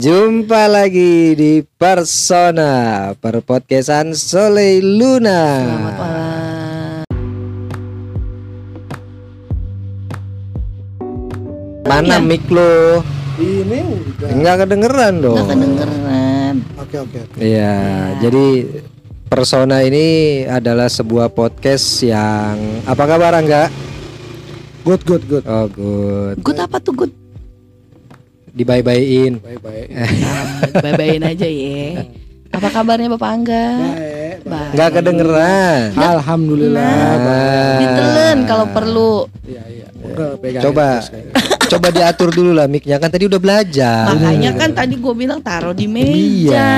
Jumpa 0.00 0.64
lagi 0.64 1.36
di 1.36 1.60
Persona 1.60 3.12
Perpodcastan 3.12 4.16
Sole 4.16 4.80
Luna. 4.80 5.60
Selamat 5.60 5.94
malam. 6.00 7.04
Mana 11.84 12.16
Ya. 12.16 12.24
mic 12.24 12.48
lo? 12.48 13.04
Ini 13.36 13.78
udah. 13.84 14.28
Enggak 14.32 14.56
kedengeran 14.64 15.14
dong. 15.20 15.36
Nggak 15.36 15.48
kedengeran. 15.52 16.54
Oke 16.80 16.96
oke. 16.96 17.18
oke. 17.20 17.36
Iya, 17.36 17.76
jadi 18.24 18.46
Persona 19.28 19.84
ini 19.84 20.08
adalah 20.48 20.88
sebuah 20.88 21.28
podcast 21.28 22.00
yang 22.00 22.56
apa 22.88 23.04
kabar 23.04 23.36
enggak? 23.36 23.68
Good 24.80 25.04
good 25.04 25.28
good. 25.28 25.44
Oh, 25.44 25.68
good. 25.68 26.40
Good 26.40 26.56
apa 26.56 26.80
tuh 26.80 26.96
good? 26.96 27.19
Baik. 28.62 29.86
Bye-byein 30.74 31.22
aja 31.30 31.46
ya. 31.46 32.04
Apa 32.56 32.66
kabarnya 32.68 33.06
Bapak 33.08 33.30
Angga? 33.30 33.66
Baik. 33.78 34.36
Baik. 34.42 34.70
Enggak 34.74 34.88
kedengeran. 34.92 35.80
Alhamdulillah. 35.94 36.94
Nah, 37.16 37.78
ditelen 37.78 38.38
kalau 38.42 38.66
perlu. 38.66 39.14
Iya 39.46 39.62
iya. 39.70 39.86
Udah. 40.00 40.34
Coba 40.60 40.98
kayak- 40.98 41.30
coba 41.70 41.86
diatur 41.94 42.34
dulu 42.34 42.50
lah 42.50 42.66
mic-nya 42.66 42.98
kan 42.98 43.06
tadi 43.06 43.30
udah 43.30 43.38
belajar. 43.38 44.10
Makanya 44.10 44.50
kan 44.58 44.74
tadi 44.74 44.98
gue 44.98 45.14
bilang 45.14 45.38
taruh 45.38 45.70
di 45.70 45.86
meja. 45.86 46.50
Iya. 46.50 46.70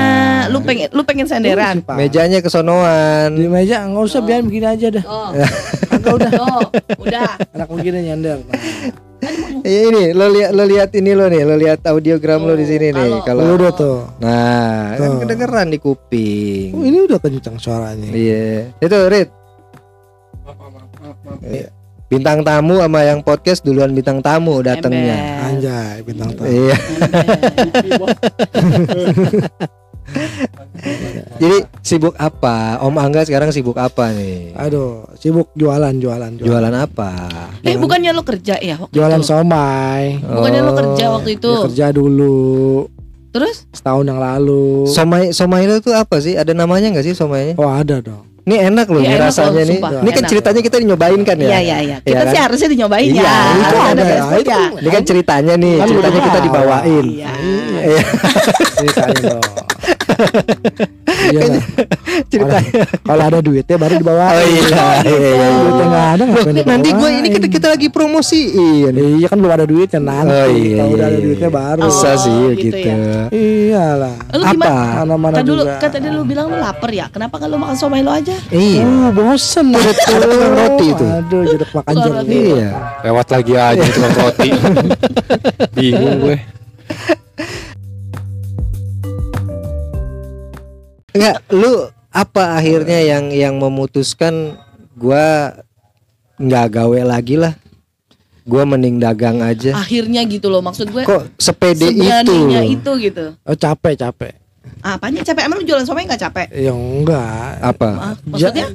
Lu 0.53 0.61
pengen 0.61 0.93
lu 0.93 1.01
pengen 1.01 1.25
senderan. 1.25 1.81
Pak. 1.81 1.97
Mejanya 1.97 2.37
kesonoan. 2.37 3.33
di 3.33 3.49
meja 3.49 3.81
nggak 3.81 4.05
usah 4.05 4.21
biar 4.21 4.45
begini 4.45 4.67
aja 4.69 4.87
dah. 4.93 5.03
Oh. 5.03 5.33
Enggak 5.89 6.13
udah. 6.13 6.31
Oh, 6.43 6.61
udah. 7.01 7.33
Anak 7.49 7.67
begini 7.71 8.05
nyender. 8.05 8.37
Nah, 8.45 8.59
Ya 9.63 9.79
ini 9.87 10.11
lo 10.11 10.27
lihat 10.27 10.51
lo 10.51 10.63
lihat 10.63 10.89
ini 10.91 11.11
lo 11.15 11.25
nih, 11.27 11.41
lo 11.43 11.55
lihat 11.55 11.79
audiogram 11.87 12.43
lo 12.43 12.53
di 12.53 12.63
sini 12.63 12.91
nih. 12.91 13.23
Kalau 13.23 13.55
udah 13.55 13.71
tuh. 13.71 13.99
Nah, 14.19 14.95
kan 14.95 15.07
Tuh. 15.07 15.19
kedengeran 15.23 15.67
di 15.71 15.79
kuping. 15.79 16.69
Oh, 16.75 16.83
ini 16.83 17.07
udah 17.07 17.17
kencang 17.17 17.57
suaranya. 17.57 18.07
Iya. 18.11 18.75
Itu 18.77 18.97
Rit, 19.07 19.29
Iya. 21.43 21.67
bintang 22.07 22.43
tamu 22.43 22.77
sama 22.77 22.99
yang 23.01 23.19
podcast 23.23 23.63
duluan 23.63 23.91
bintang 23.91 24.19
tamu 24.19 24.59
datangnya. 24.61 25.47
Anjay 25.47 26.03
bintang 26.03 26.35
tamu. 26.35 26.47
Iya. 26.51 26.77
Jadi 31.41 31.57
sibuk 31.79 32.13
apa? 32.15 32.77
Om 32.79 32.95
Angga 32.95 33.23
sekarang 33.23 33.49
sibuk 33.49 33.75
apa 33.75 34.11
nih? 34.11 34.53
Aduh, 34.53 35.07
sibuk 35.15 35.49
jualan 35.53 35.91
jualan 35.93 36.31
jualan. 36.33 36.43
Jualan 36.43 36.73
apa? 36.73 37.11
Eh 37.61 37.75
bukannya 37.75 38.11
lu 38.11 38.21
kerja 38.21 38.55
ya 38.57 38.75
waktu 38.77 38.93
Jualan 38.93 39.19
itu? 39.19 39.27
somai. 39.27 40.19
Bukannya 40.19 40.61
lu 40.61 40.69
Oh. 40.69 40.77
kerja 40.77 41.05
waktu 41.11 41.29
itu? 41.33 41.49
Ya, 41.49 41.63
kerja 41.63 41.85
dulu 41.89 42.87
Terus? 43.29 43.65
setahun 43.69 44.05
yang 44.05 44.17
lalu. 44.17 44.85
Somai 44.85 45.31
somai 45.31 45.65
itu 45.65 45.81
tuh 45.81 45.93
apa 45.93 46.19
sih? 46.19 46.33
Ada 46.33 46.51
namanya 46.51 46.89
nggak 46.89 47.03
sih 47.03 47.13
somainya? 47.13 47.55
Oh 47.55 47.67
ada 47.67 47.97
dong. 47.99 48.23
Ini 48.43 48.67
enak 48.67 48.91
loh 48.91 48.99
Iya, 48.99 49.15
enak 49.15 49.27
rasanya 49.31 49.47
loh, 49.47 49.55
nih. 49.55 49.67
sumpah, 49.71 49.89
Ini 49.95 50.09
kan 50.09 50.19
enak. 50.19 50.27
ceritanya 50.27 50.61
kita 50.61 50.75
nyobain 50.83 51.21
kan 51.23 51.37
ya? 51.37 51.47
Iya 51.47 51.59
iya 51.61 51.77
iya. 51.79 51.97
Kita 51.97 52.11
Iya 52.11 52.19
kan? 52.19 52.27
sih 52.27 52.39
harusnya 52.43 52.67
dinyobain 52.69 53.07
Iya, 53.07 53.23
ya. 53.23 53.35
itu 53.55 53.77
ada, 53.79 54.03
itu 54.35 54.51
ya. 54.51 54.63
Ini 54.75 54.89
kan 54.91 55.03
ceritanya 55.05 55.53
nih, 55.55 55.75
Kan 55.79 55.87
ceritanya 55.87 56.19
kita 56.21 56.39
dibawain. 56.41 57.05
Iya. 57.07 57.31
Iya, 57.79 58.03
Ceritanya 58.75 59.15
dong. 59.31 59.43
Iya 61.23 61.41
ceritanya. 62.31 62.83
Kalau 63.05 63.23
ada 63.23 63.39
duitnya 63.39 63.75
baru 63.79 63.93
dibawa. 63.95 64.25
Oh 64.33 64.43
iya, 64.43 64.61
iya, 65.05 65.29
iya. 65.33 65.47
Duitnya 65.55 65.85
nggak 65.87 66.07
ada 66.13 66.23
Loh, 66.23 66.43
nanti 66.67 66.89
gue 66.91 67.09
ini 67.13 67.27
kita, 67.31 67.47
kita 67.47 67.67
lagi 67.73 67.87
promosiin. 67.89 68.93
Iya 68.93 69.27
kan 69.29 69.37
belum 69.39 69.53
ada 69.53 69.65
duitnya 69.65 69.99
nanti. 70.03 70.33
Oh 70.33 70.47
iya, 70.51 70.83
Kalau 70.83 70.91
udah 70.93 71.07
iya, 71.07 71.13
ada 71.13 71.19
duitnya 71.21 71.49
iya. 71.49 71.59
baru. 71.59 71.81
Bisa 71.87 72.09
Oh, 72.13 72.15
sih 72.19 72.41
gitu 72.59 72.77
gitu. 72.77 72.77
ya. 72.89 73.21
Iyalah. 73.33 74.15
Lu 74.35 74.43
Apa? 74.43 74.53
gimana? 74.53 75.01
Mana-mana 75.03 75.35
Kan 75.39 75.45
dulu 75.47 75.61
kan 75.79 75.89
tadi 75.89 76.07
lu 76.11 76.21
bilang 76.27 76.45
lu 76.51 76.57
lapar 76.59 76.91
ya. 76.91 77.05
Kenapa 77.09 77.35
lu 77.45 77.57
makan 77.57 77.75
somai 77.77 78.01
lu 78.03 78.11
aja? 78.11 78.35
Iya. 78.49 78.83
Uh, 78.83 79.09
bosen 79.13 79.65
Ada 79.73 79.91
tukang 80.27 80.53
roti 80.53 80.85
itu. 80.91 81.05
Aduh, 81.05 81.41
jeruk 81.47 81.71
makan 81.73 81.93
jeruk. 81.97 82.23
Iya. 82.27 82.69
Lewat 83.03 83.27
lagi 83.31 83.53
aja 83.55 83.83
tukang 83.89 84.15
roti. 84.17 84.49
Bingung 85.77 86.17
gue. 86.21 86.37
Enggak, 91.13 91.37
lu 91.53 91.87
apa 92.13 92.57
akhirnya 92.57 92.99
yang 93.01 93.29
yang 93.33 93.55
memutuskan 93.57 94.57
gua 94.97 95.57
nggak 96.37 96.67
gawe 96.73 96.99
lagi 97.05 97.37
lah. 97.37 97.53
Gua 98.43 98.67
mending 98.67 98.99
dagang 98.99 99.39
aja. 99.39 99.71
Akhirnya 99.77 100.19
gitu 100.27 100.51
loh 100.51 100.59
maksud 100.59 100.91
gue. 100.91 101.07
Kok 101.07 101.39
sepede 101.39 101.95
itu? 101.95 102.03
Itu 102.75 102.91
gitu. 102.99 103.39
Oh, 103.47 103.55
capek 103.55 103.95
capek. 103.95 104.35
Apanya 104.83 105.23
capek? 105.23 105.47
Emang 105.47 105.63
lu 105.63 105.65
jualan 105.65 105.87
somai 105.87 106.03
nggak 106.03 106.21
capek? 106.27 106.47
Ya 106.51 106.75
enggak. 106.75 107.63
Apa? 107.63 107.89
Ah, 107.95 108.15
maksudnya? 108.27 108.67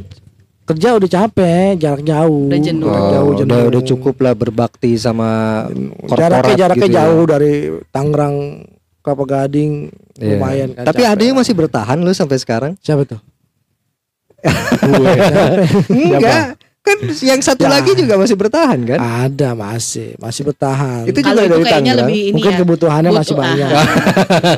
Kerja 0.69 1.00
udah 1.00 1.09
capek, 1.09 1.81
jarak 1.81 2.05
jauh. 2.05 2.49
Udah 2.49 2.60
jenuh. 2.60 2.88
Oh, 2.88 3.09
jauh, 3.12 3.28
udah 3.32 3.44
jenuh. 3.44 3.69
udah 3.72 3.82
cukup 3.88 4.16
lah 4.20 4.37
berbakti 4.37 5.00
sama 5.00 5.65
korporat 6.05 6.44
Jaraknya 6.44 6.56
jaraknya 6.60 6.88
gitu 6.88 6.93
ya. 6.93 6.97
jauh 7.00 7.22
dari 7.25 7.53
Tangerang 7.88 8.37
Kelapa 9.08 9.24
Gading 9.24 9.72
Iya. 10.14 10.34
lumayan 10.34 10.69
kan. 10.72 10.84
Tapi 10.84 11.00
capek. 11.00 11.12
ada 11.14 11.22
yang 11.24 11.36
masih 11.36 11.54
bertahan 11.54 11.96
lu 11.96 12.12
sampai 12.12 12.36
sekarang? 12.36 12.72
Siapa 12.78 13.06
tuh? 13.06 13.20
Gue. 14.78 15.12
Enggak. 16.12 16.60
Kan 16.78 16.98
yang 17.20 17.38
satu 17.38 17.62
Ya. 17.62 17.70
lagi 17.70 17.92
juga 17.92 18.16
masih 18.16 18.32
bertahan 18.34 18.78
kan? 18.82 18.98
Ada 18.98 19.52
masih, 19.52 20.16
masih 20.16 20.42
bertahan. 20.42 21.04
Itu 21.04 21.20
Kalau 21.20 21.36
juga 21.36 21.44
itu 21.44 21.52
dari 21.52 21.64
kayaknya 21.66 21.74
Tangerang. 21.92 21.98
lebih 22.02 22.20
ini 22.22 22.34
Mungkin 22.34 22.50
ya. 22.50 22.58
kebutuhannya 22.58 23.10
masih 23.10 23.28
butuh- 23.30 23.44
banyak. 23.44 23.69
ah. 23.69 23.86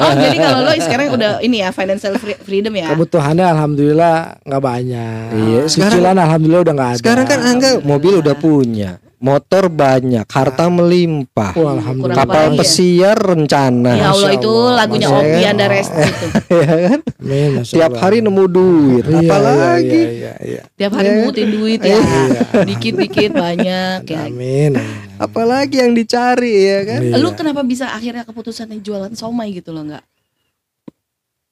oh 0.00 0.12
jadi 0.16 0.36
kalau 0.38 0.58
lo 0.60 0.70
sekarang 0.86 1.06
udah 1.10 1.30
ini 1.40 1.56
ya 1.58 1.68
financial 1.70 2.12
free- 2.16 2.40
freedom 2.40 2.72
ya. 2.72 2.86
Kebutuhannya 2.88 3.46
alhamdulillah 3.46 4.16
nggak 4.42 4.62
banyak. 4.62 5.26
Iya, 5.32 5.60
sekarang- 5.66 5.92
Cicilan 5.92 6.16
alhamdulillah 6.18 6.62
udah 6.62 6.74
nggak 6.74 6.90
ada. 6.90 6.98
Sekarang 6.98 7.26
kan 7.26 7.38
Angga 7.42 7.70
mobil 7.80 8.12
udah 8.16 8.34
punya, 8.36 8.90
motor 9.20 9.68
banyak, 9.68 10.24
harta 10.24 10.66
melimpah. 10.66 11.52
Wah, 11.52 11.76
alhamdulillah. 11.76 12.16
Kapal 12.16 12.44
ya? 12.50 12.56
pesiar 12.56 13.16
rencana. 13.20 13.92
ya 13.92 14.08
Allah 14.10 14.32
itu 14.32 14.48
lagunya 14.72 15.08
Masya 15.12 15.20
Opi. 15.20 15.42
Anda 15.44 15.66
Rest 15.68 15.92
itu. 16.00 16.26
ya 16.48 16.72
kan? 16.88 16.98
Amin, 17.20 17.50
Tiap 17.62 17.92
hari 18.00 18.18
nemu 18.24 18.44
duit, 18.48 19.04
Iya, 19.04 19.20
apalagi. 19.20 19.92
Iya, 19.92 20.10
iya, 20.10 20.34
iya. 20.40 20.62
Tiap 20.72 20.92
hari 20.96 21.06
Iya. 21.06 21.16
mungutin 21.20 21.48
duit 21.52 21.80
ya. 21.84 21.98
Dikit-dikit 22.64 23.30
banyak 23.36 24.00
ya. 24.08 24.22
Amin. 24.24 24.72
Apalagi 25.20 25.84
yang 25.84 25.92
dicari 25.92 26.54
ya 26.64 26.80
kan? 26.88 27.00
Iya. 27.04 27.14
Lu 27.20 27.36
kenapa 27.36 27.60
bisa 27.60 27.92
akhirnya 27.92 28.24
keputusan 28.24 28.72
yang 28.72 28.80
jualan 28.80 29.12
somai 29.12 29.52
gitu 29.52 29.68
loh 29.70 29.84
nggak? 29.84 30.04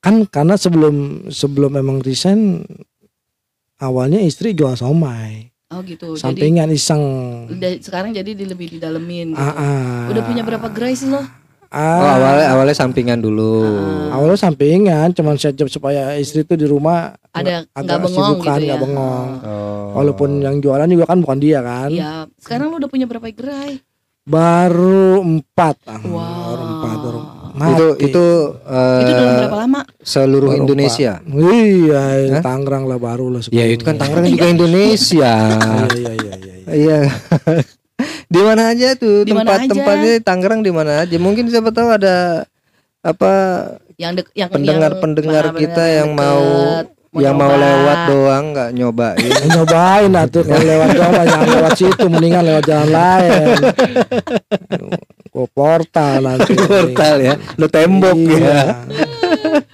Kan 0.00 0.24
karena 0.24 0.56
sebelum 0.56 1.28
sebelum 1.28 1.76
memang 1.76 2.00
resign 2.00 2.64
awalnya 3.76 4.24
istri 4.24 4.56
jual 4.56 4.72
somai. 4.72 5.52
Oh 5.68 5.84
gitu. 5.84 6.16
Jadi 6.16 6.22
Sampingan 6.22 6.68
iseng. 6.72 7.02
udah 7.46 7.70
sekarang 7.78 8.10
jadi 8.10 8.32
di, 8.32 8.44
lebih 8.44 8.72
didalemin 8.72 9.36
gitu. 9.36 9.38
Ah, 9.38 9.52
ah. 9.52 10.00
Udah 10.08 10.22
punya 10.24 10.40
berapa 10.40 10.64
gerai 10.68 10.96
sih 10.96 11.04
lo? 11.06 11.20
Ah, 11.68 12.00
Oh, 12.00 12.08
awalnya 12.16 12.46
awalnya 12.48 12.72
sampingan 12.74 13.20
dulu. 13.20 13.60
awalnya 14.08 14.40
sampingan 14.40 15.12
cuman 15.12 15.36
saya 15.36 15.52
supaya 15.68 16.16
istri 16.16 16.40
tuh 16.40 16.56
di 16.56 16.64
rumah 16.64 17.12
Ada 17.28 17.68
nggak 17.68 17.98
bengong 18.00 18.40
sibukan, 18.40 18.56
gitu 18.56 18.64
ya? 18.64 18.68
nggak 18.72 18.80
bengong. 18.80 19.28
Oh. 19.44 19.86
Walaupun 19.94 20.30
yang 20.40 20.56
jualan 20.58 20.88
juga 20.88 21.04
kan 21.04 21.20
bukan 21.20 21.36
dia 21.36 21.60
kan. 21.60 21.92
Iya. 21.92 22.24
Sekarang 22.40 22.72
lu 22.72 22.80
udah 22.80 22.88
punya 22.88 23.04
berapa 23.04 23.28
gerai? 23.28 23.84
Baru 24.24 25.20
empat. 25.20 25.76
Ah, 25.84 26.00
Wow. 26.00 26.16
Baru 26.48 26.64
empat. 26.64 26.96
Baru 26.98 27.18
itu 27.20 27.37
mati. 27.58 28.06
itu 28.06 28.26
eh, 28.62 29.00
Itu 29.02 29.12
dalam 29.12 29.34
berapa 29.36 29.58
lama? 29.58 29.80
seluruh 30.00 30.50
Baru 30.50 30.60
Indonesia. 30.62 31.12
Iya, 31.26 32.02
Hah? 32.38 32.42
Tangerang 32.42 32.84
lah 32.86 32.98
baru 32.98 33.26
lah. 33.28 33.42
Ya 33.50 33.66
itu 33.66 33.82
kan. 33.82 33.98
Tangerang 33.98 34.26
juga 34.26 34.46
Indonesia. 34.46 35.32
Iya, 35.88 36.12
iya, 36.12 36.12
iya, 36.14 36.34
iya. 36.38 36.54
iya. 36.54 36.66
Iya. 36.68 36.98
di 38.28 38.40
mana 38.44 38.70
aja 38.70 38.94
tuh 38.94 39.24
tempat-tempatnya 39.24 40.22
Tangerang 40.22 40.60
di 40.62 40.70
mana 40.70 41.02
aja. 41.02 41.16
Mungkin 41.18 41.50
siapa 41.50 41.74
tahu 41.74 41.88
ada 41.90 42.46
apa 43.00 43.32
Yang 43.98 44.12
dek, 44.22 44.26
yang 44.32 44.48
pendengar-pendengar 44.48 45.44
yang- 45.50 45.58
kita 45.58 45.74
pendengar 45.74 45.98
yang 45.98 46.08
mau 46.14 46.42
deket, 47.10 47.24
yang 47.24 47.34
mau 47.34 47.50
lewat 47.50 47.98
doang 48.06 48.44
nggak 48.52 48.70
nyobain. 48.72 49.32
Nyobain 49.54 50.12
atuh 50.12 50.42
kalau 50.44 50.60
lewat 50.62 50.88
jalan 50.92 51.24
jangan 51.24 51.48
lewat 51.48 51.72
situ 51.74 52.04
mendingan 52.06 52.42
lewat 52.44 52.64
jalan 52.64 52.88
lain. 52.92 53.56
Gue 55.32 55.46
portal 55.54 56.18
nanti. 56.20 56.52
Portal 56.52 57.16
ya, 57.20 57.34
lu 57.56 57.66
tembok 57.66 58.16
Iya. 58.16 58.36
ya. 58.42 58.60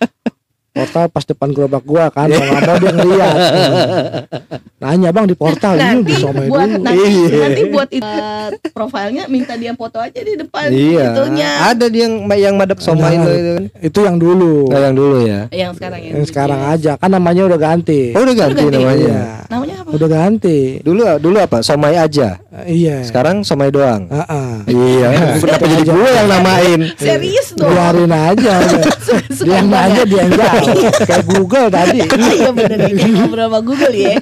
portal 0.75 1.07
pas 1.07 1.23
depan 1.23 1.49
gerobak 1.49 1.83
gua 1.83 2.11
kan 2.11 2.27
nggak 2.27 2.43
mau 2.61 2.77
dia 2.77 2.93
ngeliat 2.93 3.35
nanya 4.77 5.09
bang 5.11 5.25
di 5.25 5.35
portal 5.35 5.75
ini 5.75 5.85
nanti 5.85 6.03
di 6.05 6.15
somai 6.19 6.47
buat 6.47 6.67
dulu 6.67 6.83
nanti, 6.83 6.99
Iya. 7.01 7.39
nanti 7.41 7.63
buat 7.69 7.89
itu, 7.91 8.05
uh, 8.05 8.49
profilnya 8.71 9.23
minta 9.27 9.55
dia 9.55 9.73
foto 9.73 9.99
aja 9.99 10.19
di 10.19 10.35
depan 10.35 10.69
Iya. 10.69 11.05
itunya 11.09 11.51
Ada 11.65 11.87
dia 11.87 12.03
yang 12.05 12.15
yang 12.29 12.55
madep 12.55 12.79
somai 12.79 13.15
lo 13.15 13.31
itu 13.31 13.53
kan. 13.53 13.63
itu 13.81 13.99
yang 14.03 14.17
dulu 14.19 14.67
Nah, 14.67 14.81
yang 14.83 14.95
dulu 14.95 15.17
ya. 15.23 15.41
yang 15.49 15.73
sekarang 15.73 16.01
ya 16.01 16.11
yang 16.13 16.27
sekarang 16.27 16.61
aja 16.67 16.93
kan 16.95 17.09
namanya 17.09 17.43
udah 17.47 17.57
ganti 17.57 18.11
Oh 18.11 18.21
udah 18.21 18.35
ganti 18.35 18.61
ganti. 18.61 18.77
namanya. 18.77 18.99
iya 18.99 19.23
namanya 19.47 19.75
apa 19.79 19.89
udah 19.91 20.09
ganti 20.11 20.59
Dulu 20.83 21.01
dulu 21.17 21.37
apa? 21.39 21.59
Somai 21.61 21.95
aja. 21.95 22.29
iya 22.67 23.01
Sekarang 23.01 23.41
somai 23.41 23.71
doang. 23.71 24.11
Ah, 24.11 24.27
ah. 24.27 24.55
Iya. 24.67 25.09
Kenapa 25.41 25.65
jadi 25.65 25.85
gue 25.87 26.11
yang 26.11 26.29
namain? 26.29 26.81
serius 26.97 27.55
dong 27.55 27.71
biarin 27.73 28.11
aja 28.11 28.53
udah. 28.59 28.91
dia 29.39 29.55
yang 29.55 29.69
nanya 29.69 30.03
dia 30.03 30.21
yang 30.21 30.33
kayak 31.01 31.25
Google 31.25 31.69
tadi 31.69 32.01
iya 32.37 32.51
bener 32.51 32.79
ini 32.87 33.03
ngobrol 33.13 33.47
sama 33.47 33.61
Google 33.61 33.93
ya 33.93 34.17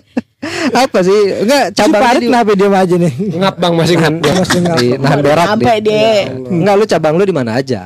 Apa 0.74 0.98
sih? 1.00 1.14
Enggak 1.38 1.70
cabangnya 1.70 2.18
di 2.18 2.26
kenapa 2.26 2.50
dia 2.52 2.68
aja 2.68 2.94
nih 2.96 3.14
Ngap 3.32 3.54
bang 3.56 3.72
masih 3.72 3.94
ngap. 3.94 4.10
Nahan- 4.12 4.36
Masih 4.36 4.58
ngap. 4.60 4.76
di 4.76 4.86
nahan 4.96 5.18
berak 5.20 5.46
nyampe 5.46 5.70
di- 5.72 5.82
deh 5.84 6.18
Enggak 6.50 6.74
lu 6.74 6.84
cabang 6.84 7.14
lu 7.14 7.22
di 7.22 7.30
mana 7.32 7.50
aja? 7.56 7.82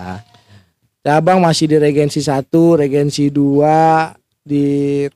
cabang 0.99 1.39
masih 1.39 1.67
di 1.67 1.77
Regensi 1.77 2.19
1 2.19 2.49
Regensi 2.75 3.29
2 3.29 3.61
di 4.43 4.67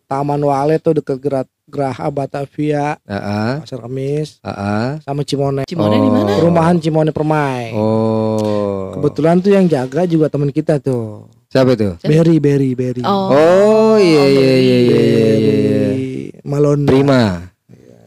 Taman 0.05 0.39
Wale 0.39 0.77
tuh 0.79 0.95
deket 0.97 1.17
Gerat 1.17 1.49
Geraha 1.65 2.07
Batavia 2.09 2.99
Heeh. 3.01 3.53
Pasar 3.59 3.81
Kemis 3.81 4.37
Heeh. 4.41 5.01
sama 5.01 5.23
Cimone 5.23 5.63
Cimone 5.65 5.97
di 5.97 6.09
mana 6.09 6.31
perumahan 6.31 6.77
Cimone 6.77 7.09
Permai 7.09 7.73
Oh. 7.73 8.93
kebetulan 8.93 9.39
tuh 9.39 9.51
yang 9.51 9.65
jaga 9.65 10.05
juga 10.05 10.27
teman 10.27 10.51
kita 10.51 10.77
tuh 10.77 11.25
Siapa 11.51 11.75
itu? 11.75 11.99
Berry 12.01 12.39
Berry 12.39 12.71
Berry 12.73 13.03
oh 13.03 13.29
Oh 13.29 13.95
iya 13.99 14.25
iya 14.25 14.51
iya 14.57 14.59
iya 14.79 14.79
iya. 14.79 15.03
iya. 15.35 15.81
Berry 15.91 16.07
Malonda 16.43 16.87
Prima. 16.87 17.23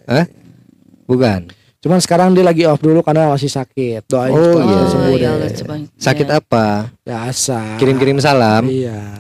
Hah? 0.06 0.26
Bukan. 1.04 1.52
cuman 1.78 2.00
sekarang 2.00 2.32
dia 2.32 2.42
lagi 2.42 2.64
off 2.64 2.80
dulu 2.80 3.04
karena 3.04 3.28
masih 3.28 3.52
sakit 3.52 4.08
doain 4.08 4.32
Oh, 4.32 4.56
iya. 4.58 4.88
sembuh 4.88 5.14
ya 5.14 5.36
deh. 5.36 5.38
Allah, 5.44 5.50
coba. 5.54 5.74
Sakit 6.00 6.26
Ya. 6.26 6.34
apa? 6.34 6.68
biasa 7.04 7.60
Kirim-kirim 7.76 8.18
salam. 8.18 8.64
iya 8.66 9.20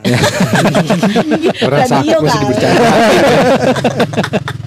Orang 1.67 1.83
sakit 1.83 2.15
masih 2.15 2.39
kali. 2.39 2.55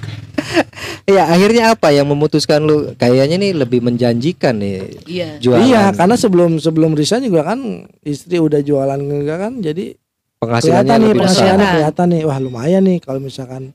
Iya, 1.07 1.23
akhirnya 1.23 1.63
apa 1.71 1.87
yang 1.89 2.03
memutuskan 2.05 2.67
lu 2.67 2.91
kayaknya 2.93 3.39
nih 3.39 3.55
lebih 3.55 3.79
menjanjikan 3.79 4.59
nih 4.59 4.99
iya 5.07 5.39
jualan. 5.39 5.63
iya 5.63 5.83
karena 5.95 6.19
sebelum 6.19 6.59
sebelum 6.59 6.91
resign 6.93 7.23
juga 7.23 7.47
kan 7.47 7.59
istri 8.03 8.37
udah 8.37 8.59
jualan 8.59 8.99
enggak 8.99 9.39
kan 9.39 9.53
jadi 9.57 9.95
penghasilannya 10.37 10.83
kelihatan 10.83 10.99
nih 10.99 11.15
penghasilannya 11.15 11.55
besar. 11.57 11.73
kelihatan 11.73 12.07
nih 12.11 12.21
wah 12.27 12.37
lumayan 12.37 12.83
nih 12.83 12.97
kalau 12.99 13.19
misalkan 13.19 13.71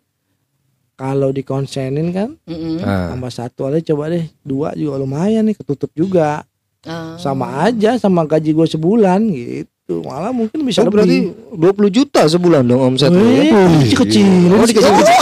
kalau 0.93 1.33
dikonsenin 1.33 2.13
kan. 2.13 2.37
Ah. 2.85 3.11
tambah 3.11 3.33
satu 3.33 3.65
aja 3.67 3.81
coba 3.91 4.13
deh 4.13 4.29
dua 4.45 4.77
juga 4.77 5.01
lumayan 5.01 5.49
nih 5.49 5.57
ketutup 5.57 5.89
juga 5.97 6.45
Ah. 6.83 7.15
sama 7.17 7.65
aja 7.65 7.95
sama 7.95 8.27
gaji 8.27 8.53
gue 8.53 8.67
sebulan 8.69 9.21
gitu 9.31 9.71
malah 10.01 10.31
mungkin 10.31 10.63
bisa 10.63 10.81
Oh, 10.81 10.89
berarti 10.89 11.29
lebih 11.29 11.85
20 11.85 11.93
juta 11.93 12.25
sebulan 12.25 12.63
dong 12.63 12.81
omset 12.83 13.09
lu 13.09 13.21
ya? 13.21 13.53
Wih, 13.53 13.93
kecil 13.93 14.27
Oh, 14.51 14.65
dikecil-kecil. 14.65 15.21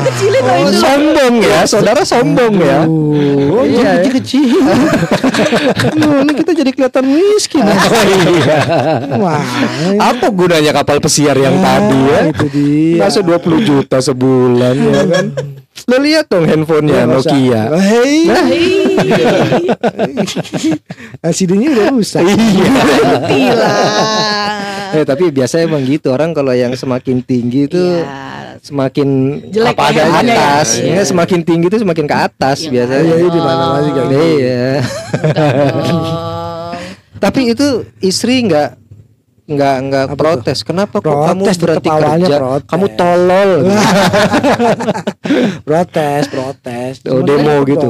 kecilin 0.00 0.40
loh 0.40 0.54
Oh, 0.54 0.64
itu 0.64 0.78
sombong 0.84 1.34
ya, 1.38 1.60
saudara 1.64 2.02
sombong 2.02 2.54
ya. 2.56 2.80
Oh, 2.84 3.60
Iya, 3.60 4.00
kecil 4.00 4.12
kecil. 4.16 4.48
ini 5.98 6.32
kita 6.34 6.52
jadi 6.54 6.70
kelihatan 6.70 7.04
miskin. 7.04 7.64
Oh, 7.68 8.04
iya. 8.06 8.58
Wah, 9.16 9.42
Apa 9.98 10.28
gunanya 10.28 10.72
kapal 10.72 10.98
pesiar 10.98 11.34
yang 11.34 11.58
tadi 11.58 11.98
ya? 12.04 12.20
Itu 12.28 12.46
dia. 12.48 13.00
Masa 13.00 13.20
20 13.20 13.36
juta 13.60 13.98
sebulan 13.98 14.74
ya 14.74 15.02
kan? 15.04 15.26
Lo 15.84 15.96
lihat 15.98 16.26
dong 16.26 16.42
handphonenya 16.42 17.04
Masa- 17.04 17.30
Nokia. 17.30 17.62
Hei, 17.76 18.26
Hei, 18.26 18.66
LCD-nya 21.24 21.68
udah 21.70 21.86
rusak. 21.92 22.22
Tila. 23.24 23.72
Eh 24.90 25.04
tapi 25.04 25.28
biasanya 25.28 25.62
emang 25.66 25.82
gitu 25.84 26.08
orang 26.08 26.32
kalau 26.32 26.50
yang 26.50 26.72
semakin 26.72 27.20
tinggi 27.20 27.64
itu 27.64 27.78
Iya. 27.78 28.04
semakin 28.58 29.08
Jelek 29.48 29.70
apa 29.70 29.82
ada 29.86 30.02
ya, 30.02 30.06
atas, 30.18 30.66
ya. 30.76 30.82
Enggak, 30.90 31.06
semakin 31.06 31.38
tinggi 31.42 31.66
itu 31.68 31.78
semakin 31.78 32.04
ke 32.04 32.16
atas 32.16 32.56
Iya, 32.60 32.68
biasanya. 32.72 33.02
Iya, 33.04 33.14
iya, 33.14 33.28
di 33.28 33.38
mana-mana 33.38 33.80
juga 33.82 34.00
gitu. 34.02 34.18
Iya. 34.18 34.66
Tapi 37.18 37.40
itu 37.48 37.66
istri 38.00 38.42
nggak 38.42 38.68
nggak 39.48 39.76
nggak 39.82 40.04
Apa 40.04 40.10
tuh? 40.10 40.18
protes. 40.20 40.58
Kenapa 40.60 40.94
kok 40.98 41.08
kamu 41.08 41.40
Protes, 41.40 41.56
berhenti 41.56 41.88
kerja? 41.88 42.36
protes. 42.36 42.68
Kamu 42.68 42.86
tolol. 42.94 43.50
protes, 45.64 46.22
protes. 46.28 46.92
Oh, 47.04 47.20
demo 47.22 47.54
gitu. 47.64 47.88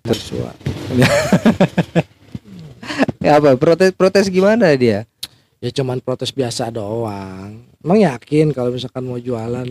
Tersua. 0.00 0.50
ya 3.18 3.38
apa? 3.38 3.54
Protes 3.54 3.90
protes 3.90 4.26
gimana 4.28 4.70
dia? 4.74 5.04
Ya 5.58 5.68
cuman 5.72 5.98
protes 5.98 6.30
biasa 6.30 6.68
doang. 6.68 7.62
Emang 7.78 7.98
yakin 8.00 8.50
kalau 8.50 8.70
misalkan 8.70 9.02
mau 9.02 9.16
jualan 9.16 9.66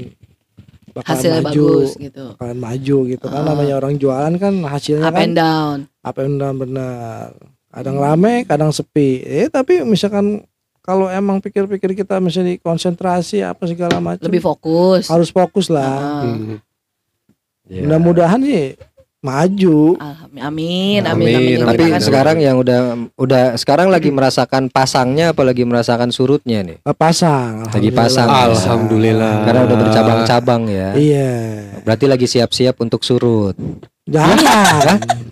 bakal 0.92 1.12
Hasilnya 1.16 1.42
maju, 1.42 1.56
bagus 1.56 1.90
gitu. 1.96 2.24
bakalan 2.36 2.58
maju 2.60 2.98
gitu 3.08 3.26
kan 3.26 3.38
Ah. 3.38 3.46
namanya 3.48 3.74
orang 3.78 3.94
jualan 3.96 4.34
kan 4.36 4.54
hasilnya 4.62 5.06
Up 5.06 5.14
kan 5.14 5.22
and 5.24 5.34
down. 5.34 5.78
apa 6.02 6.18
yang 6.20 6.32
udah 6.36 6.52
benar 6.52 7.26
kadang 7.72 7.96
rame 7.96 8.34
kadang 8.44 8.70
sepi 8.70 9.22
eh 9.22 9.48
tapi 9.48 9.80
misalkan 9.88 10.44
kalau 10.82 11.06
emang 11.08 11.38
pikir-pikir 11.38 11.94
kita 11.96 12.18
misalnya 12.18 12.58
konsentrasi 12.58 13.42
apa 13.42 13.64
segala 13.64 13.98
macam 13.98 14.22
Lebih 14.24 14.42
fokus. 14.42 15.06
harus 15.08 15.30
fokus 15.30 15.68
lah 15.68 16.26
Ah. 16.26 16.58
Ya. 17.66 17.82
mudah-mudahan 17.82 18.42
sih 18.42 18.76
maju 19.22 19.96
Alhamdulillah. 19.96 20.50
Amin, 20.50 21.00
amin, 21.00 21.06
Amin, 21.06 21.30
amin. 21.30 21.56
amin. 21.56 21.68
Tapi 21.70 21.84
kan- 21.88 22.02
sekarang 22.02 22.38
yang 22.38 22.58
udah 22.58 22.80
udah 23.16 23.44
sekarang 23.54 23.88
lagi 23.88 24.10
merasakan 24.10 24.68
pasangnya 24.68 25.30
apalagi 25.30 25.62
merasakan 25.62 26.10
surutnya 26.10 26.66
nih. 26.66 26.82
Eh, 26.82 26.90
pasang 26.92 27.62
Lagi 27.64 27.94
alhamdulillah. 27.94 27.94
pasang. 27.94 28.28
Alhamdulillah. 28.50 29.36
Karena 29.46 29.62
udah 29.62 29.78
bercabang-cabang 29.78 30.62
ya. 30.68 30.88
iya 30.96 31.32
Berarti 31.80 32.06
lagi 32.08 32.26
siap-siap 32.26 32.76
untuk 32.80 33.02
surut. 33.02 33.54
jangan 34.04 34.42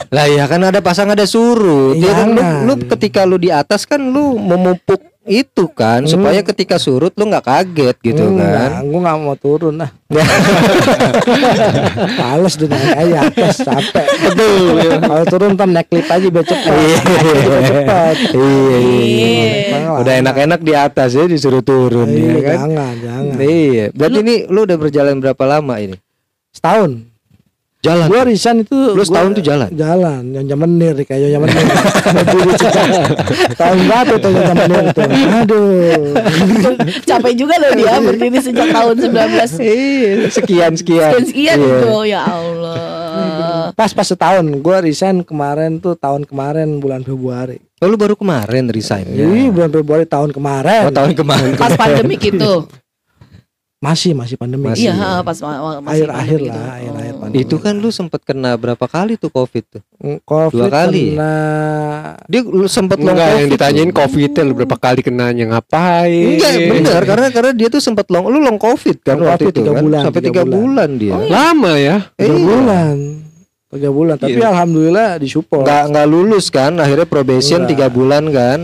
Lah 0.09 0.25
ya 0.27 0.45
kan 0.45 0.61
ada 0.63 0.79
pasang 0.79 1.09
ada 1.09 1.25
surut. 1.25 1.97
Ya 1.97 2.13
kan 2.13 2.29
lu, 2.29 2.39
Jangan. 2.39 2.61
lu 2.63 2.73
ketika 2.87 3.21
lu 3.23 3.35
di 3.35 3.49
atas 3.49 3.83
kan 3.83 3.99
lu 3.99 4.37
memupuk 4.37 5.01
itu 5.29 5.69
kan 5.69 6.01
Hmm. 6.01 6.09
supaya 6.09 6.41
ketika 6.41 6.75
surut 6.75 7.13
lu 7.13 7.23
nggak 7.23 7.43
kaget 7.43 7.95
gitu 8.01 8.33
kan. 8.33 8.33
Enggak, 8.33 8.71
gua 8.83 8.99
nggak 8.99 9.17
mau 9.19 9.35
turun 9.35 9.75
lah 9.77 9.89
males 12.19 12.53
deh 12.55 12.65
naik 12.65 12.91
aja 12.97 13.17
atas 13.25 13.55
capek 13.59 14.07
Betul. 14.25 14.75
kalau 14.99 15.23
turun 15.27 15.49
ntar 15.53 15.67
naik 15.67 15.87
lift 15.89 16.09
aja 16.09 16.27
biar 16.27 16.43
cepet 16.43 16.73
Iya. 16.73 16.97
Cepet 17.61 18.17
Iya, 18.33 18.39
iya. 18.39 18.77
Iya. 19.69 19.89
Udah 19.95 20.13
enak-enak 20.17 20.59
di 20.59 20.73
atas 20.73 21.09
ya 21.13 21.23
disuruh 21.25 21.61
turun 21.61 22.07
Iya, 22.07 22.31
ya 22.31 22.41
kan. 22.43 22.57
jangan 22.65 22.93
jangan 22.97 23.23
Iya. 23.39 23.85
Berarti 23.91 24.17
ini 24.19 24.35
lu 24.47 24.59
udah 24.63 24.77
berjalan 24.77 25.15
berapa 25.19 25.43
lama 25.45 25.75
ini? 25.77 25.95
setahun 26.49 27.05
Jalan. 27.79 28.11
gua 28.11 28.27
resign 28.27 28.67
itu 28.67 28.75
Lu 28.91 28.99
setahun 28.99 29.31
tuh 29.31 29.39
jalan? 29.39 29.71
jalan 29.71 30.35
yang 30.35 30.45
zaman 30.45 30.69
nih 30.75 31.07
kayak 31.07 31.31
yang 31.31 31.33
zaman 31.39 31.47
sejak 32.53 32.85
tahun 33.55 33.77
berapa 33.87 34.13
tuh 34.19 34.29
yang 34.29 34.45
zaman 34.45 34.55
menir 34.67 34.83
itu 34.85 35.01
aduh 35.31 36.03
Capek 37.07 37.33
juga 37.39 37.55
loh 37.55 37.71
dia 37.73 37.93
berdiri 37.97 38.37
sejak 38.37 38.67
tahun 38.67 38.95
19 38.99 39.15
Iya, 39.63 40.27
sekian 40.27 40.71
sekian. 40.75 41.11
sekian 41.15 41.23
sekian 41.23 41.57
Iya. 41.57 41.71
itu 41.79 41.95
ya 42.05 42.21
Allah. 42.27 43.71
pas 43.71 43.91
pas 43.91 44.03
setahun 44.03 44.43
gua 44.59 44.83
resign 44.83 45.23
kemarin 45.23 45.79
tuh 45.79 45.95
tahun 45.95 46.27
kemarin 46.27 46.77
bulan 46.77 46.99
Februari 46.99 47.63
Oh, 47.79 47.87
lu 47.87 47.95
baru 47.95 48.11
kemarin 48.11 48.67
resign 48.67 49.07
ya? 49.07 49.23
Ih, 49.23 49.47
bulan 49.47 49.71
Februari 49.71 50.03
tahun 50.03 50.35
kemarin 50.35 50.83
Oh, 50.83 50.91
tahun 50.91 51.15
kemarin. 51.15 51.55
Pas 51.55 51.71
pandemi 51.73 52.19
gitu. 52.19 52.67
Masih 53.79 54.11
masih 54.11 54.35
pandemi 54.35 54.67
Masih. 54.67 54.85
Iya, 54.85 54.93
ha, 54.93 55.09
pas 55.21 55.39
ma- 55.39 55.55
ma- 55.55 55.79
masih 55.81 56.03
Akhir-akhir 56.03 56.39
lah, 56.41 56.43
gitu. 56.43 56.59
akhir-akhir 56.59 57.13
Oh. 57.15 57.19
pandemi. 57.21 57.39
Itu 57.39 57.55
kan 57.57 57.73
lu 57.73 57.89
sempat 57.89 58.21
kena 58.21 58.51
berapa 58.53 58.85
kali 58.85 59.15
tuh 59.15 59.31
Covid 59.31 59.63
tuh? 59.65 59.81
Covid 60.21 60.51
Dua 60.53 60.67
kali. 60.67 61.15
kena 61.15 61.33
Dia 62.27 62.41
lu 62.41 62.67
sempat 62.67 62.97
long 62.97 63.15
Enggak 63.15 63.29
yang 63.29 63.39
Covid. 63.39 63.51
ditanyain 63.55 63.91
covid 63.93 64.29
lu 64.37 64.53
berapa 64.53 64.77
kali 64.77 64.99
kenanya 64.99 65.45
ngapain? 65.49 66.27
Enggak, 66.35 66.53
benar 66.69 67.01
karena 67.03 67.27
karena 67.29 67.51
dia 67.53 67.67
tuh 67.69 67.79
sempat 67.79 68.05
long 68.07 68.27
lu 68.27 68.37
long 68.37 68.55
Covid 68.55 68.99
kan 68.99 69.15
Long 69.15 69.31
waktu 69.31 69.41
Covid 69.41 69.47
itu 69.49 69.59
tiga 69.59 69.71
kan 69.71 69.81
bulan, 69.81 70.01
sampai 70.03 70.21
tiga 70.21 70.43
bulan, 70.43 70.59
bulan. 70.59 70.89
dia. 70.95 71.13
Oh, 71.13 71.21
iya. 71.21 71.31
Lama 71.31 71.73
ya. 71.73 71.97
tiga 72.13 72.27
Iya. 72.29 72.43
bulan 72.43 72.95
tiga 73.69 73.89
bulan 73.93 74.15
tapi 74.17 74.33
Iya. 74.33 74.47
alhamdulillah 74.49 75.09
disupport 75.15 75.61
Nggak 75.61 75.83
nggak 75.87 76.07
lulus 76.09 76.45
kan 76.49 76.73
akhirnya 76.75 77.05
probation 77.05 77.63
tiga 77.63 77.87
bulan 77.87 78.27
kan. 78.27 78.59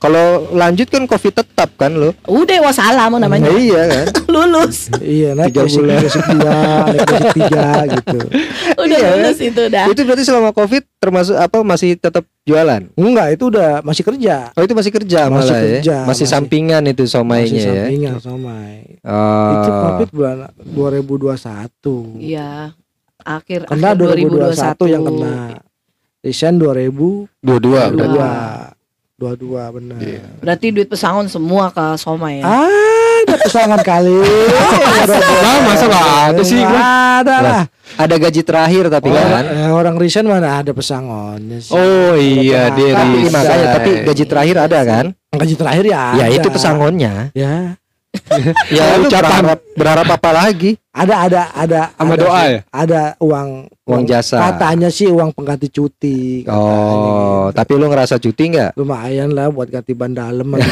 Kalau 0.00 0.48
lanjut 0.56 0.88
kan 0.88 1.04
covid 1.04 1.44
tetap 1.44 1.76
kan 1.76 1.92
lo? 1.92 2.16
Udah 2.24 2.56
wasalam 2.64 3.20
namanya. 3.20 3.52
Nah, 3.52 3.60
iya 3.60 3.82
kan. 3.84 4.06
Lulus. 4.32 4.88
iya 5.04 5.36
nah, 5.36 5.44
tiga 5.44 5.68
bulan, 5.68 6.00
naik 6.00 7.28
tiga 7.36 7.68
gitu. 7.84 8.18
Udah 8.80 8.96
iya, 8.96 9.08
kan? 9.12 9.16
lulus 9.20 9.36
kan? 9.36 9.48
itu 9.52 9.60
udah. 9.68 9.84
Itu 9.92 10.00
berarti 10.08 10.24
selama 10.24 10.50
covid 10.56 10.82
termasuk 10.96 11.36
apa 11.36 11.60
masih 11.60 12.00
tetap 12.00 12.24
jualan? 12.48 12.88
Enggak, 12.96 13.28
itu 13.36 13.44
udah 13.52 13.84
masih 13.84 14.00
kerja. 14.00 14.48
Oh 14.56 14.64
itu 14.64 14.72
masih 14.72 14.88
kerja 14.88 15.20
masih 15.28 15.36
malah 15.36 15.44
ya? 15.44 15.60
kerja, 15.60 15.76
ya. 15.76 15.98
Masih, 16.00 16.08
masih 16.08 16.26
sampingan 16.32 16.82
itu 16.88 17.04
somainya 17.04 17.44
masih 17.44 17.60
sampingan, 17.60 17.76
ya. 17.76 17.84
Sampingan 17.84 18.14
somai. 18.24 18.76
Oh. 19.04 19.52
Itu 19.52 19.70
covid 19.84 20.08
bulan 20.16 20.36
2021. 20.64 22.24
Iya. 22.24 22.72
Akhir 23.20 23.68
kena 23.68 23.92
akhir 23.92 24.16
2021, 24.16 24.80
2021 24.80 24.92
yang 24.96 25.02
kena. 25.04 25.34
Desain 26.24 26.56
2022. 26.56 27.28
22. 27.44 28.00
22. 28.00 28.69
Dua-dua 29.20 29.68
benar. 29.68 30.00
Yeah. 30.00 30.24
Berarti 30.40 30.72
duit 30.72 30.88
pesangon 30.88 31.28
semua 31.28 31.68
ke 31.68 31.84
Soma 32.00 32.32
ya? 32.32 32.40
ah 32.40 33.20
Ada 33.28 33.36
pesangon 33.36 33.80
kali. 33.84 34.16
Nah, 34.16 35.58
masa 35.68 35.86
ada 35.92 36.40
sih? 36.40 36.64
Ada 36.64 37.34
lah. 37.44 37.62
Ada 38.00 38.16
gaji 38.16 38.40
terakhir 38.40 38.88
tapi 38.88 39.12
oh, 39.12 39.20
kan. 39.20 39.44
Eh, 39.44 39.68
orang 39.68 40.00
Risen 40.00 40.24
mana 40.24 40.64
ada 40.64 40.72
pesangonnya 40.72 41.60
sih. 41.60 41.76
Oh 41.76 42.16
iya, 42.16 42.72
dia 42.72 42.96
Tapi 42.96 43.28
makanya 43.28 43.66
tapi 43.76 43.90
gaji 44.08 44.24
terakhir 44.24 44.56
ada 44.56 44.78
kan? 44.88 45.06
Gaji 45.36 45.54
terakhir 45.60 45.84
ya. 45.84 46.04
Ya 46.16 46.26
itu 46.32 46.48
pesangonnya. 46.48 47.28
Ya. 47.36 47.76
Ya 48.70 48.94
lu 48.94 49.04
Ucapan. 49.04 49.42
berharap 49.42 49.58
berharap 49.74 50.08
apa 50.08 50.30
lagi? 50.30 50.70
Ada 50.90 51.14
ada 51.22 51.42
ada 51.52 51.80
Sama 51.92 52.14
ada 52.14 52.20
doa 52.20 52.42
ya? 52.44 52.60
Ada 52.68 53.00
uang 53.18 53.48
Uang 53.84 54.02
jasa. 54.04 54.38
Katanya 54.40 54.86
sih 54.86 55.06
uang 55.06 55.30
pengganti 55.30 55.66
cuti. 55.66 56.42
katanya 56.42 56.54
Oh, 56.56 57.46
gitu. 57.46 57.56
tapi 57.56 57.72
lu 57.74 57.86
ngerasa 57.86 58.14
cuti 58.16 58.42
nggak? 58.48 58.70
lumayan 58.74 59.30
lah 59.30 59.48
buat 59.48 59.66
ganti 59.66 59.92
ban 59.92 60.10
dalam. 60.10 60.46
Ya, 60.60 60.62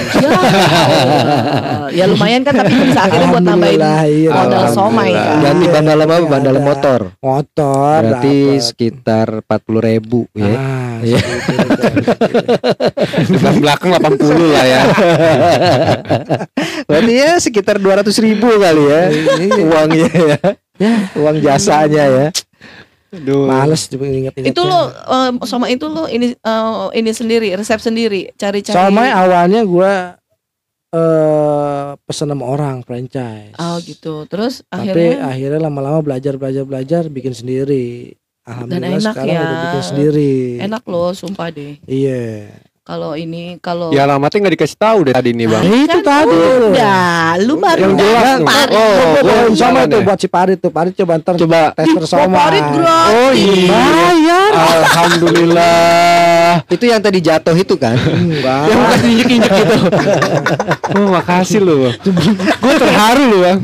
ya 1.89 2.05
lumayan 2.07 2.43
kan 2.43 2.55
tapi 2.57 2.73
bisa 2.85 3.01
akhirnya 3.01 3.29
buat 3.29 3.43
nambahin 3.43 3.81
Alhamdulillah, 3.81 4.03
iya. 4.09 4.31
modal 4.31 4.65
somai 4.71 5.11
kan. 5.11 5.37
Ganti 5.41 5.65
ban 5.67 5.85
dalam 5.85 6.07
apa? 6.07 6.17
Iya, 6.17 6.29
Ban 6.29 6.43
dalam 6.43 6.63
motor. 6.63 7.01
motor. 7.19 7.99
Berarti 8.01 8.37
dapet. 8.53 8.63
sekitar 8.63 9.27
40 9.41 9.89
ribu 9.89 10.21
ya. 10.33 10.53
Ah, 10.53 10.88
Iya. 11.03 11.19
segitu. 11.19 11.83
Di 13.29 13.39
ban 13.39 13.57
belakang 13.61 13.91
80 13.95 14.55
lah 14.55 14.65
ya. 14.67 14.83
Berarti 16.89 17.13
ya 17.13 17.31
sekitar 17.39 17.77
200 17.79 18.09
ribu 18.25 18.49
kali 18.59 18.83
ya 18.89 19.01
uangnya 19.63 20.11
ya. 20.15 20.39
Uang 21.19 21.37
jasanya 21.43 22.05
ya. 22.07 22.27
Aduh. 23.09 23.49
Males 23.49 23.89
juga 23.89 24.05
inget-inget. 24.05 24.53
Itu 24.53 24.63
lo 24.69 24.93
eh, 24.93 25.31
Soma 25.49 25.73
itu 25.73 25.89
lo 25.89 26.05
ini 26.07 26.37
eh, 26.37 26.87
ini 26.93 27.11
sendiri, 27.13 27.49
resep 27.57 27.81
sendiri, 27.81 28.37
cari-cari. 28.37 28.77
Somai 28.77 29.09
awalnya 29.09 29.65
gua 29.65 30.21
eh 30.89 31.89
pesen 32.05 32.33
sama 32.33 32.45
orang 32.49 32.85
franchise. 32.85 33.57
Oh 33.57 33.81
gitu. 33.81 34.29
Terus 34.29 34.65
Tapi 34.69 34.93
akhirnya 34.93 35.17
akhirnya 35.25 35.61
lama-lama 35.69 36.01
belajar 36.05 36.37
belajar 36.37 36.65
belajar 36.69 37.03
bikin 37.09 37.33
sendiri. 37.33 38.17
Alhamdulillah 38.49 38.89
enak 38.97 39.13
sekarang 39.13 39.29
ya. 39.29 39.41
udah 39.45 39.57
bikin 39.61 39.83
sendiri. 39.85 40.33
enak 40.65 40.83
loh, 40.89 41.13
sumpah 41.13 41.49
deh. 41.53 41.77
Iya. 41.85 42.49
Kalau 42.83 43.13
ini 43.13 43.61
kalau 43.61 43.93
Ya 43.93 44.09
alamatnya 44.09 44.49
nggak 44.49 44.55
dikasih 44.57 44.81
tahu 44.81 44.99
deh 45.05 45.13
tadi 45.13 45.37
nih 45.37 45.45
bang. 45.45 45.61
Nah, 45.61 45.77
itu 45.77 45.99
tadi 46.01 46.33
tuh. 46.33 46.73
Udah, 46.73 47.37
lu 47.37 47.61
baru 47.61 47.81
Yang 47.85 47.93
jelas. 48.01 48.41
Parit. 48.41 48.73
Oh, 48.73 48.89
Oh, 48.89 49.21
gua 49.21 49.53
sama 49.53 49.81
tuh 49.85 50.01
ya. 50.01 50.07
buat 50.09 50.17
si 50.17 50.29
Parit 50.33 50.57
tuh. 50.57 50.73
Parit 50.73 50.97
coba 50.97 51.13
ntar 51.21 51.37
Coba. 51.37 51.77
tester 51.77 52.01
Kok 52.01 52.09
somai. 52.09 52.33
Parit 52.33 52.65
gratis? 52.73 53.13
Oh 53.13 53.33
iya. 53.37 53.69
Bayar. 53.69 54.51
Alhamdulillah. 54.57 56.49
Itu 56.73 56.85
yang 56.89 57.05
tadi 57.05 57.21
jatuh 57.21 57.53
itu 57.53 57.77
kan? 57.77 58.01
Yang 58.41 58.79
bukan 58.81 58.99
injek-injek 59.05 59.53
gitu. 59.53 59.77
Oh 60.97 61.07
makasih 61.13 61.61
lu 61.61 61.85
bang. 61.85 61.95
Gue 62.41 62.73
terharu 62.73 63.23
lu 63.29 63.39
bang. 63.45 63.59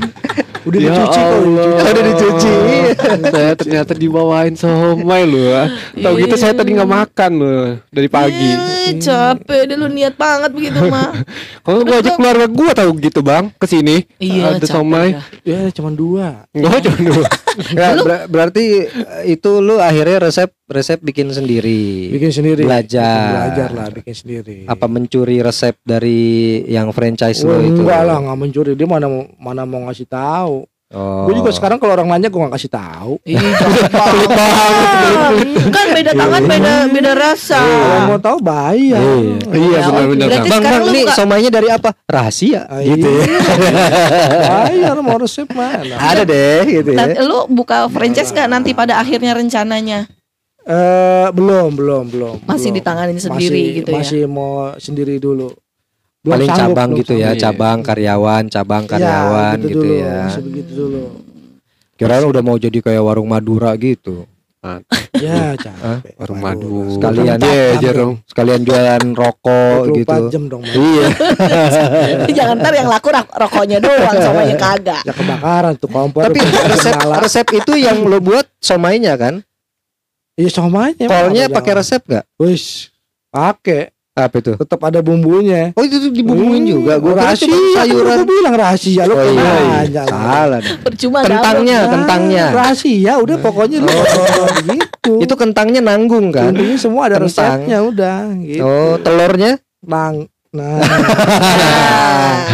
Udah 0.65 0.81
Ya 0.81 0.89
dicuci 0.93 1.21
kok. 1.21 1.41
Udah 1.81 2.05
dicuci. 2.13 2.53
Saya 3.25 3.53
ternyata 3.55 3.93
dibawain 3.93 4.55
somai 4.55 5.25
lu. 5.25 5.51
ah. 5.51 5.69
Tahu 5.93 6.15
gitu 6.21 6.35
saya 6.35 6.53
tadi 6.53 6.73
nggak 6.73 6.91
makan 6.91 7.31
lu 7.35 7.55
dari 7.89 8.09
pagi. 8.09 8.51
Ih, 8.91 8.99
capek 8.99 9.61
deh 9.67 9.77
lu 9.77 9.89
niat 9.89 10.15
banget 10.15 10.51
begitu 10.51 10.81
mah. 10.87 11.13
Kalau 11.65 11.81
gue 11.81 11.97
ajak 11.97 12.15
keluarga 12.15 12.47
gue 12.47 12.71
tahu 12.73 12.91
gitu 12.99 13.21
bang 13.21 13.49
ke 13.55 13.67
sini. 13.67 14.05
Iya, 14.19 14.57
ada 14.57 14.61
capek 14.61 14.69
somai. 14.69 15.09
Ya 15.43 15.69
cuma 15.71 15.91
dua. 15.91 16.45
Enggak 16.53 16.85
cuma 16.85 16.99
dua. 17.01 17.25
Nggak, 17.55 17.93
ber- 18.07 18.27
berarti 18.29 18.65
eh, 18.85 19.23
itu 19.31 19.51
lu 19.59 19.79
akhirnya 19.79 20.27
resep 20.27 20.51
resep 20.65 20.99
bikin 20.99 21.31
sendiri. 21.31 22.11
Bikin 22.11 22.31
sendiri. 22.33 22.63
Belajar. 22.65 23.53
Belajar 23.53 23.69
lah 23.71 23.89
bikin 23.91 24.15
sendiri. 24.15 24.59
Apa 24.67 24.87
mencuri 24.87 25.41
resep 25.41 25.77
dari 25.81 26.23
yang 26.67 26.91
franchise 26.91 27.41
Wah, 27.43 27.57
lo 27.57 27.63
itu? 27.63 27.81
enggak 27.81 28.03
lah 28.03 28.17
nggak 28.21 28.39
mencuri 28.39 28.73
dia 28.75 28.87
mana 28.87 29.07
mau 29.07 29.25
mana 29.37 29.63
mau 29.65 29.81
ngasih 29.87 30.07
tahu. 30.07 30.65
Oh. 30.87 31.25
Gue 31.25 31.35
juga 31.35 31.51
sekarang 31.51 31.77
kalau 31.77 31.93
orang 31.93 32.07
nanya 32.07 32.29
gue 32.29 32.37
nggak 32.37 32.55
kasih 32.55 32.71
tahu. 32.71 33.17
Ih, 33.25 33.35
jangan 33.41 35.35
kan 35.71 35.87
beda 35.91 36.13
tangan 36.13 36.43
beda 36.45 36.75
beda 36.87 37.13
rasa. 37.15 37.59
Kalau 37.59 38.01
mau 38.07 38.19
tahu 38.19 38.39
bayar. 38.41 39.01
Iya 39.49 39.75
Ya, 39.75 39.89
benar-benar. 39.89 40.29
Bang, 40.29 40.45
sekarang 40.47 40.83
bang, 40.85 40.93
nih 40.93 41.03
buka- 41.03 41.17
somainya 41.17 41.51
dari 41.51 41.69
apa? 41.69 41.91
Rahasia 42.05 42.63
Ah, 42.69 42.79
gitu 42.79 43.09
ya. 43.11 43.25
bayar 44.53 44.97
mau 45.01 45.17
resep 45.17 45.49
mana? 45.49 45.97
Ada 45.97 46.23
deh 46.23 46.63
gitu 46.65 46.91
ya. 46.91 46.99
Nanti 47.01 47.19
lu 47.23 47.39
buka 47.49 47.89
franchise 47.89 48.31
nggak 48.31 48.49
nanti 48.49 48.71
pada 48.71 48.95
akhirnya 48.97 49.33
rencananya? 49.33 50.07
Eh 50.63 51.27
belum 51.29 51.75
belum 51.75 52.05
belum. 52.09 52.37
Masih 52.45 52.71
belum. 52.71 52.79
ditanganin 52.79 53.19
sendiri 53.19 53.51
Masih- 53.51 53.75
gitu 53.75 53.89
ya? 53.91 53.97
Masih 53.99 54.23
mau 54.25 54.53
sendiri 54.77 55.17
dulu. 55.19 55.51
Belum 56.25 56.41
Paling 56.41 56.49
sanggup, 56.49 56.65
cabang 56.73 56.89
belum 56.89 57.01
gitu 57.05 57.13
ya, 57.13 57.21
sanggup. 57.21 57.37
Iya. 57.37 57.43
cabang 57.45 57.79
karyawan, 57.85 58.43
cabang 58.49 58.85
karyawan 58.89 59.57
gitu, 59.61 59.77
dulu, 59.77 59.93
ya. 59.93 60.21
Begitu 60.41 60.73
dulu. 60.73 61.03
Kirain 61.95 62.25
udah 62.25 62.43
mau 62.43 62.57
jadi 62.57 62.79
kayak 62.81 63.03
warung 63.05 63.29
Madura 63.29 63.77
gitu. 63.77 64.25
Ya 65.21 65.53
capek. 65.61 66.17
Warung 66.17 66.41
madu. 66.41 66.97
Sekalian 66.97 67.37
Iya 67.37 67.65
aja 67.77 67.91
dong. 67.93 68.13
Sekalian 68.25 68.61
jualan 68.65 69.03
rokok 69.13 69.93
24 69.93 70.01
gitu. 70.01 70.15
jam 70.33 70.43
dong. 70.49 70.63
Iya. 70.65 71.07
Jangan 72.41 72.57
ntar 72.65 72.73
yang 72.73 72.89
laku 72.89 73.13
rokoknya 73.13 73.79
doang, 73.85 74.17
somanya 74.17 74.57
kagak. 74.57 75.03
Ya 75.05 75.13
kebakaran 75.13 75.77
tuh 75.77 75.91
kompor. 75.93 76.25
Tapi 76.25 76.41
resep 76.41 76.97
resep 76.97 77.47
itu 77.53 77.73
yang 77.77 78.09
lo 78.09 78.19
buat 78.25 78.49
somainya 78.57 79.21
kan? 79.21 79.45
Iya 80.41 80.49
somanya. 80.49 81.07
Kolnya 81.07 81.53
pakai 81.53 81.73
resep 81.85 82.01
gak? 82.09 82.25
Wis 82.41 82.89
pakai. 83.29 83.93
Apa 84.15 84.39
itu? 84.39 84.55
Tetap 84.55 84.79
ada 84.79 85.03
bumbunya. 85.03 85.75
Oh 85.75 85.83
itu 85.83 85.99
tuh 85.99 86.07
dibumbuin 86.09 86.63
Hmm, 86.63 86.71
juga. 86.71 86.93
Gue 86.97 87.13
rahasia. 87.13 87.51
sayuran. 87.51 88.17
Gue 88.17 88.29
bilang 88.31 88.55
rahasia 88.55 89.03
lu 89.05 89.13
Oh, 89.13 89.27
iya, 89.27 89.53
iya. 89.83 90.03
Salah. 90.07 90.63
Percuma 90.81 91.19
Kentangnya, 91.21 91.79
Ah, 91.81 91.91
kentangnya. 91.91 92.45
Rahasia 92.53 93.13
udah 93.19 93.37
pokoknya 93.37 93.83
lu 93.83 93.91
gitu. 94.71 95.13
Itu 95.19 95.35
kentangnya 95.35 95.83
nanggung 95.83 96.31
kan? 96.31 96.55
Bumbunya 96.55 96.79
semua 96.79 97.11
ada 97.11 97.19
Kentang. 97.19 97.59
resepnya 97.59 97.79
udah 97.83 98.19
gitu. 98.41 98.63
Oh 98.63 98.95
telurnya? 98.97 99.59
Bang. 99.81 100.31
Nah, 100.55 100.79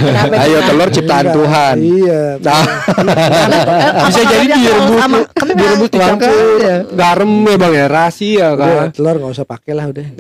Nah, 0.01 0.25
Ayo 0.41 0.65
telur 0.65 0.89
ciptaan. 0.89 1.29
Tuhan. 1.29 1.77
Iya. 1.77 2.41
Nah, 2.41 2.65
Bisa 4.09 4.21
jadi 4.25 4.45
dia 4.47 4.57
direbus? 4.57 5.01
Direbus 5.37 5.89
dicampur 5.91 6.33
garam 6.91 7.29
ya 7.45 7.57
bang 7.59 7.73
ya 7.75 7.87
rahasia 7.87 8.47
Udah, 8.51 8.57
kan. 8.57 8.87
telur 8.91 9.21
nggak 9.21 9.33
usah 9.35 9.45
pakai 9.45 9.73
lah 9.75 9.85
udah. 9.87 10.01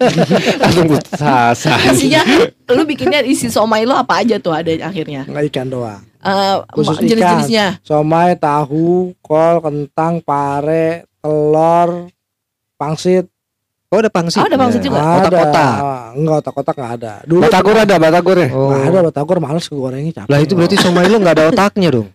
Langsung 0.62 0.86
putus 0.90 1.20
asa. 1.20 1.74
Isinya 1.92 2.22
lu 2.72 2.82
bikinnya 2.84 3.20
isi 3.22 3.52
somai 3.52 3.84
lo 3.84 3.96
apa 3.96 4.20
aja 4.24 4.40
tuh 4.40 4.52
ada 4.54 4.70
akhirnya? 4.84 5.24
Nggak 5.28 5.44
ikan 5.52 5.68
doang. 5.68 6.02
Eh, 6.22 6.56
Khusus 6.70 7.02
jenis-jenisnya. 7.02 7.82
Somai, 7.82 8.38
tahu, 8.38 9.10
kol, 9.18 9.58
kentang, 9.58 10.22
pare, 10.22 11.10
telur, 11.18 12.06
pangsit. 12.78 13.26
oh 13.90 13.98
ada 13.98 14.06
pangsit. 14.06 14.38
Oh, 14.38 14.46
ada 14.46 14.54
pangsit 14.54 14.80
ya. 14.80 14.86
juga. 14.86 14.98
Kotak-kotak. 15.02 15.74
Ah, 15.82 16.06
Enggak 16.14 16.36
otak-otak 16.46 16.74
nggak 16.78 16.92
ada. 17.02 17.12
Dulu 17.26 17.40
Batagor 17.42 17.76
ada 17.76 17.94
batagor 17.98 18.36
ya. 18.38 18.48
Oh. 18.54 18.70
nggak 18.70 18.88
ada 18.88 19.02
batagor 19.10 19.38
males 19.42 19.66
ke 19.66 19.74
gorengnya 19.74 20.12
capek. 20.22 20.30
Lah 20.30 20.38
itu 20.38 20.52
berarti 20.54 20.76
somai 20.78 21.10
lu 21.10 21.18
nggak 21.18 21.34
ada 21.36 21.44
otaknya 21.50 21.90
dong. 21.90 22.08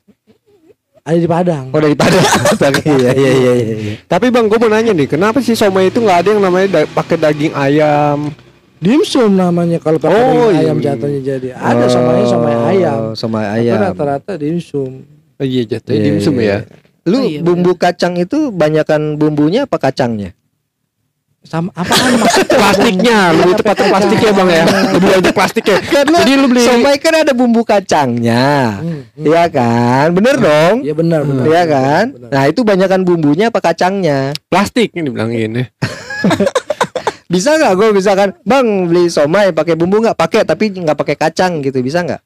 Ada 1.07 1.17
di 1.17 1.25
Padang. 1.25 1.65
Oh 1.71 1.79
dari 1.79 1.95
Padang. 1.95 2.19
Iya 2.83 3.11
iya 3.13 3.31
iya 3.33 3.53
iya. 3.55 3.93
Tapi 4.03 4.27
bang, 4.27 4.45
gue 4.45 4.57
mau 4.57 4.67
nanya 4.67 4.91
nih, 4.91 5.07
kenapa 5.07 5.39
sih 5.39 5.53
somai 5.53 5.87
itu 5.87 5.97
nggak 5.97 6.17
ada 6.19 6.29
yang 6.29 6.41
namanya 6.41 6.67
da- 6.73 6.89
pakai 6.89 7.15
daging 7.15 7.53
ayam? 7.53 8.27
Dimsum 8.77 9.33
namanya 9.33 9.79
kalau 9.79 9.97
pakai 9.97 10.13
Oh, 10.13 10.21
daging 10.21 10.51
iya. 10.51 10.59
ayam 10.61 10.77
jatuhnya 10.77 11.19
jadi. 11.23 11.47
Ada 11.55 11.85
somai 11.87 12.21
somai 12.23 12.55
ayam. 12.67 12.99
Oh, 12.99 13.13
Somai 13.13 13.45
Tapi 13.45 13.57
ayam. 13.63 13.77
rata-rata 13.81 14.33
dimsum. 14.35 14.91
Oh, 15.37 15.45
iya 15.45 15.63
jatuh 15.65 15.91
Iya, 15.91 16.03
dimsum 16.03 16.35
iya, 16.37 16.45
ya. 16.45 16.57
Lu 17.07 17.17
Oh, 17.17 17.23
iya, 17.23 17.39
bumbu 17.39 17.71
kacang 17.73 18.13
itu 18.15 18.51
banyakan 18.51 19.15
bumbunya 19.15 19.63
apa 19.63 19.79
kacangnya? 19.79 20.35
Sama 21.47 21.71
apaan 21.71 22.19
maksudnya? 22.19 22.59
Plastiknya, 22.59 23.19
lebih 23.31 23.55
tepat 23.55 23.75
plastiknya 23.87 24.31
bang 24.35 24.49
ya. 24.51 24.63
Lebih 24.91 25.07
banyak 25.15 25.31
plastiknya. 25.31 25.77
Jadi 25.87 26.33
lu 26.35 26.47
beli 26.51 26.59
Somai 26.67 26.99
kan 26.99 27.23
ada 27.23 27.31
bumbu 27.31 27.63
kacangnya. 27.63 28.83
Hmm, 28.83 29.07
hmm. 29.15 29.23
Iya 29.23 29.43
kan? 29.47 30.07
Bener 30.11 30.35
dong? 30.35 30.75
Iya 30.83 30.91
benar 30.91 31.23
benar. 31.23 31.43
Iya 31.47 31.63
kan? 31.63 32.05
benar. 32.11 32.29
Nah, 32.35 32.43
itu 32.51 32.61
banyakan 32.67 33.01
bumbunya 33.07 33.47
apa 33.47 33.63
kacangnya? 33.63 34.35
plastik 34.51 34.91
ini 34.91 35.07
bilangin 35.07 35.51
ya. 35.55 35.65
bisa 37.31 37.55
nggak 37.55 37.73
gue 37.75 37.87
misalkan 37.91 38.31
bang 38.43 38.87
beli 38.87 39.11
somai 39.11 39.51
pakai 39.51 39.75
bumbu 39.75 39.99
nggak 39.99 40.15
pakai 40.15 40.47
tapi 40.47 40.71
nggak 40.71 40.95
pakai 40.95 41.15
kacang 41.19 41.59
gitu 41.59 41.83
bisa 41.83 41.99
nggak 41.99 42.23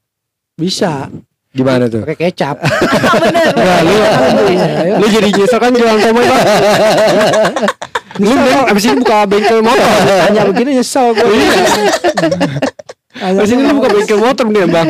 Bisa. 0.53 1.09
gimana 1.51 1.89
tuh 1.89 2.05
Pakai 2.05 2.29
kecap. 2.29 2.61
bener 2.61 3.49
Nah, 3.65 3.79
lu, 3.81 3.95
lu 5.01 5.05
jadi 5.09 5.29
nyesel 5.33 5.59
kan 5.59 5.73
jualan 5.73 5.99
somai 5.99 6.23
bang. 6.23 6.41
lu 8.17 8.31
abis 8.65 8.83
ini 8.85 8.95
buka 8.97 9.23
bengkel 9.23 9.59
motor. 9.59 9.87
Tanya 10.21 10.43
begini 10.45 10.71
nyesel 10.75 11.13
gue. 11.13 11.27
Abis 13.13 13.49
ini 13.49 13.61
lu 13.61 13.77
buka 13.77 13.89
bengkel 13.91 14.17
motor 14.17 14.43
mending 14.43 14.67
bang. 14.67 14.87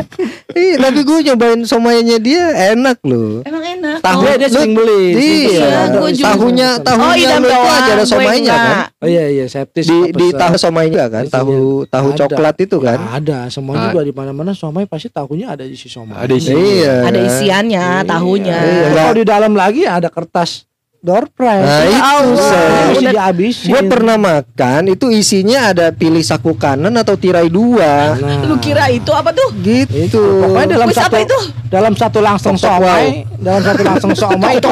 Iya, 0.51 0.75
tapi 0.80 1.00
gue 1.01 1.18
nyobain 1.25 1.62
somainya 1.63 2.16
dia 2.16 2.44
enak 2.70 3.01
loh. 3.04 3.40
emang 3.42 3.63
enak 3.63 3.98
Tahu 4.00 4.18
Oh, 4.18 4.24
Dia 4.24 4.34
dia 4.38 4.48
sering 4.48 4.72
beli. 4.72 5.04
Iya, 5.12 5.50
Iya, 5.51 5.80
gua 5.92 6.10
juga. 6.10 6.28
tahunya 6.30 6.70
oh 6.72 6.82
tahunya 6.82 7.16
idam 7.20 7.40
lu 7.40 7.48
itu 7.48 7.58
aja 7.58 7.82
ada 7.82 7.94
gue 7.94 8.08
somainya 8.08 8.54
kan. 8.54 8.75
Oh 8.96 9.08
iya 9.08 9.25
iya 9.28 9.46
septis 9.46 9.86
Di 9.86 9.98
di 10.12 10.28
tahu 10.32 10.54
somainya 10.56 11.06
kan, 11.08 11.24
tahu 11.28 11.56
tahu 11.86 12.08
ada. 12.10 12.18
coklat 12.22 12.56
itu 12.60 12.78
kan. 12.78 12.98
Ya, 12.98 13.10
ada 13.13 13.38
semua 13.48 13.74
Ah. 13.74 13.82
juga 13.88 14.00
di 14.01 14.12
mana-mana 14.12 14.51
somai 14.51 14.86
pasti 14.86 15.08
tahunya 15.08 15.48
ada 15.50 15.63
isi 15.63 15.86
somai. 15.86 16.16
Ada 16.16 16.34
isi. 16.34 16.54
Iya. 16.54 16.96
ada 17.04 17.20
isiannya 17.20 17.86
tahunya 18.04 18.58
Iya. 18.60 18.88
Kalau 18.94 19.13
di 19.13 19.24
dalam 19.24 19.54
lagi 19.54 19.84
ada 19.84 20.08
kertas 20.08 20.70
door 21.01 21.25
prize. 21.27 21.65
Nah, 21.65 21.81
itu, 21.84 22.29
Seth. 22.38 22.70
mesti 22.88 23.01
Udah- 23.01 23.13
dihabisin. 23.17 23.70
Gue 23.70 23.81
pernah 23.84 24.15
makan 24.15 24.81
itu 24.88 25.10
isinya 25.10 25.60
ada 25.67 25.89
pilih 25.89 26.22
saku 26.22 26.53
kanan 26.53 26.93
atau 26.93 27.13
tirai 27.15 27.50
dua. 27.50 28.13
Nah, 28.15 28.46
lu 28.46 28.55
kira 28.55 28.86
itu 28.88 29.10
apa 29.10 29.29
tuh 29.31 29.50
Gitu. 29.58 29.89
itu 29.89 30.22
pokoknya 30.38 30.77
dalam 30.77 30.88
Wis, 30.88 30.96
satu 30.96 31.10
apa 31.12 31.25
itu? 31.25 31.38
dalam 31.65 31.93
satu 31.96 32.20
langsung 32.20 32.53
somai 32.53 33.24
dalam 33.39 33.63
satu 33.63 33.81
langsung 33.81 34.12
somai 34.12 34.53
itu 34.60 34.67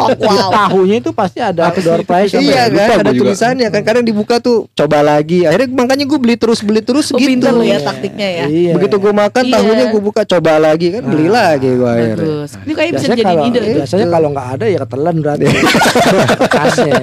tahunya 0.51 0.95
itu 0.99 1.09
pasti 1.09 1.39
ada 1.39 1.71
door 1.71 2.03
prize 2.03 2.35
Iya 2.35 2.67
kan, 2.67 2.87
ada 2.99 3.09
juga. 3.09 3.25
tulisannya 3.25 3.67
kan. 3.69 3.81
Kadang 3.81 4.03
dibuka 4.03 4.37
tuh 4.37 4.69
coba 4.69 5.01
lagi. 5.01 5.43
Akhirnya 5.43 5.71
makanya 5.73 6.05
gue 6.05 6.19
beli 6.19 6.35
terus 6.35 6.61
beli 6.61 6.79
terus 6.79 7.09
Oh, 7.09 7.17
gitu. 7.17 7.25
pinter 7.25 7.49
lu 7.49 7.63
ya 7.63 7.79
taktiknya 7.79 8.27
ya 8.29 8.45
Iya. 8.45 8.73
Begitu 8.75 8.95
gue 8.97 9.13
makan 9.15 9.43
Iya. 9.43 9.53
tahunya 9.55 9.85
gue 9.89 10.01
buka 10.03 10.21
coba 10.23 10.61
lagi 10.61 10.87
kan 10.91 11.01
beli 11.01 11.25
lagi 11.25 11.69
gue 11.71 11.89
akhirnya. 11.89 12.15
bagus 12.19 12.49
ini 12.59 12.73
kayak 12.75 12.91
bisa 12.93 13.07
jadi 13.09 13.33
ide 13.41 13.59
biasanya 13.79 14.07
kalau 14.07 14.27
nggak 14.29 14.47
ada 14.53 14.65
ya 14.67 14.77
ketelan 14.79 15.15
berarti 15.17 15.45
bekasnya 16.27 17.01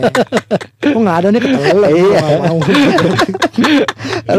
kok 0.87 1.01
nggak 1.03 1.17
ada 1.23 1.29
nih 1.29 1.41
ketelan. 1.43 1.91
Iya. 1.93 2.23
mau 2.47 2.59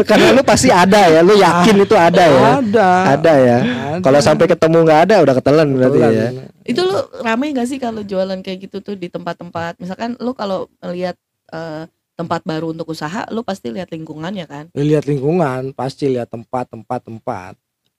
Karena 0.04 0.28
lu 0.32 0.42
pasti 0.42 0.68
ada 0.72 1.00
ya, 1.10 1.20
lu 1.20 1.34
yakin 1.36 1.76
itu 1.84 1.96
ada 1.96 2.24
ya. 2.24 2.40
ada. 2.62 2.88
Ada 3.18 3.32
ya. 3.38 3.58
Kalau 4.00 4.20
sampai 4.22 4.46
ketemu 4.48 4.78
nggak 4.86 5.00
ada 5.08 5.14
udah 5.22 5.34
ketelan 5.36 5.66
berarti 5.74 5.98
ya. 5.98 6.28
itu 6.68 6.84
lu 6.84 7.00
rame 7.24 7.56
gak 7.56 7.64
sih 7.64 7.80
kalau 7.80 8.04
jualan 8.04 8.44
kayak 8.44 8.68
gitu 8.68 8.84
tuh 8.84 8.92
di 8.92 9.08
tempat-tempat? 9.08 9.80
Misalkan 9.80 10.20
lu 10.20 10.36
kalau 10.36 10.68
lihat 10.84 11.16
eh, 11.48 11.88
tempat 12.12 12.44
baru 12.44 12.76
untuk 12.76 12.92
usaha 12.92 13.24
lu 13.32 13.40
pasti 13.40 13.72
lihat 13.72 13.88
lingkungannya 13.88 14.44
kan? 14.44 14.64
Lihat 14.76 15.08
lingkungan 15.08 15.72
pasti 15.72 16.12
lihat 16.12 16.28
tempat 16.28 16.68
tempat 16.68 17.00
tempat. 17.08 17.52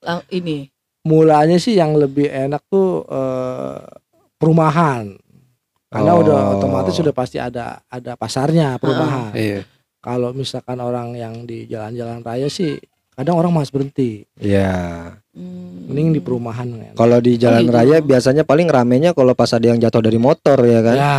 Lang- 0.05 0.27
ini? 0.29 0.69
Mulanya 1.01 1.57
sih 1.57 1.79
yang 1.79 1.97
lebih 1.97 2.29
enak 2.29 2.61
tuh 2.69 3.07
eh, 3.09 3.81
perumahan 4.37 5.17
karena 5.89 6.11
Oh. 6.11 6.21
udah 6.21 6.37
otomatis 6.55 6.93
sudah 6.93 7.11
pasti 7.11 7.35
ada 7.35 7.81
ada 7.83 8.13
pasarnya 8.13 8.77
perumahan 8.77 9.33
Iya. 9.33 9.65
kalau 9.97 10.31
misalkan 10.31 10.77
orang 10.77 11.13
yang 11.13 11.43
di 11.43 11.65
jalan-jalan 11.65 12.21
raya 12.21 12.45
sih 12.45 12.77
kadang 13.11 13.35
orang 13.35 13.51
mas 13.51 13.67
berhenti 13.67 14.23
Iya. 14.35 15.17
hmm, 15.31 15.89
mending 15.89 16.09
di 16.13 16.19
perumahan 16.19 16.69
kan 16.69 16.93
Kalau 16.95 17.17
di 17.17 17.35
jalan 17.35 17.63
gitu. 17.63 17.73
raya 17.73 17.97
biasanya 17.99 18.43
paling 18.43 18.65
ramenya 18.65 19.11
kalau 19.11 19.33
pas 19.33 19.49
ada 19.49 19.65
yang 19.65 19.77
jatuh 19.77 19.99
dari 19.99 20.17
motor 20.17 20.61
ya 20.61 20.79
kan. 20.79 20.95
ya 20.95 21.15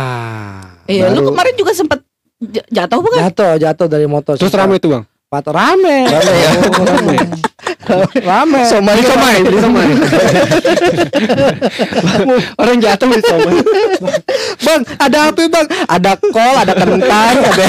iya 0.87 1.05
lu 1.09 1.27
kemarin 1.27 1.53
juga 1.53 1.71
sempet 1.71 1.99
j- 2.41 2.65
jatuh 2.65 2.99
bukan 2.99 3.19
jatuh 3.21 3.53
jatuh 3.55 3.87
dari 3.87 4.07
motor 4.07 4.33
Terus 4.33 4.51
rame 4.51 4.75
tuh 4.77 4.91
bang. 4.93 5.03
Pat 5.27 5.45
rame 5.45 6.07
Rame 6.07 6.33
ya. 6.33 6.49
rame 6.89 7.15
rame 8.29 8.61
Somai 8.63 8.93
Beli 8.93 9.03
somai, 9.07 9.35
beli 9.41 9.57
somai. 9.59 9.87
Orang 12.61 12.77
jatuh 12.77 13.05
beli 13.07 13.21
somai. 13.23 13.53
Bang, 14.61 14.81
ada 14.95 15.17
apa 15.29 15.41
bang? 15.43 15.67
Ada 15.87 16.11
kol, 16.21 16.55
ada 16.55 16.73
kentang, 16.73 17.35
ada, 17.41 17.65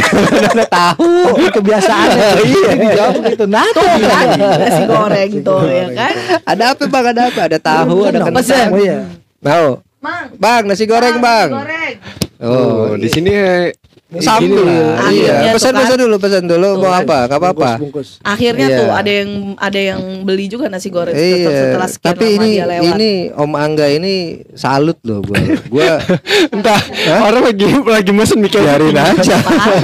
ada 0.53 0.65
tahu. 0.67 1.13
kebiasaan 1.53 2.09
iya 2.43 2.71
dijawab 2.75 3.23
gitu 3.27 3.45
nah 3.47 3.67
tuh 3.71 3.85
kan 4.01 4.27
nasi 4.39 4.83
goreng 4.85 5.31
tuh 5.43 5.63
ya 5.67 5.87
kan 5.93 6.13
Ada 6.45 6.65
apa 6.73 6.83
bang? 6.87 7.05
Ada 7.13 7.23
apa? 7.29 7.41
Ada 7.45 7.59
tahu, 7.59 7.97
ada 8.05 8.19
Dong, 8.19 8.27
kentang. 8.33 8.69
oh 8.71 8.79
iya 8.79 8.99
Mau, 9.43 9.67
mang 9.99 10.27
bang 10.37 10.63
nasi 10.65 10.85
goreng 10.85 11.17
bang. 11.19 11.49
nasi 11.49 11.59
goreng 11.59 11.95
Oh, 12.43 12.99
di 12.99 13.07
sini 13.07 13.31
eh, 13.31 13.71
Sambil. 14.19 14.67
Akhirnya 14.93 15.09
Iya. 15.09 15.35
tuh 15.47 15.55
Pesan 15.57 15.71
kan. 15.71 15.81
pesan 15.81 15.99
dulu, 15.99 16.17
pesan 16.19 16.45
dulu. 16.45 16.69
Tuh 16.71 16.81
Mau 16.81 16.91
kan. 16.91 17.01
apa? 17.01 17.19
Gak 17.25 17.39
apa-apa. 17.39 17.71
bungkus, 17.75 17.81
bungkus. 17.81 18.09
akhirnya 18.23 18.67
Iya. 18.67 18.77
tuh 18.77 18.89
ada 18.91 19.11
yang 19.15 19.31
ada 19.57 19.81
yang 19.83 20.01
beli 20.23 20.47
juga 20.47 20.67
nasi 20.67 20.89
goreng 20.89 21.13
setelah, 21.13 21.39
Iya. 21.49 21.61
setelah 21.63 21.89
sekian 21.89 22.09
Tapi 22.11 22.25
lama 22.27 22.35
ini 22.35 22.49
dia 22.51 22.65
lewat 22.67 22.85
ini 22.91 23.11
Om 23.33 23.53
Angga 23.55 23.87
ini 23.89 24.15
salut 24.53 24.99
loh 25.03 25.19
gua. 25.23 25.37
Gua 25.67 25.91
entah 26.55 26.81
orang 27.23 27.43
lagi 27.47 27.65
lagi 27.83 28.11
mesen 28.11 28.39
mikir 28.39 28.61
biarin 28.61 28.93
aja. 28.93 29.37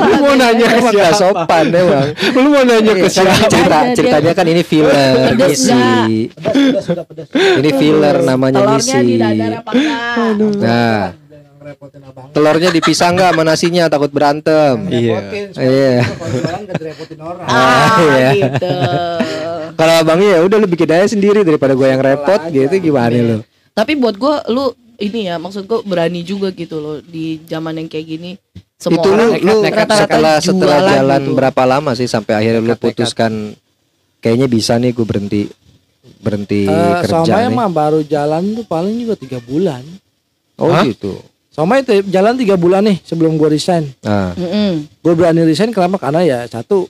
Lu 0.02 0.16
mau 0.18 0.35
nanya 0.35 0.66
ke 0.66 0.76
Emang 0.76 0.92
gak 0.92 1.12
siapa? 1.12 1.18
sopan 1.18 1.64
deh 1.68 1.82
bang. 1.82 2.08
Lu 2.35 2.49
mau 2.49 2.62
nanya 2.62 2.92
ke 2.92 3.00
Iya, 3.00 3.08
kan 3.08 3.25
siapa? 3.32 3.47
cerita 3.49 3.78
ceritanya 3.94 4.32
kan 4.32 4.46
ini 4.46 4.62
filler 4.62 4.92
nggak? 5.31 5.31
pedas 5.31 5.62
Ini 7.59 7.70
filler 7.72 8.16
namanya 8.20 8.61
apa 8.61 8.81
enggak 9.79 10.57
Nah, 10.59 11.16
repotin 11.68 12.02
abang 12.02 12.33
telurnya 12.33 12.70
dipisah 12.70 13.09
nggak 13.12 13.31
sama 13.33 13.42
nasinya 13.44 13.85
takut 13.87 14.09
berantem. 14.09 14.76
Iya. 14.88 15.16
Iya. 15.52 15.96
kalau 16.09 16.64
direpotin 16.72 17.18
orang 17.20 17.44
ah 17.44 17.88
iya. 18.02 18.28
gitu 18.35 18.72
Kalau 19.78 19.94
abangnya 19.94 20.28
ya 20.35 20.40
udah 20.42 20.59
lu 20.59 20.66
bikin 20.66 20.90
aja 20.90 21.07
sendiri 21.07 21.46
daripada 21.46 21.70
gue 21.70 21.87
yang 21.87 22.02
repot 22.02 22.50
gitu 22.50 22.74
gimana 22.83 23.14
lu? 23.14 23.38
tapi 23.70 23.94
buat 23.94 24.18
gua 24.18 24.42
lu 24.50 24.74
ini 24.98 25.31
ya 25.31 25.38
maksud 25.38 25.70
gua 25.70 25.87
berani 25.87 26.26
juga 26.26 26.50
gitu 26.50 26.83
loh 26.83 26.96
di 26.98 27.38
zaman 27.46 27.78
yang 27.78 27.87
kayak 27.87 28.07
gini 28.11 28.31
semua 28.74 28.98
itu 28.98 29.09
lu 29.09 29.14
orang 29.14 29.31
lu 29.38 29.54
rata-rata 29.62 29.94
setelah 30.02 30.35
setelah 30.42 30.78
jualan 30.83 30.94
jalan 30.98 31.22
gitu. 31.22 31.35
berapa 31.38 31.62
lama 31.62 31.90
sih 31.94 32.11
sampai 32.11 32.35
akhirnya 32.35 32.59
lu 32.59 32.74
putuskan 32.74 33.54
kayaknya 34.18 34.50
bisa 34.50 34.74
nih 34.83 34.90
gue 34.90 35.07
berhenti 35.07 35.42
berhenti 36.18 36.66
Eh, 36.66 36.94
kerja 37.07 37.46
nih. 37.46 37.54
mah 37.54 37.70
baru 37.70 38.02
jalan 38.02 38.59
tuh 38.59 38.66
paling 38.66 38.98
juga 38.98 39.14
tiga 39.14 39.38
bulan. 39.38 39.87
Oh 40.59 40.74
Hah? 40.74 40.83
gitu. 40.83 41.14
Somai 41.59 41.83
itu 41.83 42.07
jalan 42.07 42.38
tiga 42.38 42.55
bulan 42.55 42.87
nih 42.87 43.03
sebelum 43.03 43.35
gua 43.35 43.51
resign. 43.51 43.90
Nah, 43.99 44.31
Mm-mm. 44.33 44.87
Gue 45.03 45.12
berani 45.12 45.42
resign 45.42 45.75
kenapa? 45.75 45.99
Karena 45.99 46.23
ya 46.23 46.47
satu 46.47 46.87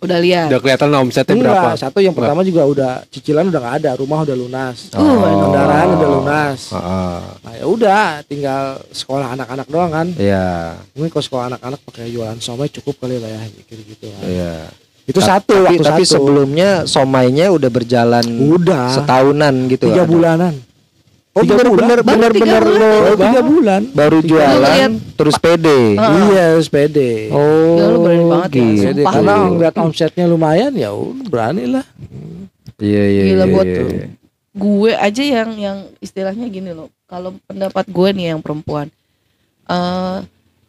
udah 0.00 0.18
lihat 0.20 0.48
Udah 0.48 0.60
kelihatan 0.60 0.88
lah 0.88 1.00
omsetnya 1.00 1.32
berapa? 1.34 1.52
enggak, 1.70 1.76
satu 1.78 1.98
yang 2.00 2.12
pertama 2.12 2.40
juga 2.40 2.64
udah 2.64 2.92
cicilan 3.06 3.44
udah 3.44 3.56
nggak 3.56 3.76
ada, 3.80 3.90
rumah 3.94 4.20
udah 4.20 4.32
lunas, 4.34 4.88
Uh, 4.90 5.20
kendaraan 5.38 5.88
udah 5.96 6.08
lunas. 6.10 6.60
Heeh. 6.72 7.16
Nah 7.40 7.52
ya 7.54 7.64
udah, 7.64 8.04
tinggal 8.22 8.62
sekolah 8.88 9.32
anak-anak 9.32 9.64
doang 9.64 9.88
kan. 9.90 10.06
Iya, 10.14 10.76
Mungkin 10.92 11.08
kalau 11.08 11.24
sekolah 11.24 11.44
anak-anak 11.50 11.80
pakai 11.84 12.08
jualan 12.08 12.36
somai 12.38 12.68
cukup 12.70 12.96
kali 12.98 13.16
lah 13.16 13.28
ya, 13.28 13.40
mikir 13.48 13.78
gitu 13.80 14.08
kan. 14.08 14.22
iya. 14.24 14.54
Itu 15.04 15.20
Ta- 15.20 15.36
satu 15.36 15.52
tapi, 15.54 15.64
waktu 15.70 15.84
tapi 15.84 16.02
satu. 16.02 16.12
sebelumnya 16.14 16.68
somainya 16.84 17.46
udah 17.48 17.68
berjalan 17.68 18.24
udah 18.48 18.92
setahunan 18.94 19.68
gitu. 19.68 19.88
tiga 19.88 20.04
ada. 20.04 20.08
bulanan. 20.08 20.52
Oh 21.34 21.42
Tiga 21.42 21.58
bener-bener 21.58 21.98
bulan. 21.98 22.14
Baru 22.14 22.30
tiga 22.30 22.46
bener-bener 22.46 22.62
bulan. 22.62 22.78
lo 22.78 22.90
Oh, 23.10 23.16
tiga 23.18 23.40
bulan. 23.42 23.82
baru 23.90 24.18
jualan 24.22 24.90
terus 25.14 25.36
pede. 25.36 25.80
Heeh. 25.98 26.22
Iya, 26.30 26.46
sepede. 26.62 27.10
Oh, 27.28 27.74
Ya, 27.74 27.84
lu 27.90 27.98
berani 28.00 28.24
banget 28.24 28.50
ya, 28.50 28.54
gitu. 28.54 28.62
Pede. 28.62 29.02
Sumpah. 29.02 29.12
Karena 29.12 29.32
ngeliat 29.44 29.74
omsetnya 29.76 30.24
lumayan 30.24 30.72
ya 30.72 30.90
udah 30.94 31.26
berani 31.26 31.64
lah. 31.66 31.84
Iya 32.78 33.02
iya. 33.04 33.22
Gila, 33.26 33.44
iya, 33.44 33.50
buat 33.50 33.66
iya. 33.66 33.78
tuh. 33.78 33.90
gue 34.54 34.92
aja 34.94 35.22
yang 35.26 35.50
yang 35.58 35.78
istilahnya 35.98 36.46
gini 36.46 36.70
loh 36.70 36.86
kalau 37.10 37.34
pendapat 37.42 37.90
gue 37.90 38.08
nih 38.14 38.26
yang 38.30 38.38
perempuan 38.38 38.86
eh 39.66 40.18